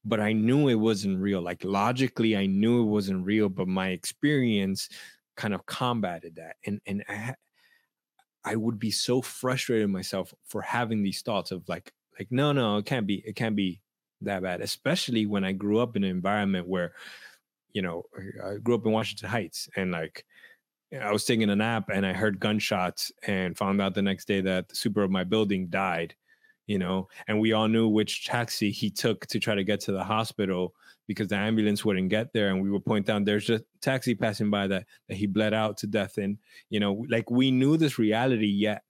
but 0.05 0.21
i 0.21 0.33
knew 0.33 0.69
it 0.69 0.77
wasn't 0.77 1.21
real 1.21 1.43
like 1.43 1.65
logically 1.65 2.37
i 2.37 2.47
knew 2.47 2.83
it 2.83 2.91
wasn't 2.91 3.25
real 3.27 3.49
but 3.49 3.69
my 3.69 3.91
experience 3.91 4.89
kind 5.37 5.55
of 5.55 5.67
combated 5.67 6.37
that 6.37 6.57
and 6.67 6.81
and 6.87 7.05
i 7.09 7.35
I 8.45 8.57
would 8.57 8.79
be 8.79 8.91
so 8.91 9.23
frustrated 9.23 9.89
myself 9.91 10.35
for 10.45 10.63
having 10.63 11.03
these 11.03 11.23
thoughts 11.23 11.51
of 11.51 11.69
like, 11.69 11.93
like, 12.19 12.31
no, 12.31 12.53
no, 12.53 12.79
it 12.79 12.87
can't 12.87 13.07
be, 13.07 13.23
it 13.27 13.37
can't 13.37 13.57
be 13.57 13.81
that 14.21 14.43
bad. 14.43 14.61
Especially 14.61 15.27
when 15.27 15.45
I 15.45 15.53
grew 15.53 15.79
up 15.79 15.97
in 15.97 16.05
an 16.05 16.11
environment 16.11 16.69
where, 16.69 16.95
you 17.73 17.83
know, 17.83 18.05
I 18.45 18.57
grew 18.59 18.77
up 18.77 18.87
in 18.87 18.93
Washington 18.93 19.31
Heights 19.31 19.69
and 19.77 19.93
like 19.93 20.27
I 21.01 21.13
was 21.13 21.25
taking 21.25 21.51
a 21.51 21.57
nap 21.57 21.91
and 21.93 22.07
I 22.07 22.13
heard 22.13 22.41
gunshots 22.41 23.11
and 23.27 23.57
found 23.57 23.81
out 23.81 23.95
the 23.95 24.03
next 24.03 24.27
day 24.27 24.41
that 24.43 24.69
the 24.69 24.77
super 24.77 25.03
of 25.03 25.11
my 25.11 25.25
building 25.25 25.67
died, 25.69 26.15
you 26.67 26.79
know, 26.79 27.09
and 27.27 27.41
we 27.41 27.53
all 27.53 27.69
knew 27.69 27.89
which 27.89 28.25
taxi 28.27 28.71
he 28.71 28.91
took 28.91 29.27
to 29.27 29.39
try 29.39 29.55
to 29.55 29.65
get 29.65 29.81
to 29.81 29.93
the 29.93 30.05
hospital 30.05 30.75
because 31.07 31.29
the 31.29 31.37
ambulance 31.37 31.85
wouldn't 31.85 32.09
get 32.09 32.33
there. 32.33 32.49
And 32.49 32.63
we 32.63 32.71
would 32.71 32.85
point 32.85 33.07
down, 33.07 33.25
there's 33.25 33.51
a 33.51 33.63
taxi 33.81 34.15
passing 34.15 34.51
by 34.51 34.67
that, 34.69 34.87
that 35.09 35.17
he 35.17 35.27
bled 35.27 35.53
out 35.55 35.77
to 35.79 35.87
death 35.87 36.19
in 36.19 36.39
you 36.71 36.81
know? 36.81 37.05
Like 37.09 37.31
we 37.31 37.51
knew 37.51 37.77
this 37.77 37.99
reality 37.99 38.47
yet 38.47 38.83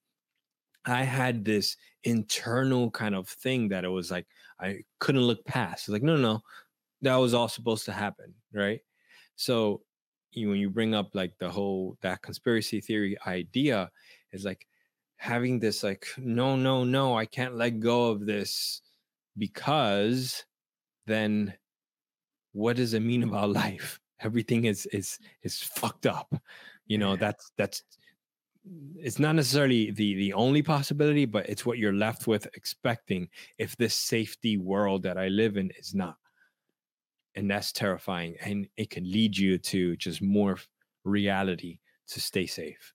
i 0.87 1.03
had 1.03 1.45
this 1.45 1.77
internal 2.05 2.91
kind 2.91 3.15
of 3.15 3.27
thing 3.27 3.69
that 3.69 3.85
it 3.85 3.89
was 3.89 4.11
like 4.11 4.27
i 4.61 4.79
couldn't 4.99 5.23
look 5.23 5.45
past. 5.47 5.85
It's 5.85 5.89
like 5.89 6.03
no 6.03 6.17
no 6.17 6.23
no. 6.23 6.43
That 7.03 7.17
was 7.17 7.35
all 7.35 7.49
supposed 7.49 7.87
to 7.87 7.93
happen 7.93 8.35
right? 8.53 8.81
So 9.37 9.83
you, 10.37 10.51
when 10.51 10.59
you 10.59 10.71
bring 10.71 10.95
up 10.95 11.15
like 11.15 11.37
the 11.39 11.51
whole 11.51 11.97
that 12.03 12.23
conspiracy 12.23 12.81
theory 12.81 13.17
idea 13.27 13.91
is 14.33 14.45
like 14.45 14.67
having 15.17 15.59
this 15.59 15.83
like 15.83 16.07
no 16.19 16.57
no 16.57 16.85
no 16.85 17.17
i 17.17 17.25
can't 17.25 17.57
let 17.57 17.81
go 17.81 18.11
of 18.11 18.27
this 18.27 18.83
because 19.39 20.45
then 21.07 21.55
what 22.55 22.77
does 22.77 22.95
it 22.95 23.01
mean 23.01 23.23
about 23.23 23.51
life? 23.65 24.01
Everything 24.21 24.65
is 24.65 24.87
is 24.87 25.19
is 25.43 25.63
fucked 25.63 26.07
up. 26.07 26.35
You 26.87 26.99
know 26.99 27.17
that's 27.17 27.53
that's 27.59 27.83
it's 28.97 29.19
not 29.19 29.35
necessarily 29.35 29.91
the 29.91 30.15
the 30.15 30.33
only 30.33 30.63
possibility 30.63 31.27
but 31.27 31.47
it's 31.51 31.67
what 31.67 31.77
you're 31.77 31.93
left 31.93 32.27
with 32.27 32.47
expecting 32.55 33.29
if 33.59 33.77
this 33.77 33.95
safety 33.95 34.57
world 34.57 35.03
that 35.03 35.19
i 35.19 35.29
live 35.29 35.59
in 35.59 35.71
is 35.79 35.95
not 35.95 36.17
and 37.35 37.51
that's 37.51 37.73
terrifying 37.73 38.37
and 38.41 38.69
it 38.77 38.91
can 38.91 39.05
lead 39.11 39.37
you 39.37 39.59
to 39.59 39.97
just 39.97 40.23
more 40.23 40.59
reality 41.05 41.79
to 42.07 42.21
stay 42.21 42.47
safe 42.47 42.95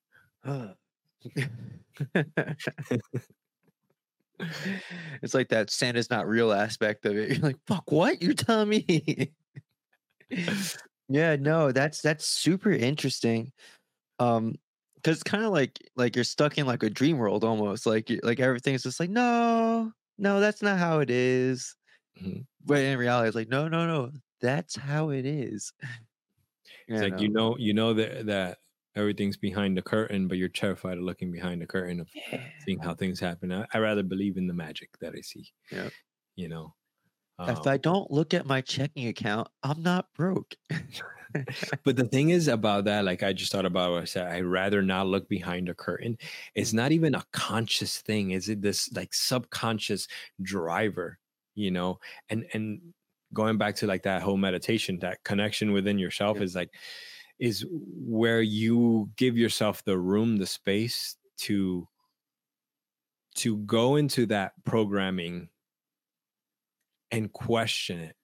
it's 5.22 5.34
like 5.34 5.50
that 5.50 5.70
Santa's 5.70 6.10
not 6.10 6.28
real 6.28 6.52
aspect 6.52 7.06
of 7.06 7.18
it. 7.18 7.30
You're 7.32 7.40
like, 7.40 7.58
fuck, 7.68 7.92
what? 7.92 8.22
You're 8.22 8.34
telling 8.34 8.70
me? 8.70 9.34
yeah, 11.10 11.36
no, 11.36 11.72
that's 11.72 12.02
that's 12.02 12.26
super 12.26 12.72
interesting. 12.72 13.52
Um, 14.20 14.56
because 14.96 15.18
it's 15.18 15.24
kind 15.24 15.46
of 15.46 15.52
like 15.52 15.80
like 15.96 16.16
you're 16.16 16.26
stuck 16.26 16.58
in 16.58 16.66
like 16.68 16.84
a 16.84 16.90
dream 16.90 17.18
world 17.18 17.44
almost. 17.44 17.86
Like 17.86 18.12
like 18.24 18.40
everything's 18.40 18.84
just 18.84 19.00
like, 19.00 19.10
no, 19.10 19.92
no, 20.18 20.40
that's 20.40 20.62
not 20.62 20.80
how 20.80 21.00
it 21.00 21.10
is. 21.10 21.76
Mhm. 22.22 22.46
But 22.66 22.80
in 22.80 22.98
reality, 23.00 23.30
it's 23.30 23.36
like, 23.36 23.50
no, 23.50 23.68
no, 23.68 23.88
no, 23.88 24.12
that's 24.42 24.76
how 24.76 25.10
it 25.10 25.26
is. 25.26 25.74
it's 26.88 27.02
like 27.02 27.20
you 27.20 27.30
know 27.30 27.56
you 27.58 27.74
know 27.74 27.94
that 27.94 28.26
that 28.26 28.58
everything's 28.96 29.38
behind 29.38 29.78
the 29.78 29.82
curtain 29.82 30.28
but 30.28 30.38
you're 30.38 30.50
terrified 30.50 30.98
of 30.98 31.04
looking 31.04 31.32
behind 31.32 31.62
the 31.62 31.66
curtain 31.66 32.00
of 32.00 32.08
yeah. 32.32 32.44
seeing 32.66 32.80
how 32.80 32.94
things 32.94 33.20
happen 33.20 33.52
i, 33.52 33.66
I 33.74 33.78
rather 33.78 34.04
believe 34.04 34.38
in 34.38 34.48
the 34.48 34.54
magic 34.54 34.90
that 35.00 35.14
i 35.16 35.22
see 35.22 35.52
Yeah. 35.72 35.90
you 36.36 36.50
know 36.50 36.74
if 37.42 37.60
Um, 37.60 37.68
I 37.68 37.78
don't 37.78 38.12
look 38.12 38.34
at 38.34 38.46
my 38.46 38.60
checking 38.60 39.08
account, 39.08 39.48
I'm 39.64 39.82
not 39.82 40.08
broke. 40.14 40.56
but 41.86 41.96
the 41.96 42.04
thing 42.04 42.30
is 42.32 42.48
about 42.48 42.86
that 42.86 43.06
like 43.06 43.22
i 43.22 43.32
just 43.32 43.52
thought 43.52 43.66
about 43.66 43.92
what 43.92 44.02
i 44.02 44.06
said 44.06 44.28
i'd 44.32 44.44
rather 44.44 44.82
not 44.82 45.06
look 45.06 45.30
behind 45.30 45.70
a 45.70 45.76
curtain 45.76 46.18
it's 46.56 46.74
not 46.74 46.92
even 46.92 47.14
a 47.14 47.24
conscious 47.32 48.00
thing 48.02 48.32
is 48.32 48.50
it 48.50 48.62
this 48.62 48.92
like 48.94 49.14
subconscious 49.14 50.08
driver 50.42 51.20
you 51.54 51.70
know 51.70 52.00
and 52.30 52.46
and 52.54 52.82
going 53.34 53.58
back 53.58 53.76
to 53.76 53.88
like 53.88 54.04
that 54.04 54.22
whole 54.22 54.38
meditation 54.38 55.00
that 55.00 55.24
connection 55.24 55.72
within 55.72 55.98
yourself 56.00 56.38
Yeah. 56.38 56.44
is 56.44 56.56
like 56.56 56.72
is 57.40 57.66
where 57.72 58.42
you 58.42 59.10
give 59.16 59.38
yourself 59.38 59.84
the 59.86 59.98
room 59.98 60.38
the 60.38 60.46
space 60.48 61.16
to 61.38 61.88
to 63.36 63.58
go 63.58 63.96
into 63.96 64.26
that 64.26 64.54
programming 64.66 65.50
and 67.12 67.32
question 67.32 68.00
it 68.00 68.16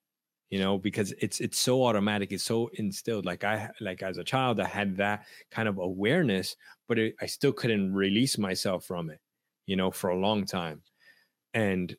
you 0.49 0.59
know 0.59 0.77
because 0.77 1.13
it's 1.19 1.39
it's 1.39 1.57
so 1.57 1.83
automatic 1.85 2.31
it's 2.31 2.43
so 2.43 2.69
instilled 2.73 3.25
like 3.25 3.43
i 3.43 3.69
like 3.79 4.03
as 4.03 4.17
a 4.17 4.23
child 4.23 4.59
i 4.59 4.67
had 4.67 4.95
that 4.97 5.25
kind 5.51 5.67
of 5.67 5.77
awareness 5.79 6.55
but 6.87 6.99
it, 6.99 7.15
i 7.21 7.25
still 7.25 7.51
couldn't 7.53 7.93
release 7.93 8.37
myself 8.37 8.85
from 8.85 9.09
it 9.09 9.19
you 9.65 9.75
know 9.75 9.89
for 9.89 10.09
a 10.11 10.17
long 10.19 10.45
time 10.45 10.81
and 11.53 11.95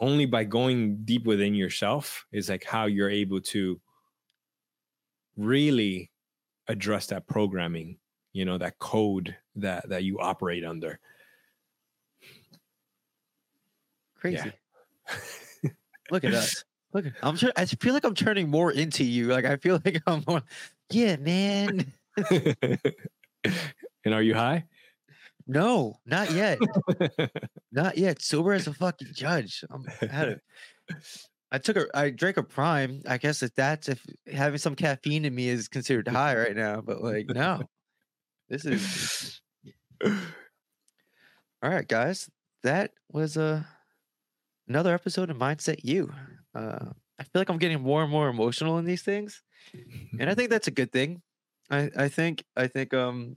only 0.00 0.26
by 0.26 0.44
going 0.44 1.04
deep 1.04 1.24
within 1.24 1.54
yourself 1.54 2.26
is 2.32 2.48
like 2.48 2.64
how 2.64 2.86
you're 2.86 3.10
able 3.10 3.40
to 3.40 3.80
really 5.36 6.10
address 6.68 7.06
that 7.06 7.26
programming 7.26 7.96
you 8.32 8.44
know 8.44 8.58
that 8.58 8.78
code 8.78 9.36
that 9.56 9.88
that 9.88 10.04
you 10.04 10.18
operate 10.20 10.64
under 10.64 11.00
Crazy. 14.20 14.52
Look 16.10 16.24
at 16.24 16.34
us. 16.34 16.64
Look, 16.92 17.06
at, 17.06 17.12
I'm. 17.22 17.38
I 17.56 17.64
feel 17.64 17.94
like 17.94 18.04
I'm 18.04 18.14
turning 18.14 18.50
more 18.50 18.72
into 18.72 19.04
you. 19.04 19.28
Like 19.28 19.44
I 19.44 19.56
feel 19.56 19.80
like 19.84 20.02
I'm 20.06 20.22
more. 20.26 20.42
Yeah, 20.90 21.16
man. 21.16 21.92
and 22.30 22.78
are 24.06 24.22
you 24.22 24.34
high 24.34 24.64
No, 25.50 25.96
not 26.06 26.30
yet. 26.30 26.60
Not 27.72 27.98
yet. 27.98 28.22
Sober 28.22 28.52
as 28.52 28.68
a 28.68 28.72
fucking 28.72 29.08
judge. 29.16 29.64
I'm 29.68 29.84
I 30.00 30.06
had 30.06 30.28
a, 30.28 30.40
I 31.50 31.58
took 31.58 31.76
a 31.76 31.86
I 31.92 32.10
drank 32.10 32.36
a 32.36 32.44
prime. 32.44 33.02
I 33.08 33.18
guess 33.18 33.42
if 33.42 33.52
that's 33.56 33.88
if 33.88 34.00
having 34.32 34.58
some 34.58 34.76
caffeine 34.76 35.24
in 35.24 35.34
me 35.34 35.48
is 35.48 35.66
considered 35.66 36.06
high 36.06 36.36
right 36.36 36.54
now, 36.54 36.80
but 36.80 37.02
like 37.02 37.26
no. 37.30 37.62
This 38.48 38.64
is 38.64 39.40
all 40.04 40.10
right, 41.70 41.86
guys. 41.86 42.30
That 42.62 42.92
was 43.10 43.36
a 43.36 43.42
uh, 43.42 43.62
another 44.68 44.94
episode 44.94 45.30
of 45.30 45.36
Mindset 45.36 45.80
U. 45.82 46.12
Uh, 46.54 46.90
I 47.18 47.24
feel 47.24 47.40
like 47.40 47.50
I'm 47.50 47.58
getting 47.58 47.80
more 47.80 48.02
and 48.02 48.10
more 48.10 48.28
emotional 48.28 48.78
in 48.78 48.84
these 48.84 49.02
things, 49.02 49.42
and 50.20 50.30
I 50.30 50.34
think 50.36 50.50
that's 50.50 50.68
a 50.68 50.72
good 50.72 50.92
thing. 50.92 51.22
I 51.70 51.90
I 51.96 52.08
think 52.08 52.44
I 52.56 52.68
think 52.68 52.94
um 52.94 53.36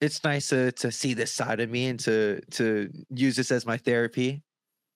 it's 0.00 0.24
nice 0.24 0.48
to 0.48 0.72
to 0.72 0.90
see 0.90 1.14
this 1.14 1.32
side 1.32 1.60
of 1.60 1.70
me 1.70 1.86
and 1.88 2.00
to 2.00 2.40
to 2.52 2.90
use 3.10 3.36
this 3.36 3.50
as 3.50 3.66
my 3.66 3.76
therapy. 3.76 4.42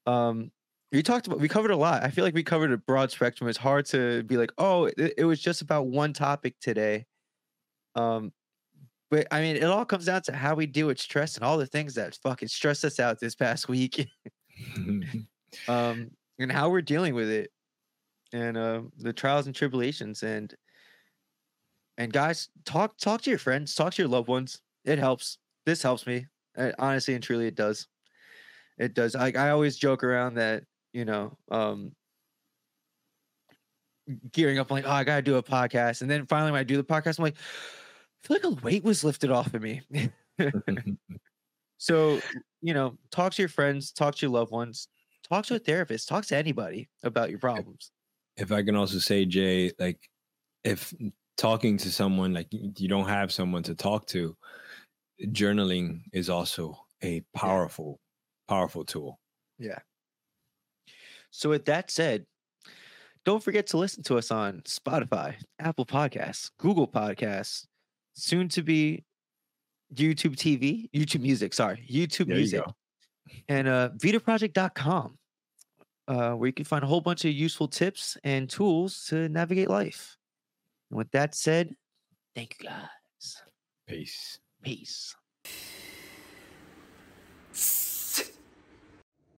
Um, 0.07 0.51
we 0.93 1.03
talked 1.03 1.27
about 1.27 1.41
we 1.41 1.49
covered 1.49 1.71
a 1.71 1.77
lot. 1.77 2.03
I 2.03 2.11
feel 2.11 2.25
like 2.25 2.35
we 2.35 2.43
covered 2.43 2.73
a 2.73 2.79
broad 2.79 3.11
spectrum. 3.11 3.49
It's 3.49 3.59
hard 3.59 3.87
to 3.87 4.23
be 4.25 4.37
like, 4.37 4.53
oh, 4.59 4.85
it, 4.85 5.15
it 5.19 5.25
was 5.25 5.41
just 5.41 5.61
about 5.61 5.87
one 5.87 6.13
topic 6.13 6.55
today. 6.61 7.07
Um, 7.95 8.33
but 9.11 9.27
I 9.31 9.41
mean, 9.41 9.57
it 9.57 9.65
all 9.65 9.85
comes 9.85 10.07
down 10.07 10.23
to 10.23 10.33
how 10.33 10.55
we 10.55 10.67
deal 10.67 10.87
with 10.87 10.99
stress 10.99 11.37
and 11.37 11.45
all 11.45 11.59
the 11.59 11.67
things 11.67 11.95
that 11.95 12.19
fucking 12.23 12.49
stressed 12.49 12.85
us 12.85 12.99
out 12.99 13.21
this 13.21 13.35
past 13.35 13.69
week. 13.69 14.09
um, 15.69 16.11
and 16.39 16.51
how 16.51 16.71
we're 16.71 16.83
dealing 16.83 17.15
with 17.15 17.29
it, 17.29 17.51
and 18.33 18.57
uh, 18.57 18.83
the 18.99 19.13
trials 19.13 19.47
and 19.47 19.55
tribulations, 19.55 20.23
and 20.23 20.55
and 21.99 22.13
guys, 22.13 22.49
talk 22.65 22.97
talk 22.99 23.21
to 23.23 23.31
your 23.31 23.39
friends, 23.39 23.75
talk 23.75 23.95
to 23.95 24.03
your 24.03 24.09
loved 24.09 24.29
ones. 24.29 24.61
It 24.85 24.99
helps. 24.99 25.39
This 25.67 25.83
helps 25.83 26.07
me. 26.07 26.27
honestly 26.79 27.15
and 27.15 27.23
truly, 27.23 27.47
it 27.47 27.55
does. 27.55 27.89
It 28.79 28.95
does. 28.95 29.15
Like 29.15 29.37
I 29.37 29.51
always 29.51 29.77
joke 29.77 30.05
around 30.05 30.35
that 30.35 30.65
you 30.95 31.05
know, 31.05 31.37
um, 31.51 31.93
gearing 34.33 34.59
up, 34.59 34.71
I'm 34.71 34.77
like, 34.77 34.87
oh, 34.87 34.93
I 34.93 35.05
gotta 35.05 35.21
do 35.21 35.37
a 35.37 35.43
podcast, 35.43 36.01
and 36.01 36.11
then 36.11 36.25
finally 36.25 36.53
when 36.53 36.61
I 36.61 36.65
do 36.65 36.79
the 36.79 36.85
podcast, 36.85 37.19
I'm 37.19 37.25
like, 37.25 37.37
I 37.37 38.27
feel 38.27 38.37
like 38.37 38.45
a 38.45 38.63
weight 38.63 38.85
was 38.85 39.05
lifted 39.05 39.31
off 39.31 39.53
of 39.53 39.61
me. 39.61 39.83
so, 41.79 42.21
you 42.63 42.73
know, 42.73 42.97
talk 43.11 43.35
to 43.35 43.43
your 43.43 43.49
friends, 43.51 43.93
talk 43.93 44.15
to 44.15 44.27
your 44.27 44.33
loved 44.33 44.53
ones, 44.53 44.89
talk 45.29 45.45
to 45.47 45.57
a 45.57 45.59
therapist, 45.59 46.09
talk 46.09 46.25
to 46.27 46.37
anybody 46.37 46.89
about 47.03 47.29
your 47.29 47.41
problems. 47.41 47.91
If 48.37 48.53
I 48.53 48.63
can 48.63 48.77
also 48.77 48.99
say, 48.99 49.27
Jay, 49.27 49.73
like 49.79 49.99
if 50.63 50.95
talking 51.37 51.77
to 51.79 51.91
someone 51.91 52.33
like 52.33 52.49
you 52.51 52.89
don't 52.89 53.09
have 53.09 53.33
someone 53.33 53.65
to 53.65 53.75
talk 53.75 54.07
to, 54.09 54.37
journaling 55.23 56.03
is 56.13 56.29
also 56.29 56.85
a 57.03 57.23
powerful, 57.35 58.01
yeah. 58.49 58.55
powerful 58.55 58.85
tool. 58.85 59.21
Yeah. 59.59 59.79
So, 61.31 61.51
with 61.51 61.65
that 61.67 61.91
said, 61.91 62.27
don't 63.25 63.43
forget 63.43 63.67
to 63.69 63.79
listen 63.79 64.03
to 64.05 64.19
us 64.19 64.31
on 64.31 64.61
Spotify, 64.63 65.35
Apple 65.59 65.87
Podcasts, 65.87 66.51
Google 66.59 66.87
Podcasts, 66.87 67.67
soon 68.15 68.49
to 68.51 68.63
be 68.63 69.05
YouTube 69.95 70.37
TV, 70.37 70.91
YouTube 70.95 71.23
Music, 71.23 71.55
sorry, 71.55 71.85
YouTube 71.91 72.27
there 72.27 72.37
Music, 72.37 72.63
and 73.49 73.69
uh, 73.69 73.91
VidaProject.com, 73.97 75.19
uh, 76.09 76.33
where 76.33 76.47
you 76.47 76.53
can 76.53 76.65
find 76.65 76.85
a 76.85 76.87
whole 76.87 77.01
bunch 77.01 77.25
of 77.25 77.33
useful 77.33 77.69
tips 77.69 78.17
and 78.25 78.49
tools 78.49 79.07
to 79.09 79.29
navigate 79.29 79.71
life. 79.71 80.17
And 80.91 80.99
with 80.99 81.11
that 81.13 81.35
said, 81.35 81.75
thank 82.35 82.57
you 82.61 82.69
guys. 82.69 83.43
Peace. 83.87 84.39
Peace. 84.65 85.15